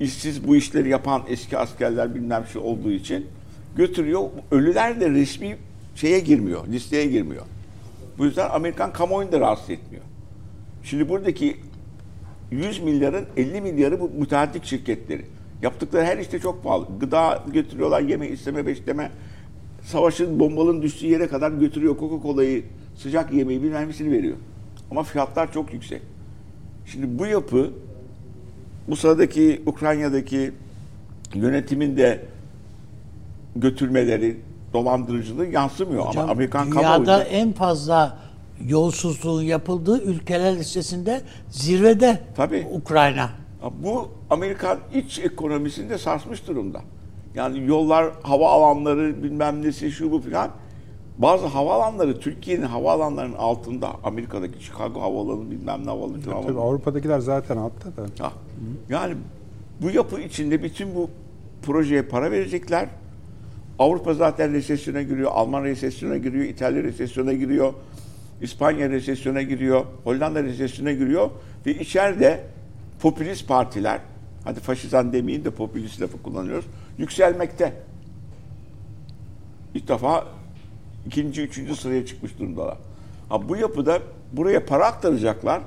[0.00, 3.26] işsiz bu işleri yapan eski askerler bilmem şey olduğu için
[3.76, 4.22] götürüyor.
[4.50, 5.56] Ölüler de resmi
[5.94, 7.44] şeye girmiyor, listeye girmiyor.
[8.18, 10.04] Bu yüzden Amerikan kamuoyunu da rahatsız etmiyor.
[10.82, 11.56] Şimdi buradaki
[12.50, 15.24] 100 milyarın 50 milyarı bu müteahhitlik şirketleri.
[15.62, 16.86] Yaptıkları her işte çok pahalı.
[17.00, 19.10] Gıda götürüyorlar, yeme, isteme, besleme.
[19.82, 21.96] Savaşın, bombalın düştüğü yere kadar götürüyor.
[21.98, 22.64] Coca-Cola'yı,
[22.96, 24.36] sıcak yemeği bilmem veriyor.
[24.90, 26.02] Ama fiyatlar çok yüksek.
[26.86, 27.70] Şimdi bu yapı
[28.88, 30.52] bu sıradaki Ukrayna'daki
[31.34, 32.24] yönetimin de
[33.56, 34.36] götürmeleri,
[34.72, 36.06] dolandırıcılığı yansımıyor.
[36.06, 38.18] Hocam, Ama Amerikan dünyada kamuoyunda en fazla
[38.66, 41.20] yolsuzluğun yapıldığı ülkeler listesinde
[41.50, 42.66] zirvede Tabii.
[42.72, 43.30] Ukrayna.
[43.82, 46.80] bu Amerikan iç ekonomisinde sarsmış durumda.
[47.34, 50.50] Yani yollar, hava alanları bilmem nesi şu bu filan.
[51.18, 53.90] Bazı havaalanları Türkiye'nin havaalanlarının altında.
[54.04, 56.22] Amerika'daki Chicago havaalanı bilmem ne havaalanı.
[56.22, 56.58] şu Tabii.
[56.58, 58.24] Avrupa'dakiler zaten altta da.
[58.24, 58.32] Ha.
[58.88, 59.14] Yani
[59.82, 61.10] bu yapı içinde bütün bu
[61.62, 62.88] projeye para verecekler.
[63.78, 67.74] Avrupa zaten resesyona giriyor, Alman resesyona giriyor, İtalya resesyona giriyor,
[68.42, 71.30] İspanya resesyona giriyor, Hollanda resesyona giriyor
[71.66, 72.44] ve içeride
[73.00, 74.00] popülist partiler,
[74.44, 76.64] hadi faşizan demeyin de popülist lafı kullanıyoruz,
[76.98, 77.72] yükselmekte.
[79.74, 80.26] İlk defa
[81.06, 82.78] ikinci, üçüncü sıraya çıkmış durumdalar.
[83.28, 83.98] Ha, bu yapıda
[84.32, 85.62] buraya para aktaracaklar.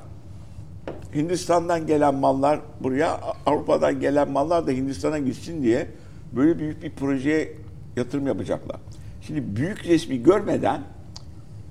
[1.15, 5.87] Hindistan'dan gelen mallar buraya, Avrupa'dan gelen mallar da Hindistan'a gitsin diye
[6.35, 7.53] böyle büyük bir projeye
[7.95, 8.77] yatırım yapacaklar.
[9.21, 10.81] Şimdi büyük resmi görmeden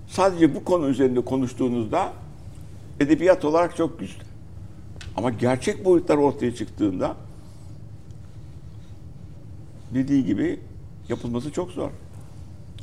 [0.09, 2.13] sadece bu konu üzerinde konuştuğunuzda
[3.01, 4.23] edebiyat olarak çok güçlü.
[5.17, 7.17] Ama gerçek boyutlar ortaya çıktığında
[9.95, 10.61] dediği gibi
[11.09, 11.91] yapılması çok zor.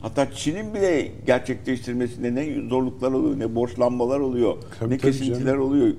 [0.02, 5.62] Hatta Çin'in bile gerçekleştirmesinde ne zorluklar oluyor, ne borçlanmalar oluyor, Tabii, ne tabii kesintiler canım.
[5.62, 5.94] oluyor.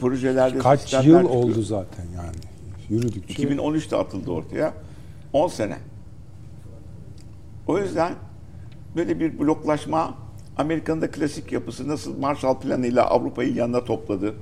[0.00, 1.22] Projelerde Kaç yıl çıkıyor.
[1.22, 2.36] oldu zaten yani.
[2.90, 3.42] Yürüdükçe.
[3.42, 4.74] 2013'te atıldı ortaya.
[5.32, 5.76] 10 sene.
[7.66, 8.14] O yüzden
[8.96, 10.14] böyle bir bloklaşma
[10.56, 14.34] Amerika'nın da klasik yapısı nasıl Marshall Planı'yla Avrupa'yı yanına topladı.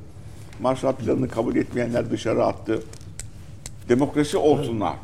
[0.60, 2.82] Marshall Planı'nı kabul etmeyenler dışarı attı.
[3.88, 4.96] Demokrasi olsunlar.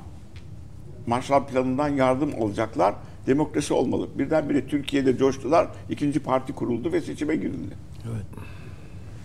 [1.06, 2.94] Marshall Planı'ndan yardım alacaklar.
[3.26, 4.09] Demokrasi olmalı.
[4.18, 5.68] Birdenbire Türkiye'de coştular.
[5.90, 7.74] ikinci parti kuruldu ve seçime girildi.
[8.12, 8.26] Evet.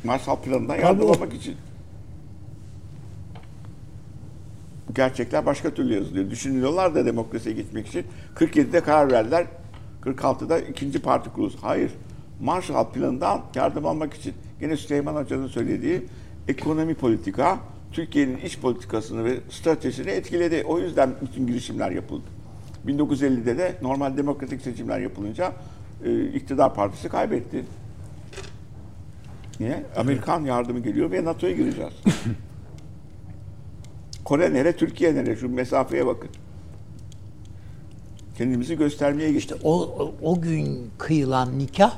[0.04, 1.56] Marshall Planı'ndan yardım almak için.
[4.85, 6.30] Bu gerçekler başka türlü yazılıyor.
[6.30, 8.06] Düşünüyorlar da demokrasiye gitmek için.
[8.36, 9.46] 47'de karar verdiler.
[10.02, 11.60] 46'da ikinci parti kurulsun.
[11.62, 11.92] Hayır.
[12.42, 14.34] Marshall Planı'ndan yardım almak için.
[14.60, 16.06] Gene Süleyman Hoca'nın söylediği
[16.48, 17.60] ekonomi politika
[17.92, 20.64] Türkiye'nin iç politikasını ve stratejisini etkiledi.
[20.68, 22.26] O yüzden bütün girişimler yapıldı.
[22.88, 25.54] 1950'de de normal demokratik seçimler yapılınca
[26.06, 27.66] e, iktidar partisi kaybetti.
[29.60, 29.86] Niye?
[29.98, 31.94] Amerikan yardımı geliyor ve NATO'ya gireceğiz.
[34.26, 35.36] Kore nere, Türkiye nere?
[35.36, 36.30] Şu mesafeye bakın.
[38.38, 39.52] Kendimizi göstermeye geçtik.
[39.58, 41.94] İşte o, o, o gün kıyılan nikah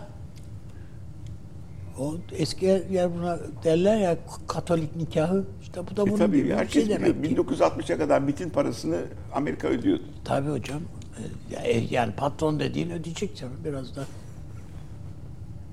[2.00, 4.18] o eski yer buna derler ya
[4.48, 7.48] Katolik nikahı işte bu da E bunun tabii gibi bir herkes şey demek biliyor.
[7.48, 7.54] ki.
[7.54, 9.02] 1960'a kadar MIT'in parasını
[9.34, 10.04] Amerika ödüyordu.
[10.26, 10.82] Tabii hocam.
[11.18, 14.04] E, ya- e, Yani patron dediğin ödeyecek canım biraz da.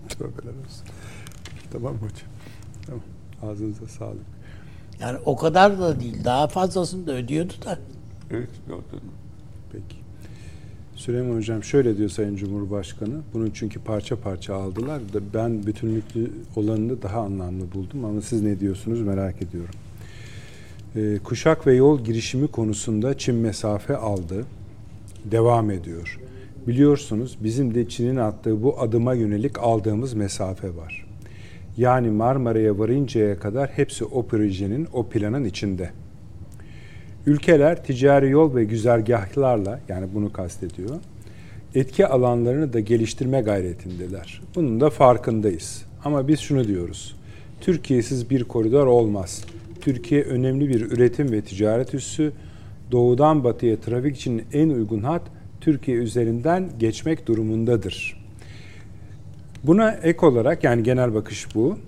[0.09, 0.87] Tövbeler olsun.
[1.73, 2.29] Tamam hocam.
[2.87, 3.03] Tamam.
[3.43, 4.34] Ağzınıza sağlık.
[5.05, 6.25] Yani o kadar da değil.
[6.25, 7.79] Daha fazlasını da ödüyordu da.
[8.31, 8.79] Evet, mü?
[9.73, 9.97] Peki.
[10.97, 13.21] Süleyman Hocam şöyle diyor Sayın Cumhurbaşkanı.
[13.35, 18.61] Bunun çünkü parça parça aldılar da ben bütünlüklü olanını daha anlamlı buldum ama siz ne
[18.61, 19.75] diyorsunuz merak ediyorum.
[20.97, 24.45] Ee, kuşak ve yol girişimi konusunda Çin mesafe aldı.
[25.25, 26.21] Devam ediyor.
[26.67, 31.04] Biliyorsunuz bizim de Çin'in attığı bu adıma yönelik aldığımız mesafe var.
[31.77, 35.91] Yani Marmara'ya varıncaya kadar hepsi o projenin, o planın içinde.
[37.27, 40.91] Ülkeler ticari yol ve güzergahlarla yani bunu kastediyor.
[41.75, 44.41] Etki alanlarını da geliştirme gayretindeler.
[44.55, 45.85] Bunun da farkındayız.
[46.05, 47.17] Ama biz şunu diyoruz.
[47.61, 49.45] Türkiye'siz bir koridor olmaz.
[49.81, 52.33] Türkiye önemli bir üretim ve ticaret üssü.
[52.93, 55.23] Doğudan batıya trafik için en uygun hat
[55.61, 58.24] Türkiye üzerinden geçmek durumundadır.
[59.67, 61.79] Buna ek olarak yani genel bakış bu.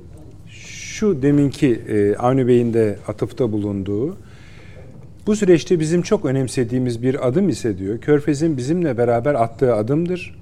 [0.48, 4.16] Şu deminki e, Avni Bey'in de atıfta bulunduğu
[5.26, 10.36] bu süreçte bizim çok önemsediğimiz bir adım ise diyor, Körfez'in bizimle beraber attığı adımdır.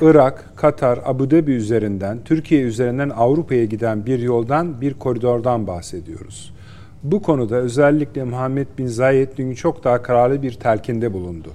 [0.00, 6.54] Irak, Katar, Abu Dhabi üzerinden, Türkiye üzerinden Avrupa'ya giden bir yoldan, bir koridordan bahsediyoruz.
[7.02, 11.48] Bu konuda özellikle Muhammed Bin Zayed dün çok daha kararlı bir telkinde bulundu.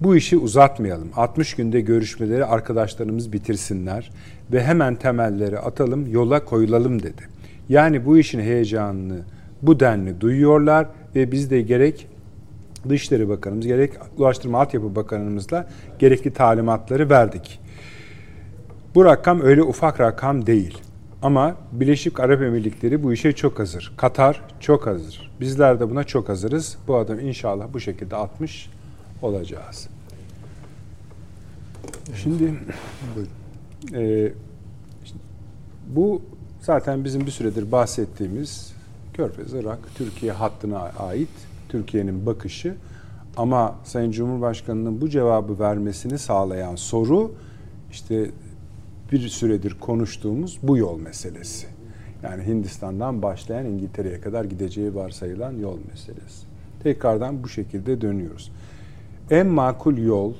[0.00, 1.08] Bu işi uzatmayalım.
[1.16, 4.10] 60 günde görüşmeleri arkadaşlarımız bitirsinler
[4.52, 7.22] ve hemen temelleri atalım, yola koyulalım dedi.
[7.68, 9.18] Yani bu işin heyecanını
[9.62, 12.06] bu denli duyuyorlar ve biz de gerek
[12.88, 15.68] Dışişleri Bakanımız gerek Ulaştırma Altyapı Bakanımızla
[15.98, 17.60] gerekli talimatları verdik.
[18.94, 20.78] Bu rakam öyle ufak rakam değil.
[21.22, 23.92] Ama Birleşik Arap Emirlikleri bu işe çok hazır.
[23.96, 25.30] Katar çok hazır.
[25.40, 26.76] Bizler de buna çok hazırız.
[26.88, 28.70] Bu adam inşallah bu şekilde atmış
[29.22, 29.88] olacağız.
[32.14, 32.54] Şimdi
[33.94, 34.32] e,
[35.88, 36.22] bu
[36.60, 38.72] zaten bizim bir süredir bahsettiğimiz
[39.14, 41.28] Körfez, Irak, Türkiye hattına ait
[41.68, 42.74] Türkiye'nin bakışı
[43.36, 47.32] ama Sayın Cumhurbaşkanı'nın bu cevabı vermesini sağlayan soru
[47.90, 48.30] işte
[49.12, 51.66] bir süredir konuştuğumuz bu yol meselesi.
[52.22, 56.46] Yani Hindistan'dan başlayan İngiltere'ye kadar gideceği varsayılan yol meselesi.
[56.82, 58.52] Tekrardan bu şekilde dönüyoruz.
[59.30, 60.32] En makul yol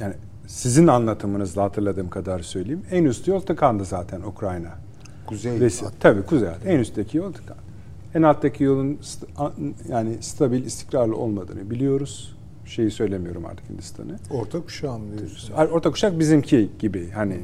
[0.00, 0.14] yani
[0.46, 2.82] sizin anlatımınızla hatırladığım kadar söyleyeyim.
[2.90, 4.70] En üst yol tıkandı zaten Ukrayna.
[5.26, 6.66] Kuzey Vesi, tabii kuzey hat.
[6.66, 7.62] En üstteki yol tıkandı.
[8.14, 8.98] En alttaki yolun
[9.88, 12.36] yani stabil, istikrarlı olmadığını biliyoruz.
[12.64, 14.18] Şeyi söylemiyorum artık Hindistan'ı.
[14.30, 15.54] Orta kuşağım diyorsun.
[15.54, 17.40] Orta kuşak bizimki gibi hani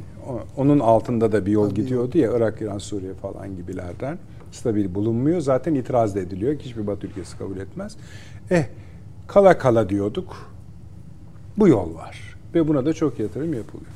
[0.57, 1.83] onun altında da bir yol Tabii.
[1.83, 4.19] gidiyordu ya Irak, İran, Suriye falan gibilerden
[4.53, 5.41] stabil bulunmuyor.
[5.41, 6.59] Zaten itiraz da ediliyor.
[6.59, 7.97] Hiçbir Batı ülkesi kabul etmez.
[8.51, 8.65] Eh
[9.27, 10.58] kala kala diyorduk.
[11.59, 13.91] Bu yol var ve buna da çok yatırım yapılıyor.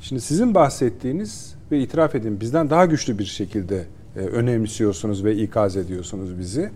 [0.00, 3.86] Şimdi sizin bahsettiğiniz ve itiraf edin bizden daha güçlü bir şekilde
[4.16, 6.70] e, önemsiyorsunuz ve ikaz ediyorsunuz bizi.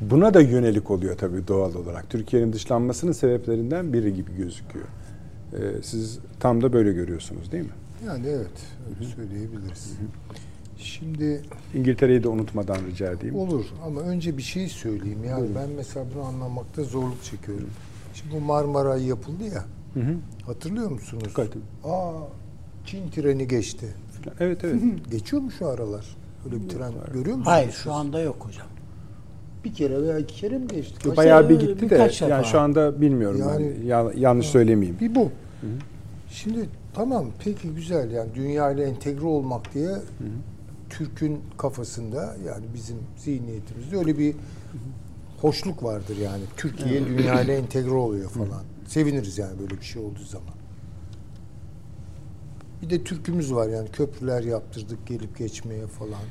[0.00, 2.10] Buna da yönelik oluyor tabii doğal olarak.
[2.10, 4.86] Türkiye'nin dışlanmasının sebeplerinden biri gibi gözüküyor.
[5.52, 7.70] E, siz tam da böyle görüyorsunuz değil mi?
[8.06, 8.48] Yani evet,
[8.88, 9.92] öyle söyleyebiliriz.
[10.78, 11.42] Şimdi
[11.74, 13.36] İngiltere'yi de unutmadan rica edeyim.
[13.36, 15.24] olur ama önce bir şey söyleyeyim.
[15.28, 17.70] Yani ben mesela bunu anlamakta zorluk çekiyorum.
[17.70, 17.93] Şimdi
[18.32, 19.64] bu Marmara yapıldı ya.
[19.94, 20.14] Hı hı.
[20.46, 21.34] Hatırlıyor musunuz?
[21.34, 21.52] Gayet.
[21.84, 22.12] Aa,
[22.86, 23.86] Çin treni geçti.
[24.40, 24.82] Evet evet.
[25.10, 26.16] Geçiyor mu şu aralar?
[26.46, 27.46] Öyle bir tren görüyor musunuz?
[27.46, 28.66] Hayır şu anda yok hocam.
[29.64, 30.94] Bir kere veya iki kere mi geçti?
[31.08, 32.30] Kaç- Bayağı bir gitti de birkaç defa.
[32.34, 33.86] yani şu anda bilmiyorum Yani- ben.
[33.86, 35.00] Ya- yanlış söylemeyeyim.
[35.00, 35.30] Bir bu.
[36.30, 39.90] Şimdi tamam peki güzel yani dünya ile entegre olmak diye
[40.90, 44.34] Türk'ün kafasında yani bizim zihniyetimizde öyle bir
[45.44, 46.42] hoşluk vardır yani.
[46.56, 48.62] Türkiye dünya ile entegre oluyor falan.
[48.86, 50.54] Seviniriz yani böyle bir şey olduğu zaman.
[52.82, 56.22] Bir de Türk'ümüz var yani köprüler yaptırdık gelip geçmeye falan.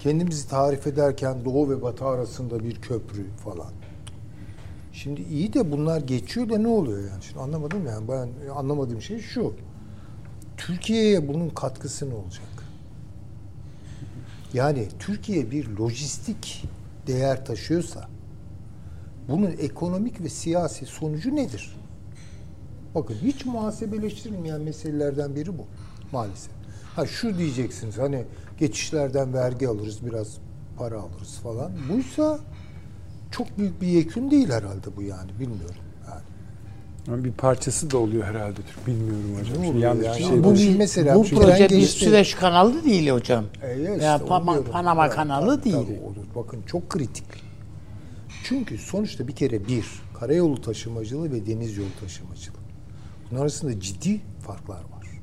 [0.00, 3.72] Kendimizi tarif ederken Doğu ve Batı arasında bir köprü falan.
[4.92, 7.22] Şimdi iyi de bunlar geçiyor da ne oluyor yani?
[7.22, 8.08] Şimdi anlamadım yani.
[8.08, 9.54] Ben anlamadığım şey şu.
[10.56, 12.48] Türkiye'ye bunun katkısı ne olacak?
[14.54, 16.64] Yani Türkiye bir lojistik
[17.06, 18.15] değer taşıyorsa
[19.28, 21.76] bunun ekonomik ve siyasi sonucu nedir?
[22.94, 25.64] Bakın hiç muhasebeleştirilmeyen meselelerden biri bu
[26.12, 26.50] maalesef.
[26.96, 28.24] Ha şu diyeceksiniz hani
[28.58, 30.28] geçişlerden vergi alırız biraz
[30.78, 31.72] para alırız falan.
[31.92, 32.38] Buysa
[33.30, 35.76] çok büyük bir yekün değil herhalde bu yani bilmiyorum.
[36.10, 36.20] Yani.
[37.08, 38.86] Ama bir parçası da oluyor herhalde Türk.
[38.86, 39.64] Bilmiyorum hocam.
[39.64, 40.18] Şimdi yanlış yani?
[40.18, 42.04] şey Bu bir- mesela bu proje bir geçti.
[42.04, 43.44] Süveyş kanalı değil hocam.
[43.62, 44.62] E, ya işte Panama-.
[44.64, 45.76] Panama Evet, kanalı tabii, değil.
[45.86, 46.26] tabii olur.
[46.36, 47.24] Bakın çok kritik.
[48.48, 49.86] Çünkü sonuçta bir kere bir,
[50.20, 52.56] karayolu taşımacılığı ve deniz yolu taşımacılığı.
[53.30, 55.20] Bunun arasında ciddi farklar var.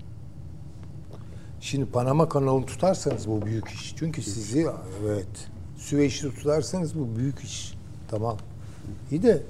[1.62, 3.96] Şimdi Panama kanalını tutarsanız bu büyük iş.
[3.98, 4.68] Çünkü sizi
[5.04, 7.74] evet Süveyş'i tutarsanız bu büyük iş.
[8.08, 8.38] Tamam.
[9.12, 9.44] İyi de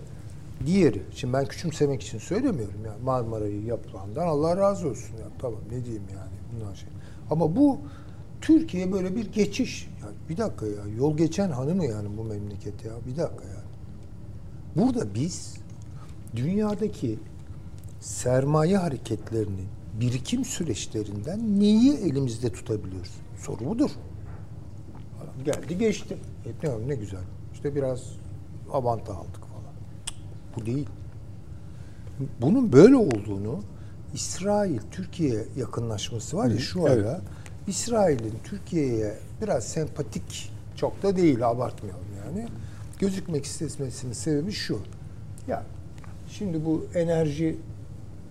[0.66, 5.86] Diğeri, şimdi ben küçümsemek için söylemiyorum yani Marmara'yı yapılandan Allah razı olsun ya tamam ne
[5.86, 6.90] diyeyim yani bunlar şey.
[7.32, 7.80] Ama bu
[8.42, 9.90] Türkiye böyle bir geçiş.
[10.02, 13.63] Ya bir dakika ya yol geçen hanı mı yani bu memleket ya bir dakika yani.
[14.76, 15.56] Burada biz
[16.36, 17.20] dünyadaki
[18.00, 19.68] sermaye hareketlerinin
[20.00, 23.12] birikim süreçlerinden neyi elimizde tutabiliyoruz?
[23.38, 23.90] Soru budur.
[25.22, 26.18] Adam geldi geçti.
[26.46, 27.24] E, ne, ne güzel.
[27.54, 28.02] İşte biraz
[28.72, 29.74] avanta aldık falan.
[30.56, 30.90] Bu değil.
[32.42, 33.60] Bunun böyle olduğunu
[34.14, 37.06] İsrail Türkiye yakınlaşması var ya şu evet.
[37.06, 37.22] ara
[37.68, 42.48] İsrail'in Türkiye'ye biraz sempatik çok da değil abartmayalım yani.
[43.00, 44.80] Gözükmek istemesinin sebebi şu.
[45.48, 45.64] Ya
[46.30, 47.58] şimdi bu enerji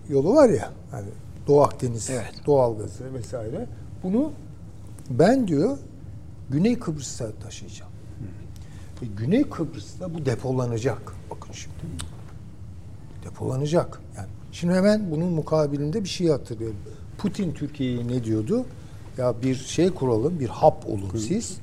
[0.09, 1.07] yolu var ya hani
[1.47, 2.33] Doğu Akdeniz Evet.
[2.45, 3.67] doğalgazı vesaire.
[4.03, 4.31] Bunu
[5.09, 5.77] ben diyor
[6.49, 7.91] Güney Kıbrıs'a taşıyacağım.
[9.01, 11.13] Ve Güney Kıbrıs'ta bu depolanacak.
[11.31, 11.75] Bakın şimdi.
[13.25, 14.01] Depolanacak.
[14.17, 16.77] Yani şimdi hemen bunun mukabilinde bir şey hatırlıyorum.
[17.17, 18.65] Putin Türkiye'ye ne diyordu?
[19.17, 21.57] Ya bir şey kuralım, bir hap olun siz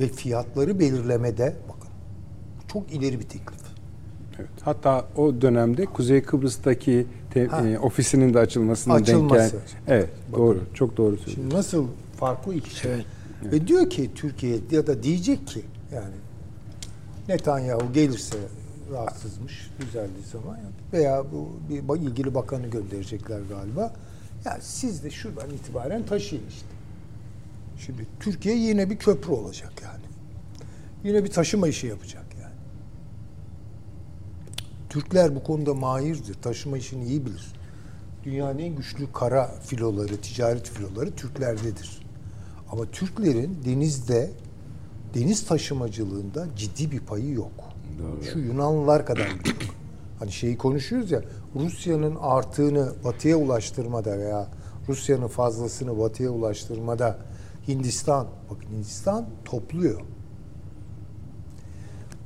[0.00, 1.77] ve fiyatları belirlemede bakın.
[2.72, 3.60] Çok ileri bir teklif.
[4.38, 4.48] Evet.
[4.62, 7.68] Hatta o dönemde Kuzey Kıbrıs'taki te- Ha.
[7.68, 9.50] e, ofisinin de açılmasına denk Açılması.
[9.56, 9.60] gel.
[9.96, 10.42] Evet, Bakın.
[10.42, 10.64] doğru.
[10.74, 11.42] Çok doğru söylüyorsun.
[11.42, 11.86] Şimdi nasıl
[12.16, 12.92] farklı iki şey.
[13.44, 15.62] Ve diyor ki Türkiye ya da diyecek ki
[15.94, 16.14] yani
[17.28, 18.36] Netanyahu gelirse
[18.92, 20.56] rahatsızmış düzeldiği zaman
[20.92, 21.48] veya bu
[21.98, 23.92] bir ilgili bakanı gönderecekler galiba.
[24.44, 26.66] Ya siz de şuradan itibaren taşıyın işte.
[27.78, 30.04] Şimdi Türkiye yine bir köprü olacak yani.
[31.04, 32.24] Yine bir taşıma işi yapacak.
[34.90, 36.34] Türkler bu konuda mahirdir.
[36.34, 37.52] Taşıma işini iyi bilir.
[38.24, 42.02] Dünyanın en güçlü kara filoları, ticaret filoları Türklerdedir.
[42.72, 44.30] Ama Türklerin denizde,
[45.14, 47.52] deniz taşımacılığında ciddi bir payı yok.
[48.32, 49.36] Şu Yunanlılar kadar yok.
[50.18, 51.22] Hani şeyi konuşuyoruz ya,
[51.56, 54.48] Rusya'nın artığını batıya ulaştırmada veya
[54.88, 57.18] Rusya'nın fazlasını batıya ulaştırmada
[57.68, 60.00] Hindistan, bakın Hindistan topluyor.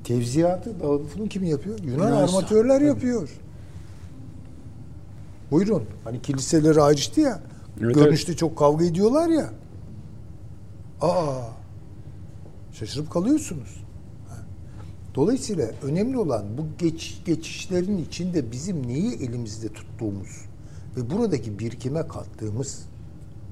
[0.05, 1.79] Tevziyatı, dağıtımını kim yapıyor?
[1.79, 2.39] Yunan Yunanistan.
[2.39, 3.29] armatörler yapıyor.
[5.51, 5.83] Buyurun.
[6.05, 7.41] Hani kiliseleri ayrıştı ya.
[7.81, 9.51] Evet, görünüşte çok kavga ediyorlar ya.
[11.01, 11.35] Aa.
[12.73, 13.83] Şaşırıp kalıyorsunuz.
[15.15, 20.45] Dolayısıyla önemli olan bu geç, geçişlerin içinde bizim neyi elimizde tuttuğumuz
[20.97, 22.83] ve buradaki birikime kattığımız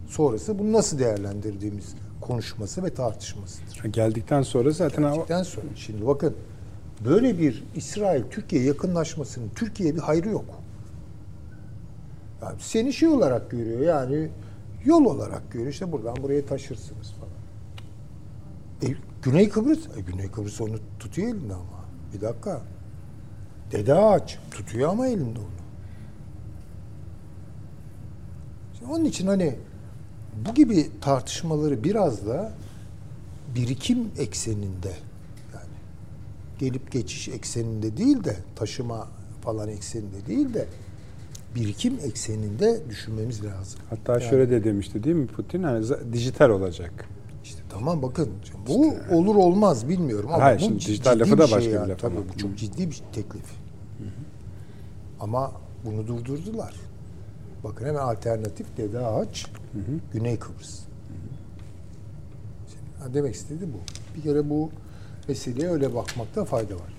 [0.08, 1.94] sonrası bunu nasıl değerlendirdiğimiz
[2.30, 3.84] konuşması ve tartışmasıdır.
[3.84, 6.36] Geldikten sonra zaten Geldikten sonra şimdi bakın
[7.04, 10.44] böyle bir İsrail Türkiye yakınlaşmasının Türkiye'ye bir hayrı yok.
[12.42, 14.28] Yani seni şey olarak görüyor yani
[14.84, 15.70] yol olarak görüyor.
[15.70, 17.32] İşte buradan buraya taşırsınız falan.
[18.90, 21.84] E, Güney Kıbrıs, e, Güney Kıbrıs onu tutuyor elinde ama.
[22.14, 22.62] Bir dakika.
[23.72, 25.60] Dede Ağaç tutuyor ama elinde onu.
[28.78, 29.56] Şimdi onun için hani
[30.46, 32.52] bu gibi tartışmaları biraz da
[33.54, 34.92] birikim ekseninde
[35.54, 35.76] yani
[36.58, 39.08] gelip geçiş ekseninde değil de taşıma
[39.42, 40.66] falan ekseninde değil de
[41.54, 43.80] birikim ekseninde düşünmemiz lazım.
[43.90, 45.62] hatta Yani şöyle de demişti değil mi Putin?
[45.62, 47.08] Hani dijital olacak.
[47.44, 48.28] işte tamam bakın
[48.68, 51.98] bu olur olmaz bilmiyorum ama Hayır, bu şimdi dijital lafı da şey başka bir laf
[51.98, 52.56] Tabii bu çok Hı.
[52.56, 53.44] ciddi bir teklif.
[55.20, 55.52] Ama
[55.84, 56.74] bunu durdurdular.
[57.64, 59.46] Bakın hemen alternatif Dede Ağaç,
[60.12, 60.80] Güney Kıbrıs.
[62.68, 63.78] Şimdi, ha, demek istedi bu.
[64.16, 64.70] Bir kere bu
[65.28, 66.94] meseleye öyle bakmakta fayda var.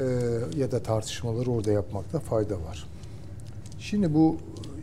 [0.00, 0.04] Ee,
[0.58, 2.86] ya da tartışmaları orada yapmakta fayda var.
[3.78, 4.36] Şimdi bu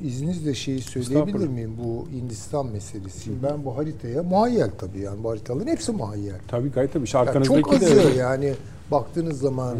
[0.03, 1.77] izninizle şeyi söyleyebilir miyim?
[1.83, 3.43] Bu Hindistan meselesi.
[3.43, 6.39] Ben bu haritaya muhayyel tabii yani bu haritaların hepsi muhayyel.
[6.47, 7.03] Tabii gayet tabii.
[7.03, 8.17] İşte Yani çok de azı öyle.
[8.17, 8.53] yani
[8.93, 9.79] baktığınız zaman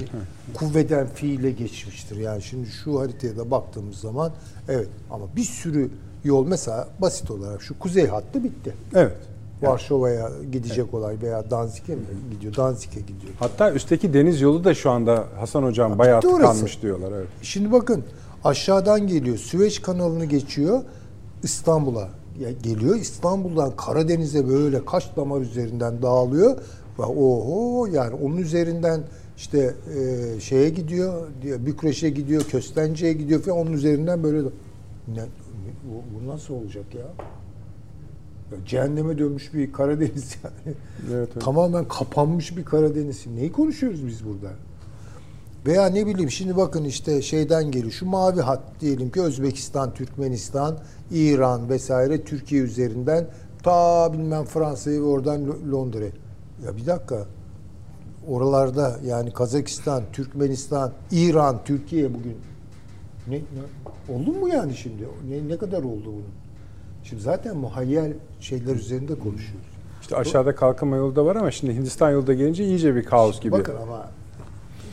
[0.54, 2.18] kuvveden fiile geçmiştir.
[2.18, 4.32] Yani şimdi şu haritaya da baktığımız zaman
[4.70, 5.90] evet ama bir sürü
[6.24, 8.74] yol mesela basit olarak şu kuzey hattı bitti.
[8.96, 9.18] Evet.
[9.62, 12.56] Varşova'ya gidecek olay veya Danzig'e mi gidiyor?
[12.56, 13.34] Danzig'e gidiyor.
[13.40, 16.42] Hatta üstteki deniz yolu da şu anda Hasan Hocam bayağı bitti orası.
[16.42, 17.12] tıkanmış diyorlar.
[17.12, 17.28] Evet.
[17.42, 18.04] Şimdi bakın
[18.44, 19.38] aşağıdan geliyor.
[19.38, 20.82] Süveyş kanalını geçiyor.
[21.44, 22.10] İstanbul'a
[22.64, 22.96] geliyor.
[22.96, 26.58] İstanbul'dan Karadeniz'e böyle kaç damar üzerinden dağılıyor.
[27.00, 29.02] Ve oho yani onun üzerinden
[29.38, 34.48] işte e, şeye gidiyor, diye Bükreş'e gidiyor, Köstence'ye gidiyor falan onun üzerinden böyle
[35.08, 35.26] ne,
[35.84, 37.02] bu, bu nasıl olacak ya?
[37.02, 38.66] ya?
[38.66, 40.76] Cehenneme dönmüş bir Karadeniz yani.
[41.12, 41.46] Evet, evet.
[41.46, 43.28] Tamamen kapanmış bir Karadeniz.
[43.28, 44.54] Neyi konuşuyoruz biz burada?
[45.66, 47.92] Veya ne bileyim şimdi bakın işte şeyden geliyor.
[47.92, 50.78] Şu mavi hat diyelim ki Özbekistan, Türkmenistan,
[51.12, 53.28] İran vesaire Türkiye üzerinden
[53.64, 56.12] ta bilmem Fransa'ya ve oradan Lo- Londra'ya.
[56.66, 57.26] Ya bir dakika.
[58.28, 62.38] oralarda yani Kazakistan, Türkmenistan, İran, Türkiye bugün
[63.28, 65.08] ne, ne oldu mu yani şimdi?
[65.30, 66.34] Ne, ne kadar oldu bunun?
[67.04, 69.68] Şimdi zaten muhayyel şeyler üzerinde konuşuyoruz.
[70.02, 73.42] İşte aşağıda kalkınma yolu da var ama şimdi Hindistan yolu da gelince iyice bir kaos
[73.42, 73.52] gibi.
[73.52, 74.12] Bakın ama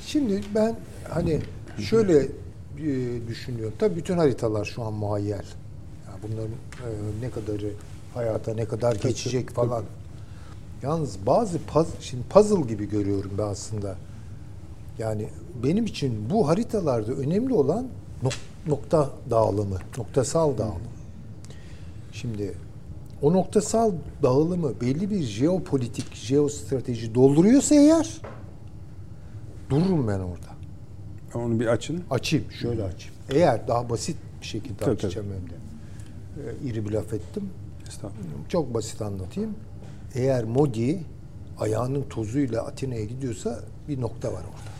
[0.06, 0.76] şimdi ben
[1.10, 1.40] hani
[1.78, 2.28] şöyle e,
[3.28, 3.74] düşünüyorum.
[3.78, 5.44] Tabii bütün haritalar şu an muhayyel.
[6.06, 6.88] Yani bunların e,
[7.22, 7.70] ne kadarı
[8.14, 9.84] hayata ne kadar geçecek falan.
[10.82, 13.97] Yalnız bazı puzzle, şimdi puzzle gibi görüyorum ben aslında.
[14.98, 15.28] Yani
[15.65, 17.86] benim için bu haritalarda önemli olan
[18.23, 20.90] nok- nokta dağılımı, noktasal dağılım.
[22.12, 22.55] Şimdi
[23.23, 23.93] o noktasal
[24.23, 28.20] dağılımı belli bir jeopolitik, jeostrateji dolduruyorsa eğer
[29.70, 30.51] dururum ben orada.
[31.35, 32.05] Onu bir açın.
[32.11, 33.15] Açayım, şöyle açayım.
[33.31, 35.55] Eğer daha basit bir şekilde Tabii, açacağım hem de.
[36.51, 37.51] Ee, iri bir laf ettim.
[37.89, 38.48] Estağfurullah.
[38.48, 39.55] Çok basit anlatayım.
[40.15, 41.01] Eğer Modi
[41.59, 44.70] ayağının tozuyla Atina'ya gidiyorsa bir nokta var orada.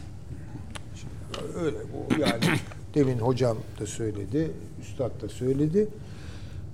[0.95, 2.45] Şimdi öyle bu yani
[2.95, 4.51] demin hocam da söyledi,
[4.81, 5.89] üstad da söyledi.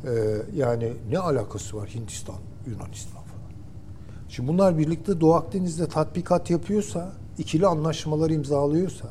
[0.05, 3.51] Ee, yani ne alakası var Hindistan, Yunanistan falan.
[4.29, 9.09] Şimdi bunlar birlikte Doğu Akdeniz'de tatbikat yapıyorsa, ikili anlaşmalar imzalıyorsa,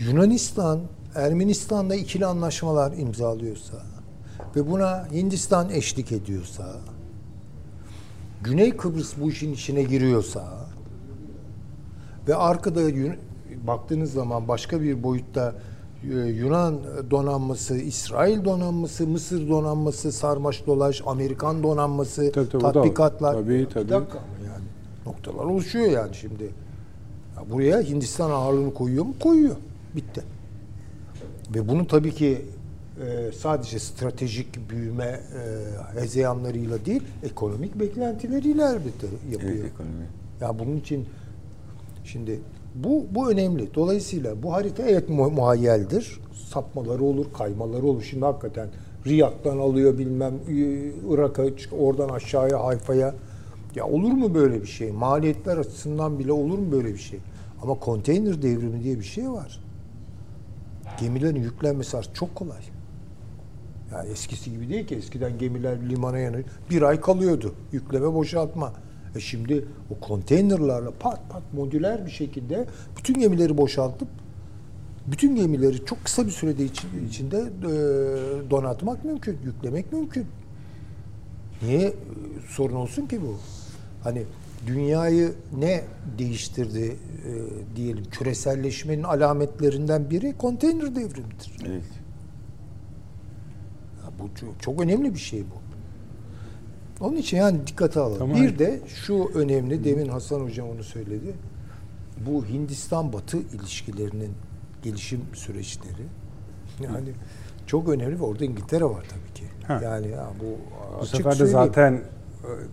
[0.00, 0.80] Yunanistan,
[1.14, 3.82] Ermenistan'da ikili anlaşmalar imzalıyorsa
[4.56, 6.76] ve buna Hindistan eşlik ediyorsa,
[8.46, 10.66] Güney Kıbrıs bu işin içine giriyorsa
[12.28, 12.80] ve arkada
[13.66, 15.54] baktığınız zaman başka bir boyutta
[16.04, 23.32] e, Yunan donanması, İsrail donanması, Mısır donanması, sarmaş dolaş, Amerikan donanması, Tabii, tabii, tatbikatlar.
[23.34, 23.88] Tabii, Bir tabii.
[23.88, 24.64] dakika ama yani
[25.06, 26.44] noktalar oluşuyor yani şimdi.
[27.36, 29.14] Ya buraya Hindistan ağırlığını koyuyor mu?
[29.20, 29.56] Koyuyor.
[29.96, 30.22] Bitti.
[31.54, 32.46] Ve bunu tabii ki
[33.00, 35.04] e, sadece stratejik büyüme
[35.94, 39.52] e, hezeyanlarıyla değil, ekonomik beklentileriyle elbette yapıyor.
[39.52, 40.06] Evet, ekonomi.
[40.40, 41.06] Ya bunun için
[42.04, 42.40] şimdi
[42.74, 43.74] bu bu önemli.
[43.74, 46.20] Dolayısıyla bu harita evet mu- muhayyeldir.
[46.48, 48.02] Sapmaları olur, kaymaları olur.
[48.02, 48.68] Şimdi hakikaten
[49.06, 50.34] Riyad'dan alıyor bilmem
[51.10, 51.42] Irak'a
[51.78, 53.14] oradan aşağıya Hayfa'ya.
[53.74, 54.92] Ya olur mu böyle bir şey?
[54.92, 57.18] Maliyetler açısından bile olur mu böyle bir şey?
[57.62, 59.60] Ama konteyner devrimi diye bir şey var.
[61.00, 62.60] Gemilerin yüklenmesi çok kolay.
[63.92, 64.94] Yani eskisi gibi değil ki.
[64.94, 66.44] Eskiden gemiler limana yanıyor.
[66.70, 67.54] Bir ay kalıyordu.
[67.72, 68.72] Yükleme boşaltma.
[69.16, 72.66] E şimdi o konteynerlarla pat pat modüler bir şekilde
[72.98, 74.08] bütün gemileri boşaltıp
[75.06, 77.70] bütün gemileri çok kısa bir sürede içi- içinde e,
[78.50, 80.26] donatmak mümkün, yüklemek mümkün.
[81.62, 81.92] Niye e,
[82.48, 83.36] sorun olsun ki bu?
[84.02, 84.22] Hani
[84.66, 85.84] dünyayı ne
[86.18, 86.96] değiştirdi
[87.26, 87.30] e,
[87.76, 91.52] diyelim küreselleşmenin alametlerinden biri konteyner devrimidir.
[91.66, 91.82] Evet.
[94.20, 94.28] Bu
[94.60, 95.66] çok, önemli bir şey bu.
[97.04, 98.18] Onun için yani dikkate alalım.
[98.18, 98.42] Tamam.
[98.42, 101.34] Bir de şu önemli, demin Hasan Hocam onu söyledi.
[102.26, 104.30] Bu Hindistan-Batı ilişkilerinin
[104.82, 106.02] gelişim süreçleri
[106.82, 107.08] yani
[107.66, 109.44] çok önemli ve orada İngiltere var tabii ki.
[109.66, 109.80] Ha.
[109.84, 110.44] Yani ya bu
[111.00, 111.58] Bu sefer de söyleyeyim.
[111.66, 112.00] zaten e,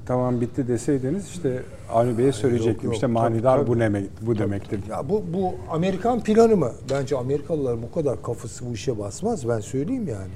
[0.05, 2.91] tamam bitti deseydiniz işte Avni Bey'e söyleyecektim.
[2.91, 3.67] işte manidar tabii.
[3.67, 4.79] bu ne bu demektir.
[4.89, 6.71] Ya bu bu Amerikan planı mı?
[6.91, 9.47] Bence Amerikalılar bu kadar kafası bu işe basmaz.
[9.47, 10.31] Ben söyleyeyim yani.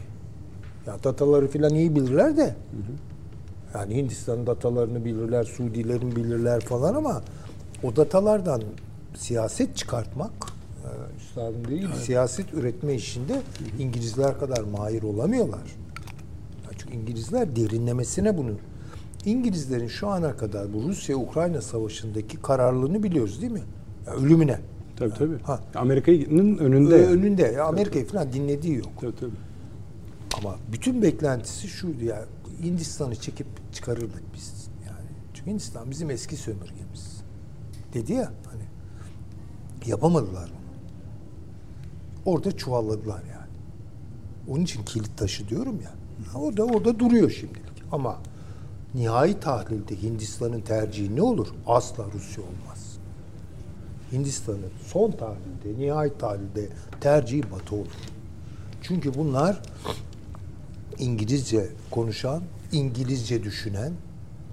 [0.88, 2.56] Ya dataları falan iyi bilirler de.
[3.74, 7.22] Yani Hindistan'ın datalarını bilirler, Suudilerin bilirler falan ama
[7.84, 8.62] o datalardan
[9.16, 10.32] siyaset çıkartmak
[10.84, 13.42] e, üstadım değil, siyaset üretme işinde
[13.80, 15.60] İngilizler kadar mahir olamıyorlar.
[16.64, 18.52] Ya çünkü İngilizler derinlemesine bunu.
[19.26, 23.62] İngilizlerin şu ana kadar bu Rusya-Ukrayna savaşındaki kararlılığını biliyoruz değil mi?
[24.08, 24.60] Ya ölümüne.
[24.96, 25.40] Tabii tabii.
[25.44, 25.60] Ha.
[25.76, 26.96] Amerika'nın önünde.
[26.96, 27.42] Ö- önünde.
[27.44, 28.90] Ya Amerika'yı falan dinlediği yok.
[29.02, 29.47] Tabii tabii.
[30.38, 32.26] Ama bütün beklentisi şuydu ya
[32.64, 34.68] Hindistan'ı çekip çıkarırdık biz.
[34.86, 37.22] Yani çünkü Hindistan bizim eski sömürgemiz.
[37.94, 38.64] Dedi ya hani
[39.86, 40.68] yapamadılar onu.
[42.26, 43.48] Orada çuvalladılar yani.
[44.48, 45.92] Onun için kilit taşı diyorum ya.
[46.40, 47.84] Orada orada duruyor şimdilik.
[47.92, 48.18] Ama
[48.94, 51.48] nihai tahlilde Hindistan'ın tercihi ne olur?
[51.68, 52.98] Asla Rusya olmaz.
[54.12, 56.70] Hindistan'ın son tahlilde, nihai tahlilde
[57.02, 57.88] tercihi Batı olur.
[58.82, 59.62] Çünkü bunlar
[61.00, 63.94] İngilizce konuşan, İngilizce düşünen,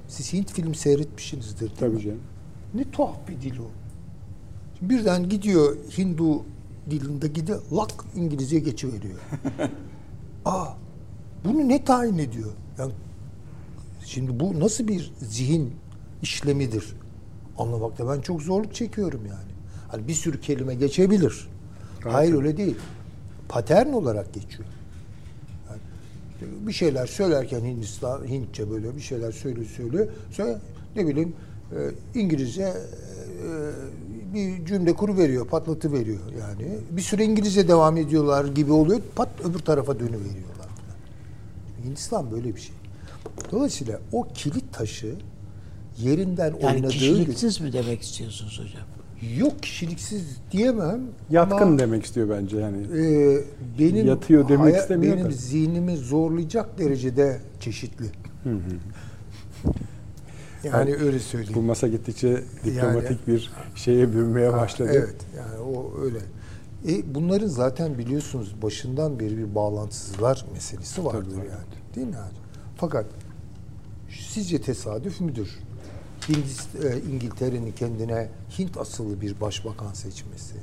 [0.08, 2.20] siz Hint film seyretmişsinizdir Tabii canım.
[2.74, 3.66] Ne tuhaf bir dil o.
[4.78, 6.42] Şimdi birden gidiyor Hindu
[6.90, 9.18] dilinde gidiyor, lak İngilizce geçiveriyor.
[10.44, 10.66] Aa,
[11.44, 12.50] bunu ne tayin ediyor?
[12.78, 12.92] Yani
[14.04, 15.74] şimdi bu nasıl bir zihin
[16.22, 16.96] işlemidir?
[17.58, 19.52] Anlamakta ben çok zorluk çekiyorum yani.
[19.88, 21.48] Hani bir sürü kelime geçebilir.
[22.04, 22.76] Hayır öyle değil.
[23.48, 24.68] Patern olarak geçiyor.
[26.44, 30.08] Yani bir şeyler söylerken Hindistan, Hintçe böyle bir şeyler söylüyor söylüyor.
[30.30, 30.60] Sonra
[30.96, 31.32] ne bileyim
[31.72, 31.78] e,
[32.20, 32.74] İngilizce e,
[34.34, 36.78] bir cümle kuru veriyor, patlatı veriyor yani.
[36.90, 39.00] Bir süre İngilizce devam ediyorlar gibi oluyor.
[39.16, 40.54] Pat öbür tarafa dönüveriyorlar.
[40.54, 41.84] falan.
[41.84, 42.74] Hindistan böyle bir şey.
[43.52, 45.14] Dolayısıyla o kilit taşı
[45.98, 48.93] yerinden Yani oynadığı kişiliksiz mi demek istiyorsunuz hocam?
[49.36, 51.00] Yok kişiliksiz diyemem.
[51.30, 52.76] Yatkın ama, demek istiyor bence yani.
[52.82, 53.38] e,
[53.78, 55.30] benim Yatıyor demek haya- istemiyor Benim da.
[55.32, 58.06] zihnimi zorlayacak derecede çeşitli.
[60.64, 61.54] Yani öyle söyleyeyim.
[61.54, 64.90] Bu masa gittikçe diplomatik bir şeye bürünmeye Ha, başladı.
[64.94, 66.18] Evet yani o öyle.
[66.88, 71.94] E, bunların zaten biliyorsunuz başından beri bir bağlantısızlar meselesi vardır Tabii, yani.
[71.96, 72.32] Değil mi yani?
[72.76, 73.06] Fakat
[74.30, 75.58] sizce tesadüf müdür?
[76.28, 78.28] E, İngiltere'nin kendine
[78.58, 80.54] Hint asıllı bir başbakan seçmesi.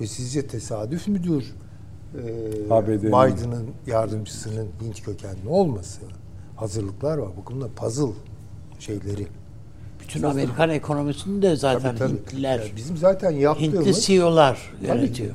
[0.00, 1.54] Ve sizce tesadüf müdür?
[2.14, 2.24] E.
[3.06, 6.00] Biden'ın yardımcısının Hint kökenli olması.
[6.56, 7.30] Hazırlıklar var.
[7.42, 8.12] Bakın da puzzle
[8.78, 9.26] şeyleri.
[10.02, 12.12] Bütün Amerikan ekonomisini de zaten Tabii, tabii.
[12.18, 15.34] Hintliler, Ya bizim zaten yaptığımız Hintli CEO'lar yönetiyor.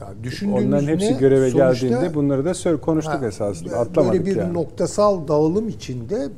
[0.00, 1.18] Ya düşündüğünüz Onların hepsi ne?
[1.18, 3.70] göreve Sonuçta- geldiğinde bunları da konuştuk Ha, esasında.
[3.70, 4.54] böyle Atlamadık bir yani.
[4.54, 6.28] noktasal dağılım içinde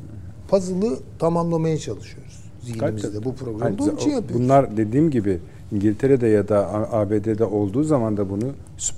[0.52, 2.44] puzzle'ı tamamlamaya çalışıyoruz.
[2.62, 4.44] Zihnimizde bu programda onun için yapıyoruz.
[4.44, 5.40] Bunlar dediğim gibi
[5.72, 8.52] İngiltere'de ya da ABD'de olduğu zaman da bunu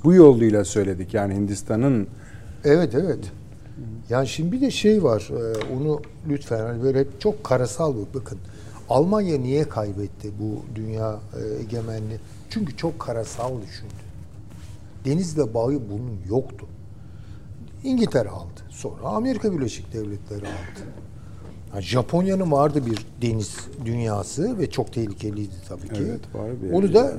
[0.04, 1.14] bu yoluyla söyledik.
[1.14, 2.06] Yani Hindistan'ın
[2.64, 3.18] Evet evet.
[4.10, 5.30] Yani şimdi bir de şey var.
[5.30, 8.38] e, Onu lütfen hani böyle hep çok karasal bir bakın.
[8.88, 12.18] Almanya niye kaybetti bu dünya e, egemenliği?
[12.50, 13.94] Çünkü çok karasal düşündü.
[15.04, 16.66] Denizle bağı bunun yoktu.
[17.84, 18.60] İngiltere aldı.
[18.70, 20.84] Sonra Amerika Birleşik Devletleri aldı.
[21.74, 22.98] Ha, Japonya'nın vardı bir
[23.28, 25.94] deniz dünyası ve çok tehlikeliydi tabii ki.
[25.98, 27.14] Evet, var bir- Onu da e,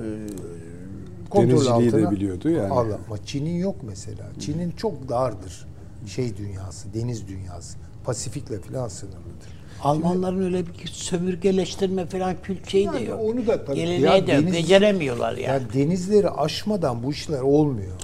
[1.30, 2.74] kontrol Denizciliği de altına biliyordu yani.
[2.74, 4.24] Ama Çin'in yok mesela.
[4.40, 5.68] Çin'in çok dardır
[6.08, 7.78] şey dünyası, deniz dünyası.
[8.06, 9.56] Pasifik'le falan sınırlıdır.
[9.82, 13.20] Almanların öyle bir sömürgeleştirme falan kült şeyi de Yani yok.
[13.24, 15.42] onu da tabii- Geleneği Ya de deniz- beceremiyorlar yani.
[15.42, 17.96] Yani denizleri aşmadan bu işler olmuyor.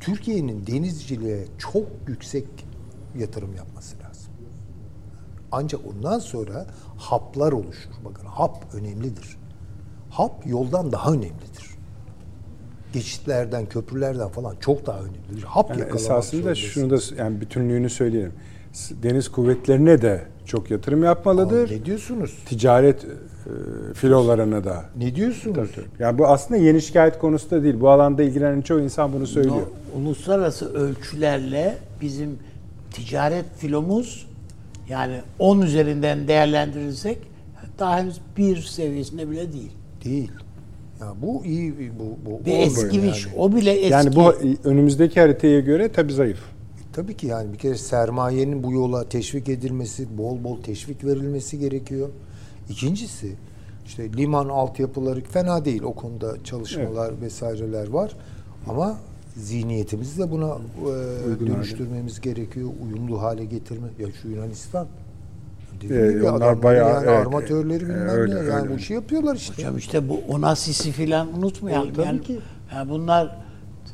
[0.00, 2.44] Türkiye'nin denizciliğe çok yüksek
[3.18, 4.05] yatırım yapması lazım.
[5.56, 6.66] Ancak ondan sonra
[6.98, 7.90] haplar oluşur.
[8.04, 9.36] Bakın hap önemlidir.
[10.10, 11.66] Hap yoldan daha önemlidir.
[12.92, 15.42] Geçitlerden, köprülerden falan çok daha önemlidir.
[15.42, 16.62] Hap yani yakalamak esasında zorundasın.
[16.68, 18.32] şunu da yani bütünlüğünü söyleyelim.
[19.02, 21.68] Deniz kuvvetlerine de çok yatırım yapmalıdır.
[21.70, 22.38] Aa, Ne diyorsunuz?
[22.46, 23.08] Ticaret e,
[23.94, 24.84] filolarına da.
[24.98, 25.70] Ne diyorsunuz?
[25.98, 27.80] Yani bu aslında yeni şikayet konusu da değil.
[27.80, 29.56] Bu alanda ilgilenen çoğu insan bunu söylüyor.
[29.56, 32.38] No- uluslararası ölçülerle bizim
[32.92, 34.26] ticaret filomuz
[34.88, 37.18] yani 10 üzerinden değerlendirirsek
[37.78, 39.72] daha henüz bir seviyesinde bile değil.
[40.04, 40.32] Değil.
[41.00, 43.26] Ya bu iyi bu bu Bir eskimiş.
[43.26, 43.36] yani.
[43.36, 43.92] O bile eski.
[43.92, 44.32] Yani bu
[44.64, 46.40] önümüzdeki haritaya göre tabii zayıf.
[46.92, 52.08] Tabii ki yani bir kere sermayenin bu yola teşvik edilmesi, bol bol teşvik verilmesi gerekiyor.
[52.70, 53.32] İkincisi
[53.86, 58.12] işte liman altyapıları fena değil o konuda çalışmalar vesaireler var.
[58.68, 58.98] Ama
[59.36, 60.58] zihniyetimizi de buna
[61.36, 62.70] e, dönüştürmemiz gerekiyor.
[62.84, 63.88] Uyumlu hale getirme.
[63.98, 64.86] Ya şu Yunanistan
[65.90, 68.38] Ee, onlar bayağı, yani evet, armatörleri e, bilmem öyle, ne.
[68.38, 68.70] Yani öyle.
[68.70, 69.54] bu işi yapıyorlar işte.
[69.54, 71.94] Hocam işte bu Onasis'i falan unutmayalım.
[71.94, 72.38] Tabii yani, ki.
[72.74, 73.36] yani bunlar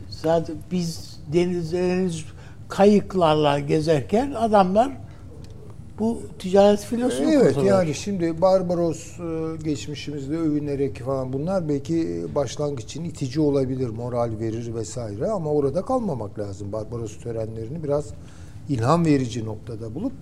[0.09, 2.24] zaten biz deniz, deniz
[2.69, 4.93] kayıklarla gezerken adamlar
[6.03, 13.05] bu ticaret filosunu Evet yani şimdi Barbaros e, geçmişimizde övünerek falan bunlar belki başlangıç için
[13.05, 16.73] itici olabilir, moral verir vesaire ama orada kalmamak lazım.
[16.73, 18.11] Barbaros törenlerini biraz
[18.69, 20.12] ilham verici noktada bulup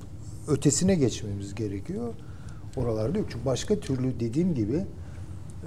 [0.49, 2.15] ötesine geçmemiz gerekiyor.
[2.77, 3.27] Oralarda yok.
[3.33, 4.85] Çünkü başka türlü dediğim gibi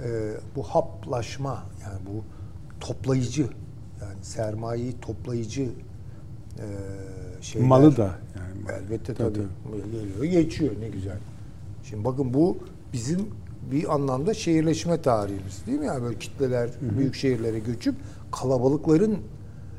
[0.04, 2.24] e, bu haplaşma yani bu
[2.80, 3.42] toplayıcı
[4.00, 6.66] yani sermayeyi toplayıcı e,
[7.40, 7.68] şeyler.
[7.68, 8.43] Malı da yani.
[8.72, 9.92] Elbette Tabii, tabii.
[9.92, 11.18] Geliyor, geçiyor ne güzel.
[11.84, 12.58] Şimdi bakın bu
[12.92, 13.26] bizim
[13.72, 15.86] bir anlamda şehirleşme tarihimiz değil mi?
[15.86, 17.94] Yani böyle kitleler büyük şehirlere göçüp
[18.32, 19.18] kalabalıkların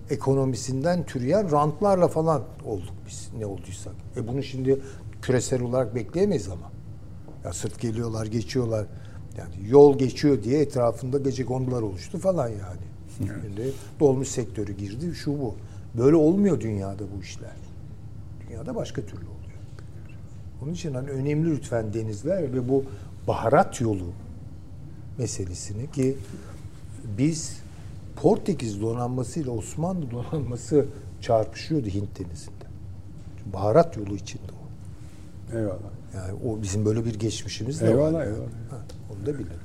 [0.10, 3.94] ekonomisinden türeyen rantlarla falan olduk biz ne olduysak.
[4.18, 4.80] E bunu şimdi
[5.22, 6.72] küresel olarak bekleyemeyiz ama.
[7.44, 8.88] Ya sırf geliyorlar, geçiyorlar.
[9.38, 12.86] Yani yol geçiyor diye etrafında gece kondular oluştu falan yani.
[13.18, 15.56] Şimdi dolmuş sektörü girdi, şu bu.
[15.98, 17.56] Böyle olmuyor dünyada bu işler.
[18.50, 19.60] Dünyada başka türlü oluyor.
[20.64, 22.84] Onun için hani önemli lütfen denizler ve bu
[23.28, 24.08] baharat yolu
[25.18, 26.18] meselesini ki
[27.18, 27.60] biz
[28.16, 30.86] Portekiz donanması ile Osmanlı donanması
[31.22, 32.66] çarpışıyordu Hint denizinde.
[33.54, 35.58] Baharat yolu içinde o.
[35.58, 35.80] Eyvallah.
[36.16, 38.26] Yani o bizim böyle bir geçmişimiz de Eyvallah, var.
[38.26, 38.36] yani.
[38.36, 38.50] eyvallah.
[38.72, 38.78] Ha,
[39.14, 39.60] onu da bilelim.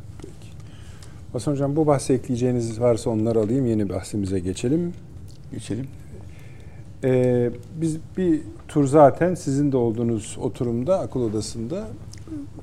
[1.33, 3.67] Hasan Hocam bu bahse ekleyeceğiniz varsa onları alayım.
[3.67, 4.93] Yeni bahsimize geçelim.
[5.53, 5.87] Geçelim.
[7.05, 7.51] Ee,
[7.81, 11.89] biz bir tur zaten sizin de olduğunuz oturumda akıl odasında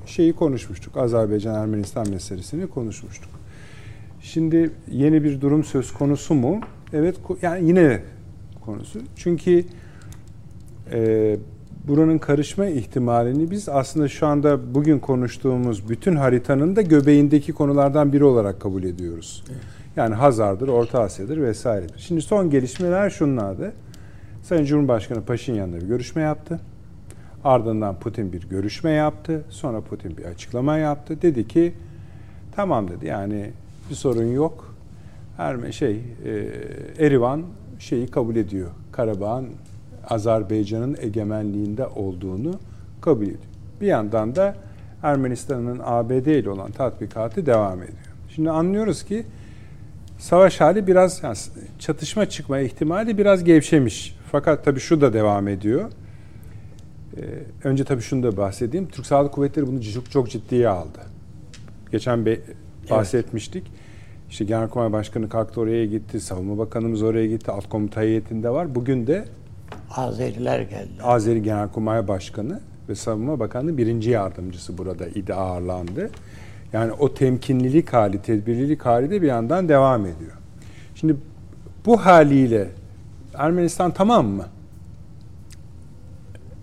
[0.06, 0.96] şeyi konuşmuştuk.
[0.96, 3.30] Azerbaycan-Ermenistan meselesini konuşmuştuk.
[4.20, 6.60] Şimdi yeni bir durum söz konusu mu?
[6.92, 8.02] Evet, yani yine
[8.64, 9.00] konusu.
[9.16, 9.64] Çünkü
[10.92, 11.36] e,
[11.88, 18.24] buranın karışma ihtimalini biz aslında şu anda bugün konuştuğumuz bütün haritanın da göbeğindeki konulardan biri
[18.24, 19.44] olarak kabul ediyoruz.
[19.96, 21.98] Yani Hazar'dır, Orta Asya'dır vesairedir.
[21.98, 23.72] Şimdi son gelişmeler şunlardı.
[24.48, 26.60] Sayın Cumhurbaşkanı Paşinyan'la bir görüşme yaptı.
[27.44, 29.44] Ardından Putin bir görüşme yaptı.
[29.50, 31.22] Sonra Putin bir açıklama yaptı.
[31.22, 31.74] Dedi ki
[32.56, 33.50] tamam dedi yani
[33.90, 34.74] bir sorun yok.
[35.38, 37.42] Erme şey e, Erivan
[37.78, 38.70] şeyi kabul ediyor.
[38.92, 39.48] Karabağ'ın
[40.08, 42.54] Azerbaycan'ın egemenliğinde olduğunu
[43.00, 43.38] kabul ediyor.
[43.80, 44.56] Bir yandan da
[45.02, 47.98] Ermenistan'ın ABD ile olan tatbikatı devam ediyor.
[48.34, 49.26] Şimdi anlıyoruz ki
[50.18, 51.36] savaş hali biraz yani
[51.78, 54.17] çatışma çıkma ihtimali biraz gevşemiş.
[54.32, 55.90] Fakat tabii şu da devam ediyor.
[57.16, 57.20] Ee,
[57.64, 58.88] önce tabii şunu da bahsedeyim.
[58.88, 60.98] Türk Sağlık Kuvvetleri bunu çok, çok ciddiye aldı.
[61.92, 62.38] Geçen be,
[62.90, 63.62] bahsetmiştik.
[63.66, 63.78] Evet.
[64.30, 66.20] İşte Genelkurmay Başkanı kalktı oraya gitti.
[66.20, 67.50] Savunma Bakanımız oraya gitti.
[67.50, 68.74] Alt komuta heyetinde var.
[68.74, 69.24] Bugün de
[69.90, 71.02] Azeriler geldi.
[71.02, 76.10] Azeri Genelkurmay Başkanı ve Savunma Bakanı birinci yardımcısı burada idi ağırlandı.
[76.72, 80.32] Yani o temkinlilik hali, tedbirlilik hali de bir yandan devam ediyor.
[80.94, 81.16] Şimdi
[81.86, 82.68] bu haliyle
[83.38, 84.46] Ermenistan tamam mı?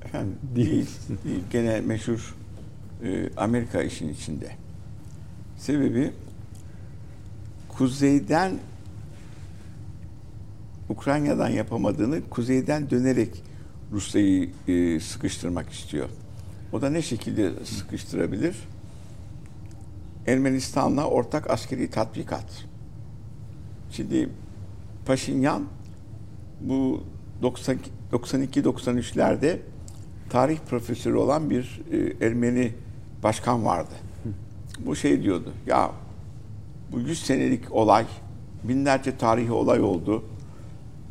[0.06, 0.90] Efendim değil.
[1.24, 1.44] değil.
[1.52, 2.36] Gene meşhur
[3.04, 4.52] e, Amerika işin içinde.
[5.58, 6.12] Sebebi
[7.70, 8.60] kuzeyden
[10.90, 13.44] Ukrayna'dan yapamadığını kuzeyden dönerek
[13.92, 16.10] Rusya'yı e, sıkıştırmak istiyor.
[16.74, 18.56] O da ne şekilde sıkıştırabilir?
[20.28, 22.66] Ermenistan'la ortak askeri tatbikat.
[23.92, 24.30] Şimdi
[25.06, 25.66] Paşinyan
[26.62, 27.04] bu
[27.42, 29.60] 92-93'lerde
[30.30, 32.74] tarih profesörü olan bir e, Ermeni
[33.24, 33.94] başkan vardı.
[34.80, 35.54] Bu şey diyordu.
[35.68, 35.92] Ya
[36.92, 38.06] bu 100 senelik olay
[38.64, 40.24] binlerce tarihi olay oldu.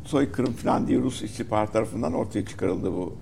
[0.05, 3.15] Soykırım falan diye Rus istihbarat tarafından ortaya çıkarıldı bu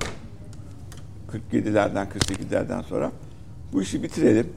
[1.52, 3.12] 47'lerden 48'lerden sonra.
[3.74, 4.54] Bu işi bitirelim.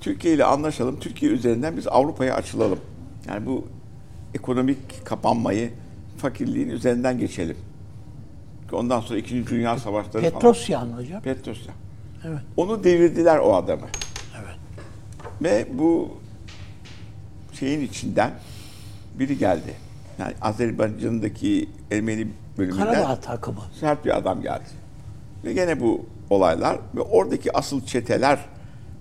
[0.00, 1.00] Türkiye ile anlaşalım.
[1.00, 2.78] Türkiye üzerinden biz Avrupa'ya açılalım.
[3.28, 3.64] Yani bu
[4.34, 5.70] ekonomik kapanmayı,
[6.18, 7.56] fakirliğin üzerinden geçelim.
[8.72, 11.02] Ondan sonra İkinci Dünya Savaşları Petrosyan falan.
[11.02, 11.22] hocam.
[11.22, 11.74] Petrosyan.
[12.24, 12.40] Evet.
[12.56, 13.86] Onu devirdiler o adamı.
[14.38, 14.56] Evet.
[15.42, 16.10] Ve bu
[17.52, 18.30] şeyin içinden
[19.18, 19.74] biri geldi.
[20.18, 22.28] Yani Azerbaycan'daki Ermeni
[22.58, 23.60] bölümünden Karabağ takımı.
[23.80, 24.64] Sert bir adam geldi.
[25.44, 28.38] Ve gene bu olaylar ve oradaki asıl çeteler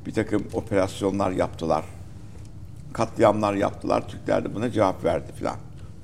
[0.06, 1.86] bir takım operasyonlar yaptılar.
[2.94, 4.08] Katliamlar yaptılar.
[4.08, 5.56] Türkler de buna cevap verdi filan.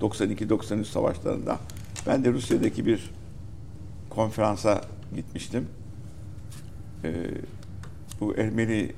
[0.04, 1.60] 92-93 savaşlarında.
[2.08, 3.10] Ben de Rusya'daki bir
[4.10, 4.82] konferansa
[5.16, 5.68] gitmiştim.
[7.04, 7.14] Ee,
[8.20, 8.92] bu Ermeni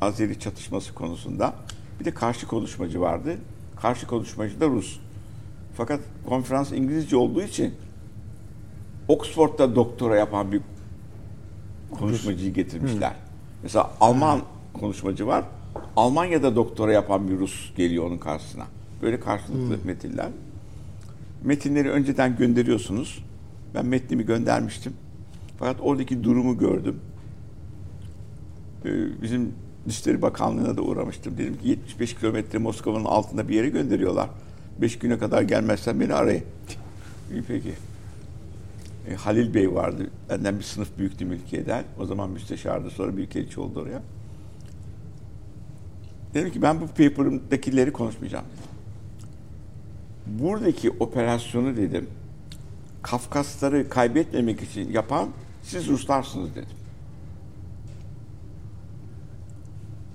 [0.00, 1.54] Azeri çatışması konusunda.
[2.00, 3.36] Bir de karşı konuşmacı vardı.
[3.80, 5.00] Karşı konuşmacı da Rus.
[5.76, 7.74] Fakat konferans İngilizce olduğu için
[9.08, 10.60] Oxford'da doktora yapan bir
[11.98, 13.10] konuşmacıyı getirmişler.
[13.10, 13.16] Hmm.
[13.62, 14.40] Mesela Alman
[14.72, 15.44] konuşmacı var.
[15.96, 18.66] Almanya'da doktora yapan bir Rus geliyor onun karşısına.
[19.02, 19.86] Böyle karşılıklı hmm.
[19.86, 20.28] metinler.
[21.44, 23.24] Metinleri önceden gönderiyorsunuz.
[23.74, 24.92] Ben metnimi göndermiştim.
[25.58, 27.00] Fakat oradaki durumu gördüm.
[28.84, 29.52] Ee, bizim
[29.88, 31.38] Dışişleri Bakanlığı'na da uğramıştım.
[31.38, 34.28] Dedim ki 75 kilometre Moskova'nın altında bir yere gönderiyorlar.
[34.80, 36.44] 5 güne kadar gelmezsen beni arayın.
[37.32, 37.74] İyi peki.
[39.10, 40.10] E, Halil Bey vardı.
[40.30, 41.84] Benden bir sınıf büyüktü mülkiyeden.
[41.98, 42.90] O zaman müsteşardı.
[42.90, 44.02] Sonra büyükelçi oldu oraya.
[46.34, 48.65] Dedim ki ben bu paper'ımdakileri konuşmayacağım dedim.
[50.26, 52.08] Buradaki operasyonu dedim
[53.06, 55.28] Kafkasları kaybetmemek için yapan
[55.62, 56.76] siz Ruslarsınız dedim.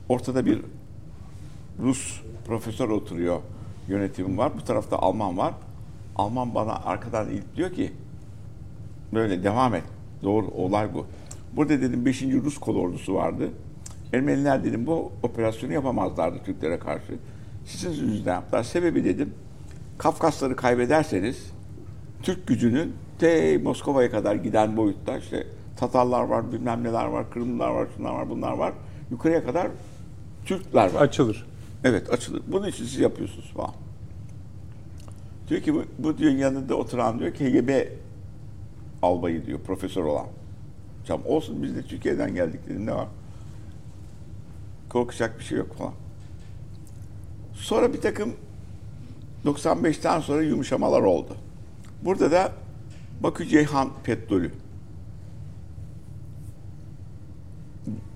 [0.09, 0.61] Ortada bir
[1.79, 3.41] Rus profesör oturuyor.
[3.87, 4.51] Yönetimim var.
[4.57, 5.53] Bu tarafta Alman var.
[6.15, 7.91] Alman bana arkadan ilk diyor ki
[9.13, 9.83] böyle devam et.
[10.23, 11.05] Doğru olay bu.
[11.53, 12.21] Burada dedim 5.
[12.21, 13.49] Rus kol ordusu vardı.
[14.13, 17.13] Ermeniler dedim bu operasyonu yapamazlardı Türklere karşı.
[17.65, 18.63] Sizin yüzünüzden yaptılar.
[18.63, 19.33] Sebebi dedim
[20.01, 21.51] Kafkasları kaybederseniz
[22.23, 25.47] Türk gücünün te Moskova'ya kadar giden boyutta işte
[25.77, 28.73] Tatarlar var, bilmem neler var, Kırımlılar var, şunlar var, bunlar var.
[29.11, 29.67] Yukarıya kadar
[30.45, 31.01] Türkler var.
[31.01, 31.47] Açılır.
[31.83, 32.41] Evet açılır.
[32.47, 33.73] Bunun için siz yapıyorsunuz falan.
[35.47, 37.87] Diyor ki bu, bu diyor yanında oturan diyor ki HGB
[39.01, 40.27] albayı diyor profesör olan.
[41.07, 43.07] Tamam olsun biz de Türkiye'den geldik dedim ne var?
[44.89, 45.93] Korkacak bir şey yok falan.
[47.53, 48.33] Sonra bir takım
[49.45, 51.35] 95'ten sonra yumuşamalar oldu.
[52.01, 52.51] Burada da
[53.23, 54.51] Bakü Ceyhan petrolü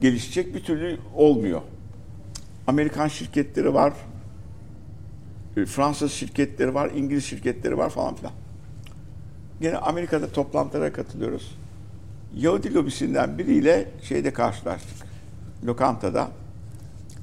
[0.02, 1.61] gelişecek bir türlü olmuyor.
[2.68, 3.93] Amerikan şirketleri var,
[5.57, 8.34] e, Fransız şirketleri var, İngiliz şirketleri var falan filan.
[9.61, 11.57] Gene Amerika'da toplantılara katılıyoruz.
[12.35, 15.07] Yahudi lobisinden biriyle şeyde karşılaştık.
[15.65, 16.27] Lokantada.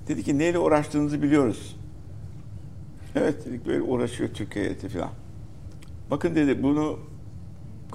[0.09, 1.77] Dedi ki neyle uğraştığınızı biliyoruz.
[3.17, 5.11] Evet dedik böyle uğraşıyor Türkiye heyeti falan.
[6.11, 6.99] Bakın dedi bunu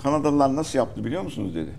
[0.04, 1.72] Kanadalılar nasıl yaptı biliyor musunuz dedi.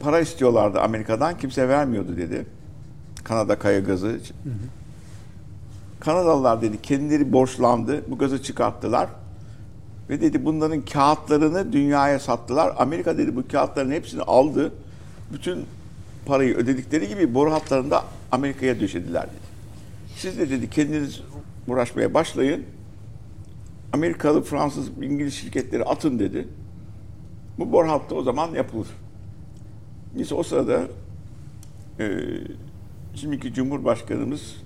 [0.00, 2.46] Para istiyorlardı Amerika'dan kimse vermiyordu dedi.
[3.24, 4.36] Kanada kaya gazı için.
[6.00, 8.10] Kanadalılar dedi kendileri borçlandı.
[8.10, 9.08] Bu gazı çıkarttılar.
[10.10, 12.74] Ve dedi bunların kağıtlarını dünyaya sattılar.
[12.78, 14.72] Amerika dedi bu kağıtların hepsini aldı.
[15.32, 15.66] Bütün
[16.26, 19.39] parayı ödedikleri gibi boru hatlarını da Amerika'ya döşediler dedi.
[20.20, 21.20] Siz de dedi kendiniz
[21.68, 22.64] uğraşmaya başlayın.
[23.92, 26.48] Amerikalı, Fransız, İngiliz şirketleri atın dedi.
[27.58, 28.86] Bu boru hattı o zaman yapılır.
[30.16, 30.88] Neyse o sırada
[31.98, 32.18] e,
[33.14, 34.56] şimdiki Cumhurbaşkanımız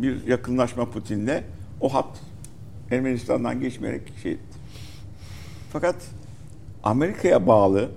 [0.00, 1.42] bir yakınlaşma Putin'le
[1.80, 2.20] o hat
[2.90, 4.58] Ermenistan'dan geçmeyerek şey etti.
[5.72, 5.96] Fakat
[6.82, 7.90] Amerika'ya bağlı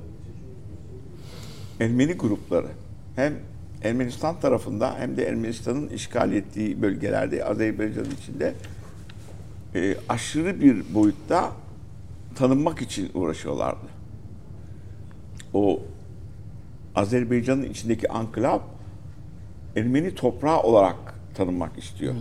[1.79, 2.69] Ermeni grupları
[3.15, 3.33] hem
[3.83, 8.53] Ermenistan tarafında hem de Ermenistan'ın işgal ettiği bölgelerde Azerbaycan içinde
[9.75, 11.51] e, aşırı bir boyutta
[12.35, 13.87] tanınmak için uğraşıyorlardı.
[15.53, 15.81] O
[16.95, 18.59] Azerbaycan'ın içindeki anklav
[19.75, 22.15] Ermeni toprağı olarak tanınmak istiyor.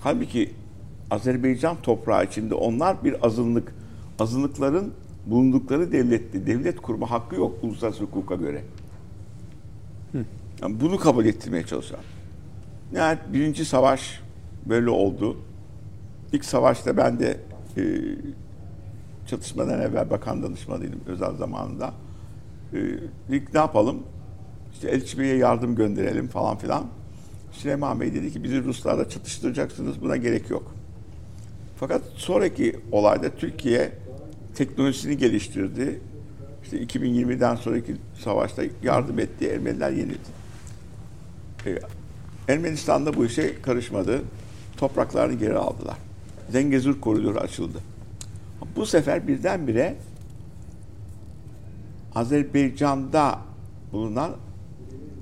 [0.00, 0.50] Halbuki
[1.10, 3.74] Azerbaycan toprağı içinde onlar bir azınlık.
[4.18, 4.92] Azınlıkların
[5.26, 8.62] bulundukları devlette devlet kurma hakkı yok uluslararası hukuka göre.
[10.62, 12.10] Yani bunu kabul ettirmeye çalışıyorlar.
[12.92, 14.20] Yani birinci savaş
[14.66, 15.36] böyle oldu.
[16.32, 17.40] İlk savaşta ben de
[17.76, 17.82] e,
[19.26, 21.92] çatışmadan evvel bakan danışmanıydım özel zamanında.
[22.72, 22.78] E,
[23.28, 24.02] ilk ne yapalım?
[24.72, 26.86] İşte Elçi Bey'e yardım gönderelim falan filan.
[27.52, 30.74] Süleyman Bey dedi ki bizi Ruslarla çatıştıracaksınız buna gerek yok.
[31.76, 33.92] Fakat sonraki olayda Türkiye
[34.54, 36.00] teknolojisini geliştirdi.
[36.62, 39.48] İşte 2020'den sonraki savaşta yardım etti.
[39.48, 40.39] Ermeniler yenildi.
[41.66, 41.78] Ee,
[42.48, 44.22] Ermenistan'da bu işe karışmadı.
[44.76, 45.96] Topraklarını geri aldılar.
[46.50, 47.78] Zengezur koridoru açıldı.
[48.76, 49.96] Bu sefer birdenbire
[52.14, 53.38] Azerbaycan'da
[53.92, 54.30] bulunan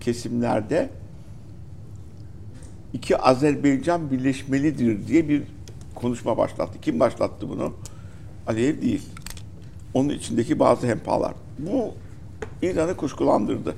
[0.01, 0.90] kesimlerde
[2.93, 5.43] iki Azerbaycan birleşmelidir diye bir
[5.94, 6.78] konuşma başlattı.
[6.82, 7.73] Kim başlattı bunu?
[8.47, 9.02] Aliyev değil.
[9.94, 11.35] Onun içindeki bazı hempalar.
[11.59, 11.94] Bu
[12.62, 13.74] İran'ı kuşkulandırdı.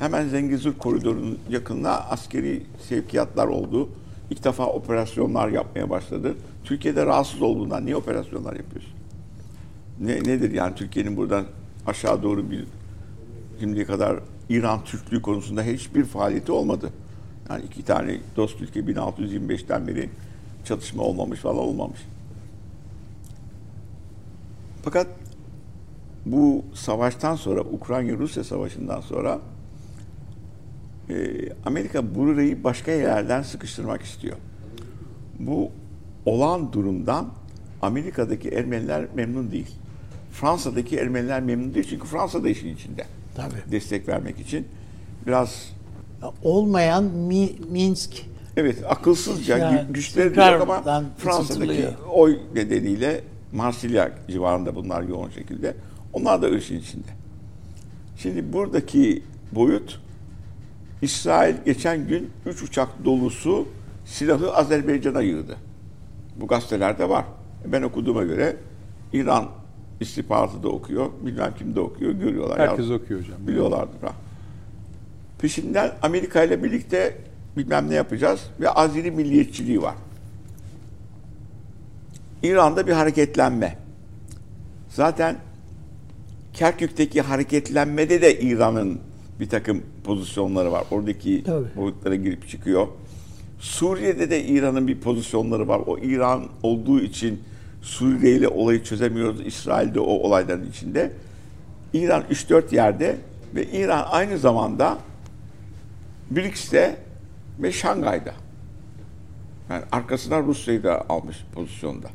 [0.00, 3.88] Hemen Zengezur koridorunun yakınına askeri sevkiyatlar oldu.
[4.30, 6.36] İlk defa operasyonlar yapmaya başladı.
[6.64, 8.92] Türkiye'de rahatsız olduğundan niye operasyonlar yapıyorsun?
[10.00, 11.44] Ne, nedir yani Türkiye'nin buradan
[11.86, 12.64] aşağı doğru bir
[13.60, 16.90] şimdiye kadar İran Türklüğü konusunda hiçbir faaliyeti olmadı.
[17.50, 20.10] Yani iki tane dost ülke 1625'ten beri
[20.64, 22.00] çatışma olmamış falan olmamış.
[24.82, 25.06] Fakat
[26.26, 29.40] bu savaştan sonra, Ukrayna-Rusya savaşından sonra
[31.66, 34.36] Amerika burayı başka yerlerden sıkıştırmak istiyor.
[35.38, 35.70] Bu
[36.26, 37.28] olan durumdan
[37.82, 39.70] Amerika'daki Ermeniler memnun değil.
[40.32, 43.04] Fransa'daki Ermeniler memnun değil çünkü Fransa da işin içinde.
[43.36, 43.72] Tabii.
[43.72, 44.66] Destek vermek için.
[45.26, 45.72] Biraz
[46.42, 48.22] Olmayan Mi- Minsk
[48.56, 53.20] Evet, akılsızca gü- güçleri yok ama Fransa'daki oy nedeniyle
[53.52, 55.74] Marsilya civarında bunlar yoğun şekilde.
[56.12, 57.06] Onlar da işin içinde.
[58.16, 59.22] Şimdi buradaki
[59.52, 60.00] boyut
[61.02, 63.68] İsrail geçen gün 3 uçak dolusu
[64.04, 65.56] silahı Azerbaycan'a yığdı.
[66.36, 67.24] Bu gazetelerde var.
[67.66, 68.56] Ben okuduğuma göre
[69.12, 69.48] İran
[70.00, 72.58] istihbaratı da okuyor, bilmem kim de okuyor, görüyorlar.
[72.58, 73.36] Herkes Ya- okuyor hocam.
[73.46, 74.12] Biliyorlardır ha.
[75.40, 77.18] Peşinden Amerika ile birlikte
[77.56, 79.94] bilmem ne yapacağız ve Azeri milliyetçiliği var.
[82.42, 83.78] İran'da bir hareketlenme.
[84.88, 85.36] Zaten
[86.52, 89.00] Kerkük'teki hareketlenmede de İran'ın
[89.40, 90.84] bir takım pozisyonları var.
[90.90, 91.66] Oradaki Tabii.
[91.76, 92.88] boyutlara girip çıkıyor.
[93.58, 95.80] Suriye'de de İran'ın bir pozisyonları var.
[95.86, 97.40] O İran olduğu için
[97.82, 99.46] Suriye ile olayı çözemiyoruz.
[99.46, 101.12] İsrail'de o olayların içinde.
[101.92, 103.16] İran 3-4 yerde
[103.54, 104.98] ve İran aynı zamanda
[106.30, 106.96] BRICS'te
[107.58, 108.32] ve Şangay'da.
[109.70, 112.08] Yani arkasına Rusya'yı da almış pozisyonda.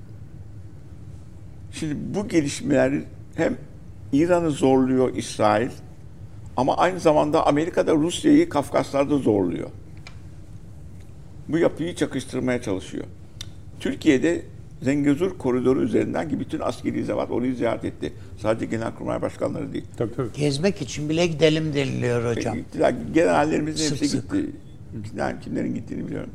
[1.71, 2.93] Şimdi bu gelişmeler
[3.35, 3.57] hem
[4.13, 5.69] İran'ı zorluyor İsrail
[6.57, 9.69] ama aynı zamanda Amerika da Rusya'yı Kafkaslar'da zorluyor.
[11.47, 13.05] Bu yapıyı çakıştırmaya çalışıyor.
[13.79, 14.45] Türkiye'de
[14.81, 18.13] Zengezur koridoru üzerinden ki bütün askeri zevat orayı ziyaret etti.
[18.41, 19.85] Sadece genelkurmay başkanları değil.
[19.97, 20.27] Tabii tabii.
[20.33, 22.55] Gezmek için bile gidelim deniliyor hocam.
[22.55, 22.93] Gittiler.
[23.13, 24.21] Generallerimizin hepsi sık.
[24.21, 24.51] gitti.
[25.09, 26.29] Kimler, kimlerin gittiğini biliyorum.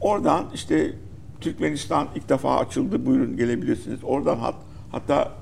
[0.00, 0.92] Oradan işte
[1.40, 3.06] Türkmenistan ilk defa açıldı.
[3.06, 3.98] Buyurun gelebilirsiniz.
[4.04, 4.54] Oradan hat,
[4.92, 5.32] hatta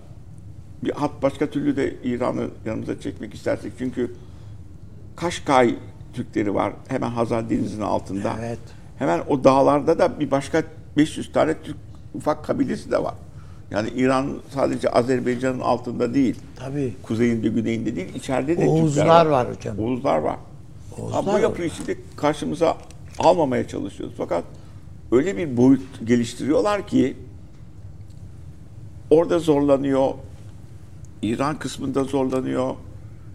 [0.85, 3.73] bir hat başka türlü de İran'ı yanımıza çekmek istersek.
[3.79, 4.15] Çünkü
[5.17, 5.77] Kaşkay
[6.15, 6.73] Türkleri var.
[6.89, 8.35] Hemen Hazar Denizi'nin altında.
[8.41, 8.59] Evet.
[8.99, 10.63] Hemen o dağlarda da bir başka
[10.97, 11.77] 500 tane Türk
[12.15, 13.15] ufak kabilesi de var.
[13.71, 16.39] Yani İran sadece Azerbaycan'ın altında değil.
[16.57, 16.95] Tabii.
[17.03, 19.79] Kuzeyinde, güneyinde değil, içeride de Oğuzlar Türkler var hocam.
[19.79, 20.37] Oğuzlar var.
[20.99, 21.41] Oğuzlar Ama bu var.
[21.41, 22.77] yapıyı şimdi karşımıza
[23.19, 24.15] almamaya çalışıyoruz.
[24.19, 24.45] Fakat
[25.13, 27.17] öyle bir boyut geliştiriyorlar ki
[29.11, 30.09] orada zorlanıyor.
[31.23, 32.75] İran kısmında zorlanıyor.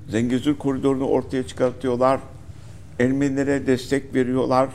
[0.09, 2.19] Zengezur koridorunu ortaya çıkartıyorlar.
[2.99, 4.69] Ermenilere destek veriyorlar.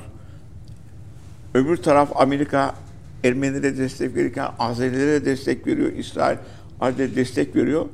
[1.55, 2.75] Öbür taraf Amerika
[3.25, 5.93] Ermenilere destek verirken Azerilere destek veriyor.
[5.93, 6.39] İsrail
[6.81, 7.87] Azeri destek veriyor.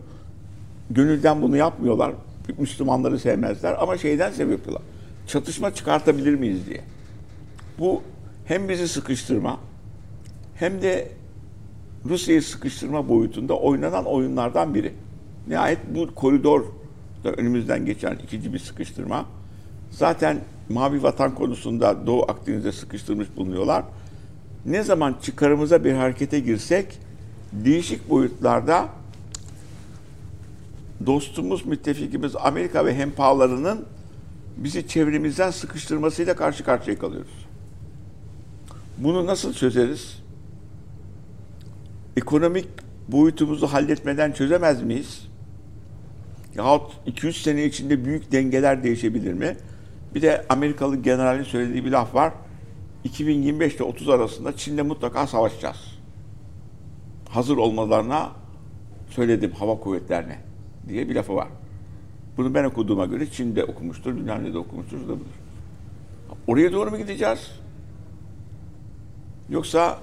[0.91, 2.13] Gönülden bunu yapmıyorlar.
[2.59, 4.83] Müslümanları sevmezler ama şeyden seviyorlar.
[5.27, 6.81] Çatışma çıkartabilir miyiz diye.
[7.79, 8.03] Bu
[8.45, 9.61] hem bizi sıkıştırma
[10.55, 11.09] hem de
[12.05, 14.93] Rusya'yı sıkıştırma boyutunda oynanan oyunlardan biri.
[15.47, 16.65] Nihayet bu koridor
[17.25, 19.27] da önümüzden geçen ikinci bir sıkıştırma.
[19.91, 23.85] Zaten Mavi Vatan konusunda Doğu Akdeniz'e sıkıştırmış bulunuyorlar.
[24.67, 26.99] Ne zaman çıkarımıza bir harekete girsek
[27.53, 28.89] değişik boyutlarda
[31.07, 33.85] dostumuz, müttefikimiz Amerika ve hempalarının
[34.57, 37.47] bizi çevremizden sıkıştırmasıyla karşı karşıya kalıyoruz.
[38.99, 40.19] Bunu nasıl çözeriz?
[42.17, 42.67] Ekonomik
[43.09, 45.26] boyutumuzu halletmeden çözemez miyiz?
[46.57, 49.57] Yahut 2-3 sene içinde büyük dengeler değişebilir mi?
[50.15, 52.33] Bir de Amerikalı generalin söylediği bir laf var.
[53.05, 55.99] 2025 ile 30 arasında Çin'le mutlaka savaşacağız.
[57.29, 58.31] Hazır olmalarına
[59.11, 60.39] söyledim hava kuvvetlerine
[60.89, 61.49] diye bir lafı var.
[62.37, 65.37] Bunu ben okuduğuma göre Çin'de okumuştur, ne de okumuştur, da budur.
[66.47, 67.51] Oraya doğru mu gideceğiz?
[69.49, 69.99] Yoksa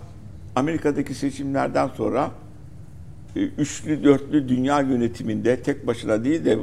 [0.55, 2.31] Amerika'daki seçimlerden sonra
[3.35, 6.59] üçlü dörtlü dünya yönetiminde tek başına değil de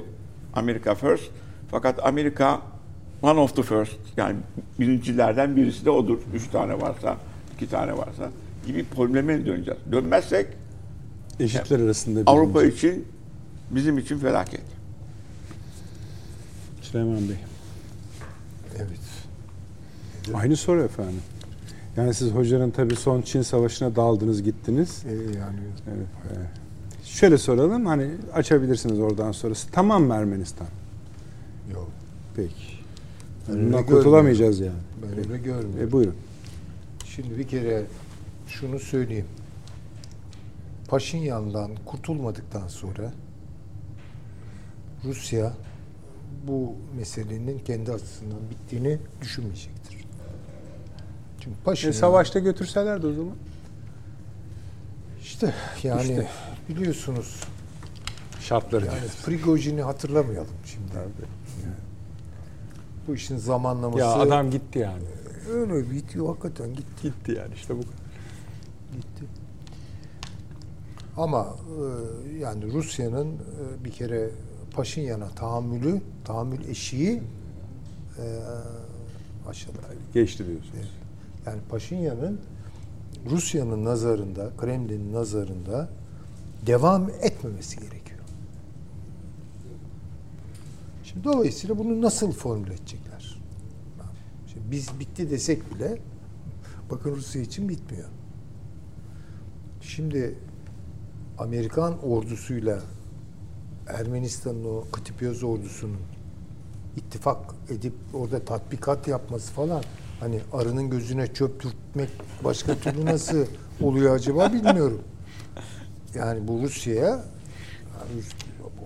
[0.55, 1.31] Amerika first
[1.71, 2.61] fakat Amerika
[3.23, 4.37] one of the first yani
[4.81, 6.19] birincilerden birisi de odur.
[6.35, 7.17] Üç tane varsa,
[7.57, 8.31] iki tane varsa
[8.67, 9.81] gibi probleme döneceğiz.
[9.93, 10.47] Dönmezsek
[11.41, 12.77] Eşitler arasında Avrupa birinci.
[12.77, 13.05] için
[13.71, 14.63] bizim için felaket.
[16.83, 17.37] Süleyman Bey.
[18.77, 19.01] Evet.
[20.35, 21.21] Aynı soru efendim.
[21.97, 25.03] Yani siz hocanın tabii son Çin Savaşı'na daldınız gittiniz.
[25.07, 26.07] Ee, yani Evet,
[26.37, 26.49] evet.
[27.05, 29.71] Şöyle soralım hani açabilirsiniz oradan sonrası.
[29.73, 30.67] Tamam Ermenistan?
[31.73, 31.89] yok.
[32.37, 32.55] Peki.
[33.51, 34.79] Öyle Bundan kurtulamayacağız yani.
[35.03, 35.89] Ben öyle görmüyorum.
[35.89, 36.15] E, buyurun.
[37.05, 37.83] Şimdi bir kere
[38.47, 39.27] şunu söyleyeyim.
[40.89, 43.13] Paşinyan'dan kurtulmadıktan sonra
[45.05, 45.53] Rusya
[46.47, 49.80] bu meselenin kendi açısından bittiğini düşünmeyecektir.
[51.41, 53.35] Çünkü E, Paşinyan savaşta götürselerdi o zaman.
[55.23, 56.29] işte yani İşte.
[56.69, 57.41] biliyorsunuz
[58.41, 58.87] Şartları.
[58.87, 60.85] yani Prigojin'i hatırlamayalım şimdi.
[63.09, 65.03] Bu işin zamanlaması Ya adam gitti yani.
[65.53, 67.03] öyle bitiyor hakikaten gitti.
[67.03, 67.95] Gitti yani işte bu kadar.
[68.93, 69.25] gitti.
[71.17, 71.57] Ama
[72.29, 74.31] e, yani Rusya'nın e, bir kere
[74.75, 77.23] Paşinyan'a tahammülü, tahammül eşiği
[78.19, 78.25] e,
[79.49, 79.79] aşağıda.
[80.15, 81.00] Geçti diyorsunuz.
[81.51, 82.41] Yani Paşinyan'ın
[83.31, 85.89] Rusya'nın nazarında, Kremlin'in nazarında
[86.67, 88.21] devam etmemesi gerekiyor.
[91.05, 93.39] Şimdi dolayısıyla bunu nasıl formüle edecekler?
[94.53, 95.99] Şimdi biz bitti desek bile
[96.91, 98.09] bakın Rusya için bitmiyor.
[99.81, 100.39] Şimdi
[101.39, 102.81] Amerikan ordusuyla
[103.87, 106.01] Ermenistan'ın o Kıtıpyoz ordusunun
[106.97, 109.83] ittifak edip orada tatbikat yapması falan
[110.21, 112.09] hani arının gözüne çöp dürtmek
[112.45, 113.47] başka türlü nasıl
[113.83, 115.01] oluyor acaba bilmiyorum.
[116.15, 117.25] Yani bu Rusya'ya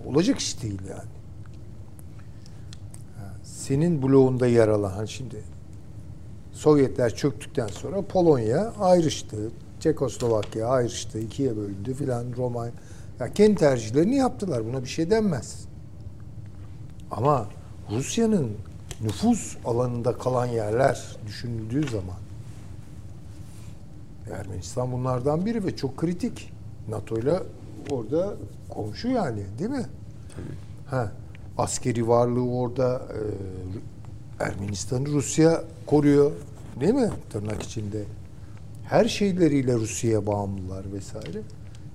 [0.05, 1.09] olacak iş değil yani.
[3.43, 5.43] Senin bloğunda yer alan hani şimdi
[6.55, 9.37] Sovyetler çöktükten sonra Polonya ayrıştı.
[9.79, 11.19] Çekoslovakya ayrıştı.
[11.19, 12.67] ikiye bölündü filan Roma.
[13.19, 14.65] Ya kendi tercihlerini yaptılar.
[14.65, 15.65] Buna bir şey denmez.
[17.11, 17.49] Ama
[17.91, 18.51] Rusya'nın
[19.01, 22.15] nüfus alanında kalan yerler düşünüldüğü zaman
[24.39, 26.51] Ermenistan bunlardan biri ve çok kritik.
[26.89, 27.39] NATO ile
[27.89, 28.33] orada
[28.69, 29.85] komşu yani değil mi?
[30.87, 31.11] Ha,
[31.57, 33.01] askeri varlığı orada
[34.39, 36.31] e, Ermenistan'ı Rusya koruyor
[36.79, 37.09] değil mi?
[37.29, 38.03] Tırnak içinde.
[38.89, 41.41] her şeyleriyle Rusya'ya bağımlılar vesaire.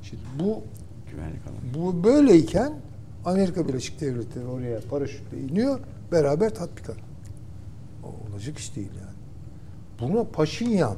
[0.02, 0.62] Şimdi bu
[1.10, 1.74] Güvenlik alanı.
[1.74, 2.72] bu böyleyken
[3.24, 5.80] Amerika Birleşik Devletleri oraya paraşütle iniyor,
[6.12, 6.96] beraber tatbikat.
[8.04, 9.16] O olacak iş değil yani.
[10.00, 10.96] Buna Paşinyan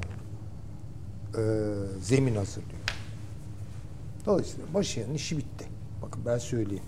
[1.39, 1.43] e,
[2.01, 2.83] zemin hazırlıyor.
[4.27, 5.65] Dolayısıyla Paşinyan'ın işi bitti.
[6.03, 6.85] Bakın ben söyleyeyim.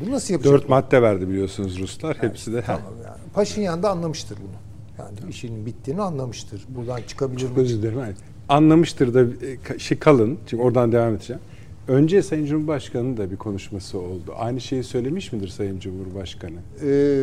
[0.00, 0.52] Bu nasıl yapacak?
[0.52, 2.16] Dört madde verdi biliyorsunuz Ruslar.
[2.20, 3.20] Hepsi de Tamam yani.
[3.34, 4.56] Paşinyan da anlamıştır bunu.
[4.98, 6.64] Yani işinin bittiğini anlamıştır.
[6.68, 7.62] Buradan çıkabilir Çok mi?
[7.62, 8.14] özür dilerim.
[8.48, 10.38] Anlamıştır da e, şey kalın.
[10.46, 11.42] Çünkü oradan devam edeceğim.
[11.88, 14.34] Önce Sayın Cumhurbaşkanı'nın da bir konuşması oldu.
[14.36, 16.58] Aynı şeyi söylemiş midir Sayın Cumhurbaşkanı?
[16.82, 17.22] Ee,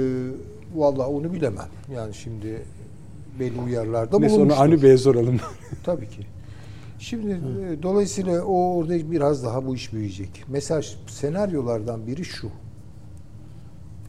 [0.75, 1.67] vallahi onu bilemem.
[1.93, 2.61] Yani şimdi
[3.39, 4.63] belli uyarılarda Neyse onu bulunmuştur.
[4.65, 5.39] Avni Bey'e soralım.
[5.83, 6.21] Tabii ki.
[6.99, 10.43] Şimdi e, dolayısıyla o orada biraz daha bu iş büyüyecek.
[10.47, 12.47] Mesaj senaryolardan biri şu.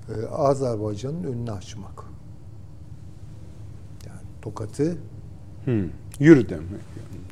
[0.08, 2.04] Ee, Azerbaycan'ın önünü açmak.
[4.06, 4.96] Yani Tokat'ı
[5.64, 5.84] Hmm.
[6.20, 6.68] Yürü demek.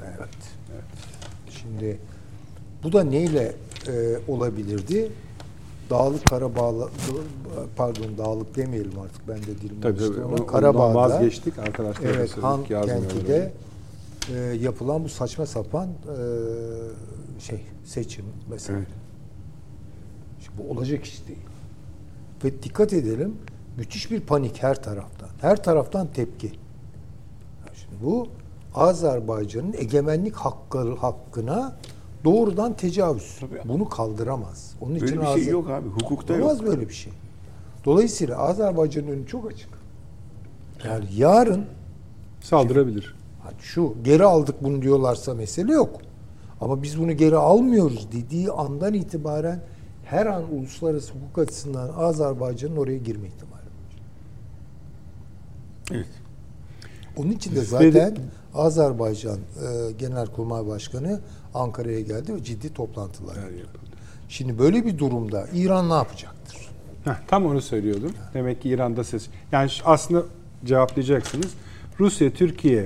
[0.07, 0.29] evet.
[1.51, 1.99] Şimdi
[2.87, 3.55] bu da neyle
[3.89, 5.13] e, olabilirdi?
[5.91, 6.89] Dağlık Karabağ'la
[7.77, 10.25] pardon dağlık demeyelim artık ben de dilim Tabii tabii.
[10.25, 12.05] Ondan Karabağ'da vazgeçtik arkadaşlar.
[12.05, 13.53] da Evet, Han kentinde
[14.35, 16.17] e, yapılan bu saçma sapan e,
[17.41, 18.79] şey seçim mesela.
[18.79, 18.89] Evet.
[20.45, 21.39] Şimdi bu olacak iş değil.
[22.45, 23.37] Ve dikkat edelim,
[23.77, 25.29] müthiş bir panik her taraftan.
[25.41, 26.53] Her taraftan tepki.
[27.75, 28.29] Şimdi bu
[28.75, 31.77] Azerbaycan'ın egemenlik hakkı, hakkına
[32.27, 33.37] doğrudan tecavüz.
[33.41, 33.61] Tabii.
[33.65, 34.75] Bunu kaldıramaz.
[34.81, 35.89] Onun Böyle için bir şey yok abi.
[35.89, 36.67] Hukukta Olmaz yok.
[36.67, 37.13] böyle bir şey.
[37.85, 39.69] Dolayısıyla Azerbaycan'ın önü çok açık.
[40.85, 41.65] Yani yarın
[42.41, 43.17] Saldırabilir.
[43.61, 46.01] Şu geri aldık bunu diyorlarsa mesele yok.
[46.61, 49.61] Ama biz bunu geri almıyoruz dediği andan itibaren
[50.05, 53.61] her an uluslararası hukuk açısından Azerbaycan'ın oraya girme ihtimali var.
[55.93, 56.07] Evet.
[57.17, 58.17] Onun için de zaten
[58.55, 61.21] Azerbaycan e, Genelkurmay Başkanı
[61.57, 63.81] Ankara'ya geldi ve ciddi toplantılar yaptı.
[64.29, 66.69] Şimdi böyle bir durumda İran ne yapacaktır?
[67.05, 68.13] Heh, tam onu söylüyordum.
[68.35, 69.27] Demek ki İran'da ses.
[69.53, 70.23] Yani aslında
[70.65, 71.55] cevaplayacaksınız.
[72.01, 72.85] Rusya, Türkiye,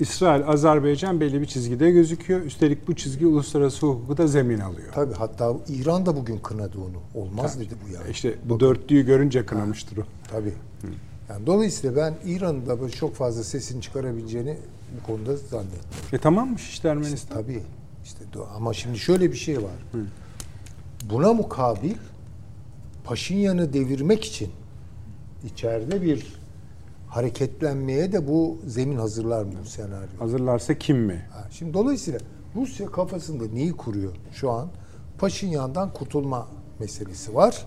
[0.00, 2.40] İsrail, Azerbaycan belli bir çizgide gözüküyor.
[2.40, 4.88] Üstelik bu çizgi uluslararası hukuku da zemin alıyor.
[4.94, 7.24] Tabii hatta İran da bugün kınadı onu.
[7.24, 8.10] Olmaz dedi bu yani.
[8.10, 10.02] İşte bu dörtlüyü görünce kınamıştır o.
[10.30, 10.52] Tabii.
[11.28, 14.56] Yani dolayısıyla ben İran'ın da böyle çok fazla sesini çıkarabileceğini
[15.00, 16.08] bu konuda zannetmiyorum.
[16.12, 17.42] E tamammış işte Ermenistan.
[17.42, 17.62] Tabii.
[18.08, 18.24] İşte
[18.56, 20.02] ama şimdi şöyle bir şey var.
[21.10, 21.94] Buna mukabil
[23.04, 24.50] Paşinyan'ı devirmek için
[25.44, 26.26] içeride bir
[27.08, 30.08] hareketlenmeye de bu zemin hazırlar mı bu senaryo?
[30.18, 31.26] Hazırlarsa kim mi?
[31.32, 32.20] Ha, Şimdi dolayısıyla
[32.56, 34.68] Rusya kafasında neyi kuruyor şu an?
[35.18, 36.48] Paşinyan'dan kurtulma
[36.78, 37.66] meselesi var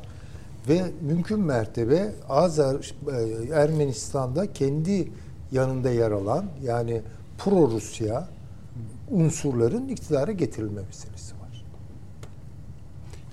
[0.69, 5.11] ve mümkün mertebe Azer e, Ermenistan'da kendi
[5.51, 7.01] yanında yer alan yani
[7.37, 8.27] pro Rusya
[9.11, 11.65] unsurların iktidara getirilme meselesi var.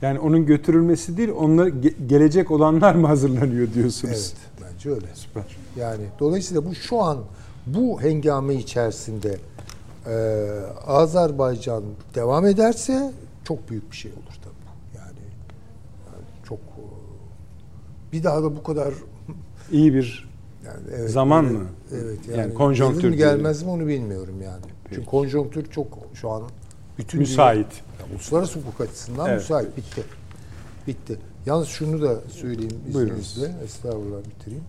[0.02, 4.34] Yani onun götürülmesi değil, onlar ge- gelecek olanlar mı hazırlanıyor diyorsunuz?
[4.34, 5.06] Evet, bence öyle.
[5.14, 5.56] Süper.
[5.76, 7.18] Yani dolayısıyla bu şu an
[7.66, 9.36] bu hengame içerisinde
[10.06, 10.14] e,
[10.86, 11.82] Azerbaycan
[12.14, 13.12] devam ederse
[13.44, 14.98] çok büyük bir şey olur tabii.
[14.98, 15.24] Yani,
[16.06, 16.82] yani çok e,
[18.12, 18.94] bir daha da bu kadar
[19.72, 20.28] İyi bir
[20.66, 21.66] yani evet, Zaman evet, mı?
[21.92, 22.18] Evet.
[22.28, 24.62] Yani Yani, konjonktür gelmez mi onu bilmiyorum yani.
[24.90, 26.42] Çünkü konjonktür çok şu an
[26.98, 27.66] bütün müsait.
[27.66, 29.38] dünya- uluslararası hukuk açısından Evet.
[29.40, 29.76] müsait.
[29.76, 30.02] Bitti.
[30.86, 31.18] Bitti.
[31.46, 33.54] Yalnız şunu da söyleyeyim izninizle.
[33.64, 34.64] Estağfurullah bitireyim.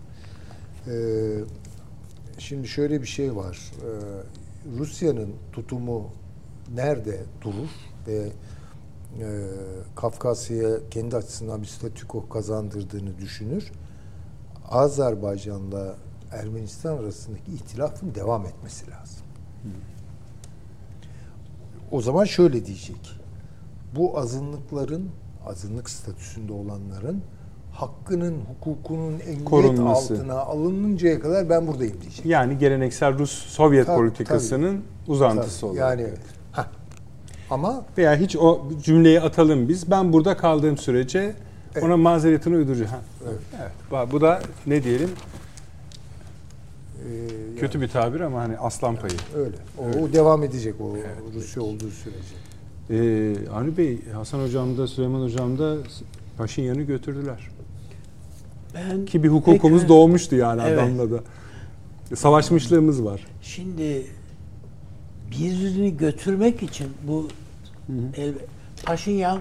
[0.88, 1.44] Ee,
[2.38, 3.72] şimdi şöyle bir şey var.
[3.82, 6.10] Ee, Rusya'nın tutumu
[6.74, 7.68] nerede durur
[8.06, 8.28] ve
[9.20, 9.46] e,
[9.96, 13.72] Kafkasya'ya kendi açısından bir statüko kazandırdığını düşünür.
[14.68, 15.96] Azerbaycan'la
[16.32, 19.22] Ermenistan arasındaki ihtilafın devam etmesi lazım.
[21.90, 23.10] O zaman şöyle diyecek.
[23.96, 25.08] Bu azınlıkların,
[25.46, 27.22] azınlık statüsünde olanların
[27.72, 32.26] hakkının, hukukunun emniyet altına alınıncaya kadar ben buradayım diyecek.
[32.26, 35.98] Yani geleneksel Rus Sovyet Tabii, politikasının uzantısı Tabii, olarak.
[36.00, 36.10] Yani
[36.52, 36.64] heh.
[37.50, 39.90] ama Veya hiç o cümleyi atalım biz.
[39.90, 41.34] Ben burada kaldığım sürece
[41.82, 42.90] ona mazeretini uyduracağım.
[43.24, 43.72] Evet.
[43.90, 45.10] Bu- Bu da ne diyelim?
[47.08, 49.12] E, yani Kötü bir tabir ama hani aslan payı.
[49.36, 49.56] öyle.
[49.78, 50.96] O, o devam edecek o
[51.34, 52.34] Rusya olduğu sürece.
[52.90, 55.76] Ee, Avni Bey, Hasan Hocam da Süleyman Hocam da
[56.38, 57.48] Paşinyan'ı götürdüler.
[58.74, 60.78] Ben Ki bir hukukumuz Peki- doğmuştu yani Evet.
[60.78, 61.20] adamla da.
[62.16, 63.26] Savaşmışlığımız var.
[63.42, 64.06] Şimdi
[65.30, 67.28] birini götürmek için bu
[68.16, 68.32] el,
[68.84, 69.40] Paşinyan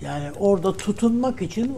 [0.00, 1.72] yani orada tutunmak için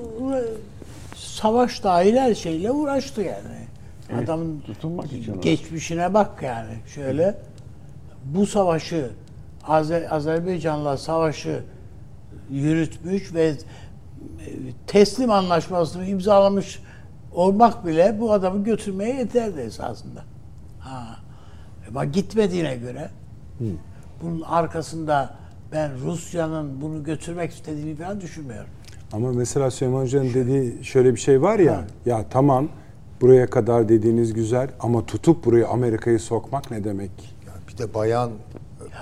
[1.16, 3.65] savaş dahil her şeyle uğraştı yani.
[4.14, 5.40] Adamın tutunmak için.
[5.40, 7.38] geçmişine bak yani şöyle.
[8.24, 9.10] Bu savaşı
[9.66, 11.62] Azer Azerbaycan'la savaşı
[12.50, 13.54] yürütmüş ve e,
[14.86, 16.82] teslim anlaşmasını imzalamış
[17.32, 20.24] olmak bile bu adamı götürmeye yeterdi esasında.
[20.78, 21.16] Ha.
[21.88, 23.08] Ama gitmediğine göre
[24.22, 25.34] bunun arkasında
[25.72, 28.70] ben Rusya'nın bunu götürmek istediğini falan düşünmüyorum.
[29.12, 31.84] Ama mesela Süleyman Hoca'nın dediği şöyle bir şey var ya.
[32.06, 32.68] Ya tamam
[33.20, 37.10] buraya kadar dediğiniz güzel ama tutup buraya Amerika'yı sokmak ne demek?
[37.46, 38.30] Ya bir de bayan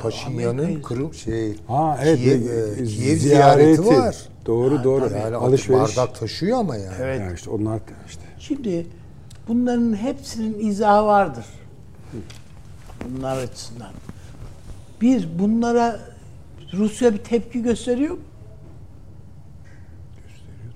[0.02, 2.18] Paşinyan'ın Kırım şey Ha evet.
[2.18, 4.16] Kiev, bir- e, Kiev ziyareti var.
[4.46, 5.10] Doğru doğru.
[5.16, 5.96] Yani Alışveriş.
[5.96, 6.94] bardak taşıyor ama yani.
[7.00, 7.20] Evet.
[7.20, 8.22] Yani işte onlar işte.
[8.38, 8.86] Şimdi
[9.48, 11.44] bunların hepsinin izahı vardır.
[13.10, 13.90] Bunlar açısından.
[15.00, 16.00] Bir, bunlara
[16.72, 18.20] Rusya bir tepki gösteriyor mu?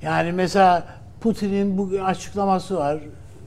[0.03, 0.87] Yani mesela
[1.21, 3.01] Putin'in bugün açıklaması var.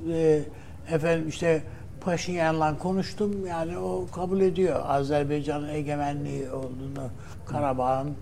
[0.10, 0.44] Ee,
[0.92, 1.64] efendim işte
[2.02, 3.48] Paşinyan'la konuştum.
[3.48, 7.10] Yani o kabul ediyor Azerbaycan'ın egemenliği olduğunu,
[7.46, 8.16] Karabağ'ın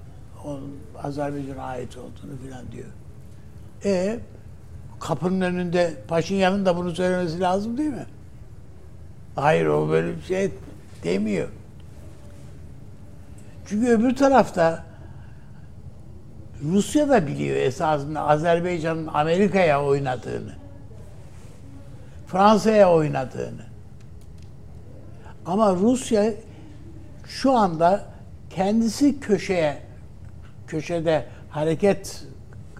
[1.04, 2.88] Azerbaycan'a ait olduğunu filan diyor.
[3.86, 4.20] E
[5.00, 8.06] kapının önünde Paşinyan'ın da bunu söylemesi lazım değil mi?
[9.36, 10.52] Hayır o böyle bir şey
[11.04, 11.48] demiyor.
[13.66, 14.84] Çünkü öbür tarafta
[16.64, 20.59] Rusya da biliyor esasında Azerbaycan'ın Amerika'ya oynadığını.
[22.30, 23.62] Fransa'ya oynadığını.
[25.46, 26.34] Ama Rusya
[27.26, 28.06] şu anda
[28.50, 29.78] kendisi köşeye
[30.68, 32.26] köşede hareket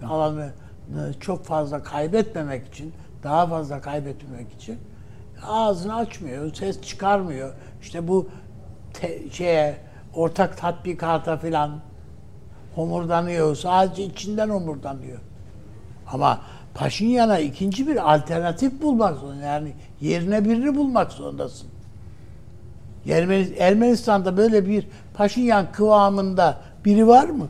[0.06, 0.52] alanını
[1.20, 4.78] çok fazla kaybetmemek için, daha fazla kaybetmemek için
[5.46, 7.54] ağzını açmıyor, ses çıkarmıyor.
[7.82, 8.28] İşte bu
[8.92, 9.76] te- şeye
[10.14, 11.80] ortak tatbikata filan
[12.74, 13.56] homurdanıyor.
[13.56, 15.18] Sadece içinden homurdanıyor.
[16.06, 16.40] Ama
[16.74, 19.44] Paşinyan'a ikinci bir alternatif bulmak zorunda.
[19.46, 21.68] Yani yerine birini bulmak zorundasın.
[23.06, 27.48] Ermeni- Ermenistan'da böyle bir Paşinyan kıvamında biri var mı?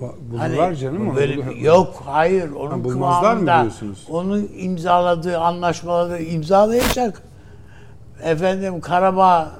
[0.00, 1.08] Va- Hani Bulurlar canım.
[1.08, 2.50] onu Böyle bulur- yok, hayır.
[2.50, 4.06] Onun Ha, bulmazlar mı kıvamında diyorsunuz?
[4.10, 7.22] onun imzaladığı anlaşmaları imzalayacak.
[8.22, 9.52] Efendim Karabağ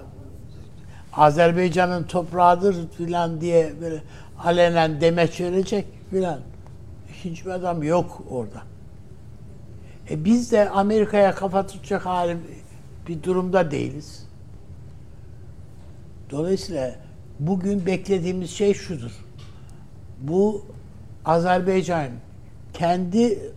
[1.13, 4.03] Azerbaycan'ın toprağıdır filan diye böyle
[4.45, 6.41] alenen demeç verecek filan.
[7.19, 8.63] İkinci bir adam yok orada.
[10.11, 12.41] E biz de Amerika'ya kafa tutacak halim
[13.09, 14.27] bir durumda değiliz.
[16.31, 16.95] Dolayısıyla
[17.41, 19.25] bugün beklediğimiz şey şudur.
[20.21, 20.65] Bu
[21.25, 22.09] Azerbaycan
[22.73, 23.53] kendi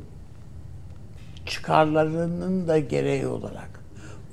[1.45, 3.75] çıkarlarının da gereği olarak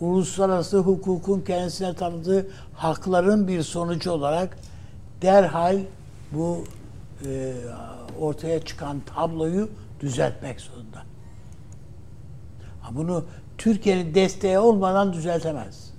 [0.01, 4.59] uluslararası hukukun kendisine tanıdığı hakların bir sonucu olarak
[5.23, 5.79] derhal
[6.34, 6.64] bu
[7.26, 7.54] e,
[8.20, 9.68] ortaya çıkan tabloyu
[10.00, 11.02] düzeltmek zorunda.
[12.80, 13.24] Ha, Bunu
[13.59, 15.92] Türkiye'nin desteği olmadan düzeltemez.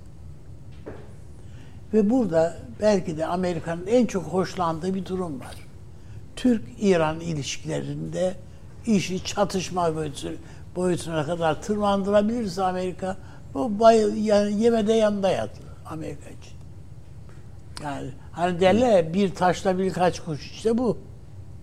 [1.94, 5.56] Ve burada belki de Amerika'nın en çok hoşlandığı bir durum var.
[6.36, 8.34] Türk-İran ilişkilerinde
[8.86, 10.28] işi çatışma boyutu,
[10.76, 13.16] boyutuna kadar tırmandırabilirse Amerika
[13.54, 15.50] bu bay, yani yemede yanında yat
[15.86, 16.54] Amerika için.
[17.82, 20.98] Yani hani derler bir taşla birkaç kuş işte bu.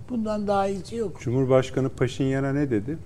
[0.09, 1.19] Bundan daha iyisi yok.
[1.21, 2.97] Cumhurbaşkanı Paşinyan'a ne dedi?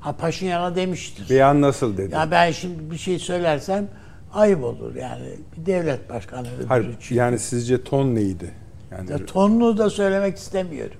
[0.00, 1.30] Ha Paşinyan'a demiştir.
[1.30, 2.14] Beyan nasıl dedi?
[2.14, 3.88] Ya ben şimdi bir şey söylersem
[4.34, 5.28] ayıp olur yani.
[5.56, 6.48] Bir devlet başkanı.
[6.68, 7.14] Hayır, için.
[7.16, 8.50] yani sizce ton neydi?
[8.90, 10.96] Yani, Ya tonunu da söylemek istemiyorum.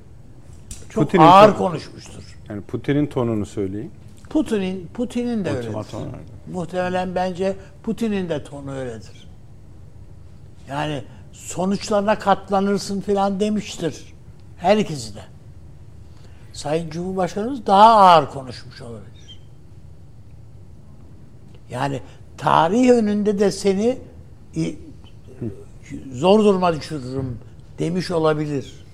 [0.90, 2.36] Çok Putin'in ağır tonu- konuşmuştur.
[2.48, 3.90] yani Putin'in tonunu söyleyin.
[4.30, 5.66] Putin'in Putin'in de öyledir.
[5.66, 6.16] Ultimatom verdi.
[6.52, 9.28] Muhtemelen bence Putin'in de tonu öyledir.
[10.68, 11.02] Yani
[11.50, 14.14] sonuçlarına katlanırsın filan demiştir.
[14.56, 15.20] Her ikisi de.
[16.52, 19.40] Sayın Cumhurbaşkanımız daha ağır konuşmuş olabilir.
[21.70, 22.00] Yani
[22.38, 23.98] tarih önünde de seni
[24.56, 24.78] i-
[26.12, 27.38] zor duruma düşürürüm
[27.78, 28.84] demiş olabilir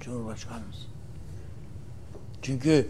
[0.00, 0.86] Cumhurbaşkanımız.
[2.42, 2.88] Çünkü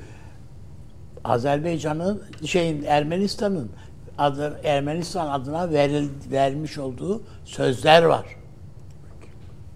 [1.25, 3.71] Azerbaycan'ın şeyin Ermenistan'ın
[4.19, 8.38] adı, Ermenistan adına veril, vermiş olduğu sözler var.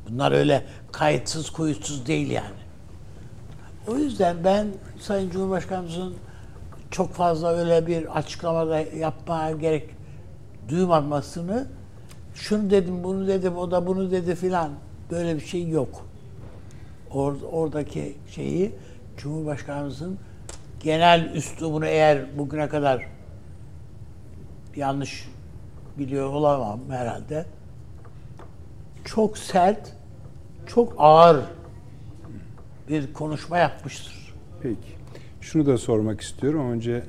[0.09, 2.63] Bunlar öyle kayıtsız kuyutsuz değil yani.
[3.89, 4.67] O yüzden ben
[5.01, 6.15] Sayın Cumhurbaşkanımızın
[6.91, 9.91] çok fazla öyle bir açıklamada yapmaya gerek
[10.69, 11.67] duymamasını
[12.35, 14.71] şunu dedim bunu dedim o da bunu dedi filan
[15.11, 16.07] böyle bir şey yok.
[17.11, 18.73] Or, oradaki şeyi
[19.17, 20.19] Cumhurbaşkanımızın
[20.81, 23.09] genel üslubunu eğer bugüne kadar
[24.77, 25.29] yanlış
[25.99, 27.47] biliyor olamam herhalde.
[29.05, 29.93] Çok sert,
[30.67, 31.41] çok ağır
[32.89, 34.35] bir konuşma yapmıştır.
[34.63, 34.77] Peki.
[35.41, 36.71] Şunu da sormak istiyorum.
[36.71, 37.03] Önce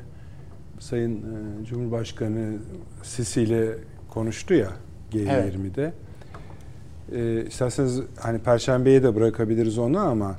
[0.80, 2.58] Sayın e, Cumhurbaşkanı
[3.04, 3.78] Sisi ile
[4.10, 4.70] konuştu ya
[5.14, 5.94] G20'de.
[7.12, 10.36] E, isterseniz hani Perşembe'ye de bırakabiliriz onu ama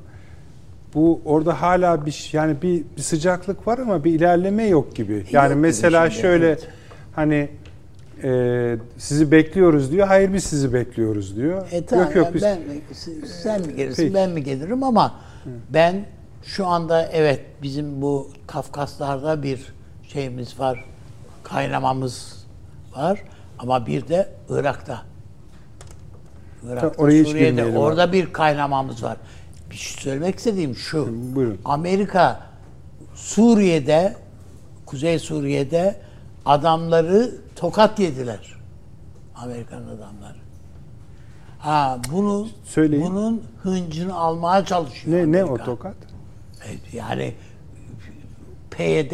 [0.93, 5.25] bu orada hala bir yani bir, bir sıcaklık var ama bir ilerleme yok gibi.
[5.31, 6.67] Yani gibi mesela şöyle evet.
[7.15, 7.49] hani
[8.25, 10.07] e, sizi bekliyoruz diyor.
[10.07, 11.67] Hayır biz sizi bekliyoruz diyor.
[11.71, 12.59] E tamam, yok yok biz ben
[13.43, 14.13] sen mi gelirsin Peki.
[14.13, 15.15] ben mi gelirim ama
[15.69, 16.05] ben
[16.43, 19.73] şu anda evet bizim bu Kafkaslarda bir
[20.07, 20.85] şeyimiz var.
[21.43, 22.45] Kaynamamız
[22.95, 23.23] var
[23.59, 25.01] ama bir de Irak'ta.
[26.63, 29.17] Irak'ta, Ta- oraya hiç Suriye'de orada bir kaynamamız var.
[29.71, 31.07] Bir şey söylemek istediğim şu.
[31.35, 31.57] Buyurun.
[31.65, 32.39] Amerika
[33.15, 34.15] Suriye'de
[34.85, 36.04] Kuzey Suriye'de
[36.45, 38.55] adamları tokat yediler.
[39.35, 40.37] Amerikan adamları.
[41.59, 43.05] Ha bunu Söyleyin.
[43.05, 45.17] bunun hıncını almaya çalışıyor.
[45.17, 45.65] ne ne o Amerika.
[45.65, 45.95] tokat?
[46.67, 47.33] Evet, Yani
[48.71, 49.13] PYD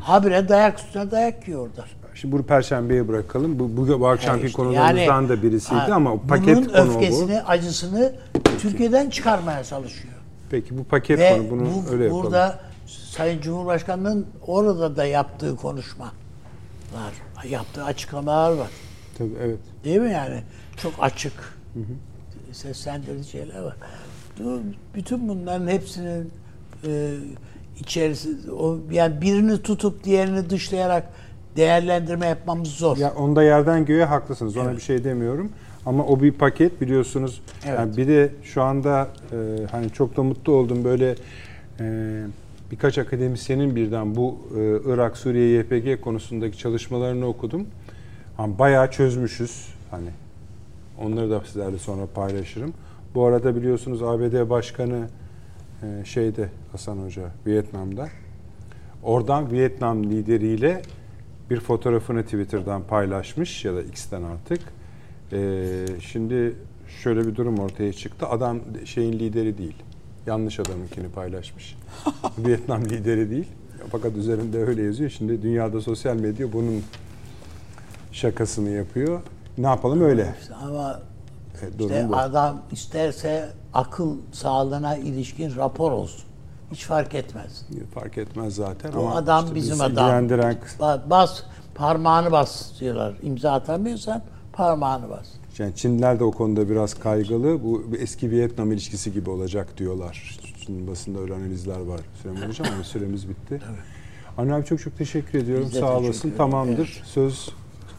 [0.00, 1.96] habire dayak üstüne dayak yiyorlar.
[2.14, 3.58] Şimdi bunu perşembeye bırakalım.
[3.58, 6.76] Bu, bu, bu akşamki Evet işte konularımızdan yani, da birisiydi ha, ama paket bunun konu
[6.76, 8.12] öfkesini, acısını
[8.58, 10.14] Türkiye'den çıkarmaya çalışıyor.
[10.14, 10.50] bu.
[10.50, 12.24] Peki bu paket Ve konu bunu bu, öyle yapalım.
[12.24, 16.12] burada Sayın Cumhurbaşkanı'nın orada da yaptığı konuşma
[16.94, 17.12] var.
[17.48, 18.70] Yaptığı açıklamalar var.
[19.18, 19.58] Tabii evet.
[19.84, 20.42] Değil mi yani?
[20.76, 21.32] Çok açık.
[22.52, 23.76] Seslendirici şeyler var.
[24.94, 26.30] Bütün bunların hepsinin
[26.86, 27.14] e,
[27.80, 31.08] içerisi o yani birini tutup diğerini dışlayarak
[31.56, 32.96] değerlendirme yapmamız zor.
[32.96, 34.56] Ya onda yerden göğe haklısınız.
[34.56, 34.76] Ona Evet.
[34.76, 35.52] bir şey demiyorum.
[35.86, 37.42] Ama o bir paket biliyorsunuz.
[37.66, 37.78] Evet.
[37.78, 39.36] Yani bir de şu anda e,
[39.70, 41.14] hani çok da mutlu oldum böyle
[41.80, 41.84] e,
[42.70, 47.66] birkaç akademisyenin birden bu e, Irak, Suriye, YPG konusundaki çalışmalarını okudum.
[48.36, 49.68] Hani bayağı çözmüşüz.
[49.90, 50.10] Hani
[50.98, 52.74] onları da sizlerle sonra paylaşırım.
[53.14, 55.08] Bu arada biliyorsunuz ABD Başkanı
[55.82, 58.08] e, şeyde Hasan Hoca Vietnam'da.
[59.02, 60.82] Oradan Vietnam lideriyle
[61.50, 64.60] bir fotoğrafını Twitter'dan paylaşmış ya da X'ten artık.
[65.32, 66.56] Ee, şimdi
[67.02, 68.26] şöyle bir durum ortaya çıktı.
[68.26, 69.76] Adam şeyin lideri değil.
[70.26, 71.76] Yanlış adamınkini paylaşmış.
[72.38, 73.48] Vietnam lideri değil.
[73.92, 75.10] Fakat üzerinde öyle yazıyor.
[75.10, 76.82] Şimdi dünyada sosyal medya bunun
[78.12, 79.20] şakasını yapıyor.
[79.58, 80.34] Ne yapalım öyle.
[80.62, 81.00] Ama
[81.62, 82.16] E, işte bu.
[82.16, 86.24] adam isterse akıl sağlığına ilişkin rapor olsun.
[86.72, 87.66] Hiç fark etmez.
[87.94, 89.92] Fark etmez zaten Bu ama adam işte bizim bizi adam.
[89.92, 91.42] ilgilendiren Ba- Bas,
[91.74, 93.14] parmağını bas diyorlar.
[93.22, 94.22] İmza atamıyorsan
[94.52, 95.26] parmağını bas.
[95.58, 97.62] Yani Çinliler de o konuda biraz kaygılı.
[97.64, 100.38] Bu eski Vietnam ilişkisi gibi olacak diyorlar.
[100.66, 103.60] Şimdi basında öyle analizler var Süleyman Hocam ama süremiz bitti.
[104.38, 105.68] Anne abi çok çok teşekkür ediyorum.
[105.72, 106.32] Biz Sağ olasın.
[106.36, 107.02] Tamamdır.
[107.04, 107.48] Söz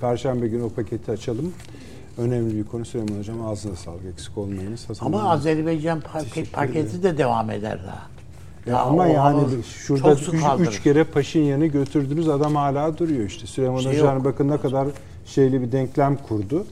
[0.01, 1.53] Perşembe günü o paketi açalım.
[2.17, 3.45] Önemli bir konu Süleyman Hocam.
[3.45, 4.05] Ağzına sağlık.
[4.13, 4.89] Eksik olmayınız.
[4.89, 5.29] Hasan Ama.
[5.29, 8.15] Azerbaycan Teşekkür paketi de devam eder daha.
[8.71, 13.47] Ya ama o yani şurada üç, üç kere Paşinyan'ı götürdünüz adam hala duruyor işte.
[13.47, 14.87] Süleyman Şey Hoca'nın bakın ne kadar
[15.25, 16.65] şeyli bir denklem kurdu.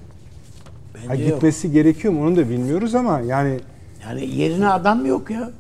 [1.10, 1.36] Bence Ha, yok.
[1.36, 3.60] gitmesi gerekiyor mu onu da bilmiyoruz ama yani
[4.08, 5.52] Yani yerine adam yok ya.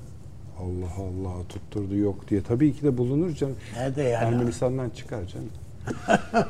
[0.59, 2.41] Allah Allah tutturdu yok diye.
[2.43, 3.55] Tabii ki de bulunur canım.
[3.75, 4.25] Nerede yani?
[4.25, 5.49] Ermenistan'dan çıkar canım.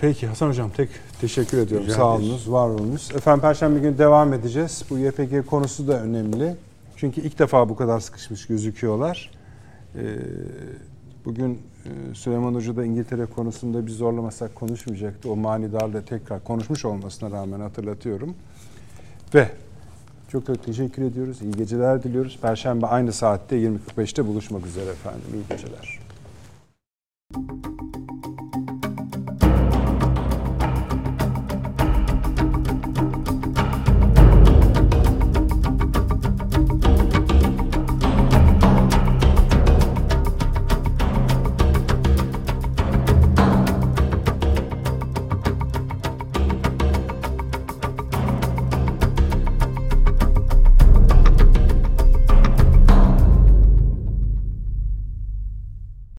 [0.00, 0.88] Peki Hasan Hocam tek
[1.20, 1.86] teşekkür ediyorum.
[1.86, 2.28] Rica Sağ ederiz.
[2.28, 3.10] olunuz, var olunuz.
[3.16, 4.84] Efendim Perşembe günü devam edeceğiz.
[4.90, 6.56] Bu YPG konusu da önemli.
[6.96, 9.30] Çünkü ilk defa bu kadar sıkışmış gözüküyorlar.
[9.96, 10.00] Ee,
[11.24, 15.30] bugün ee, Süleyman Hoca da İngiltere konusunda biz zorlamasak konuşmayacaktı.
[15.30, 18.34] O manidarla tekrar konuşmuş olmasına rağmen hatırlatıyorum.
[19.34, 19.48] Ve
[20.28, 21.42] çok çok teşekkür ediyoruz.
[21.42, 22.38] İyi geceler diliyoruz.
[22.42, 25.22] Perşembe aynı saatte 20.45'te buluşmak üzere efendim.
[25.34, 25.98] İyi geceler.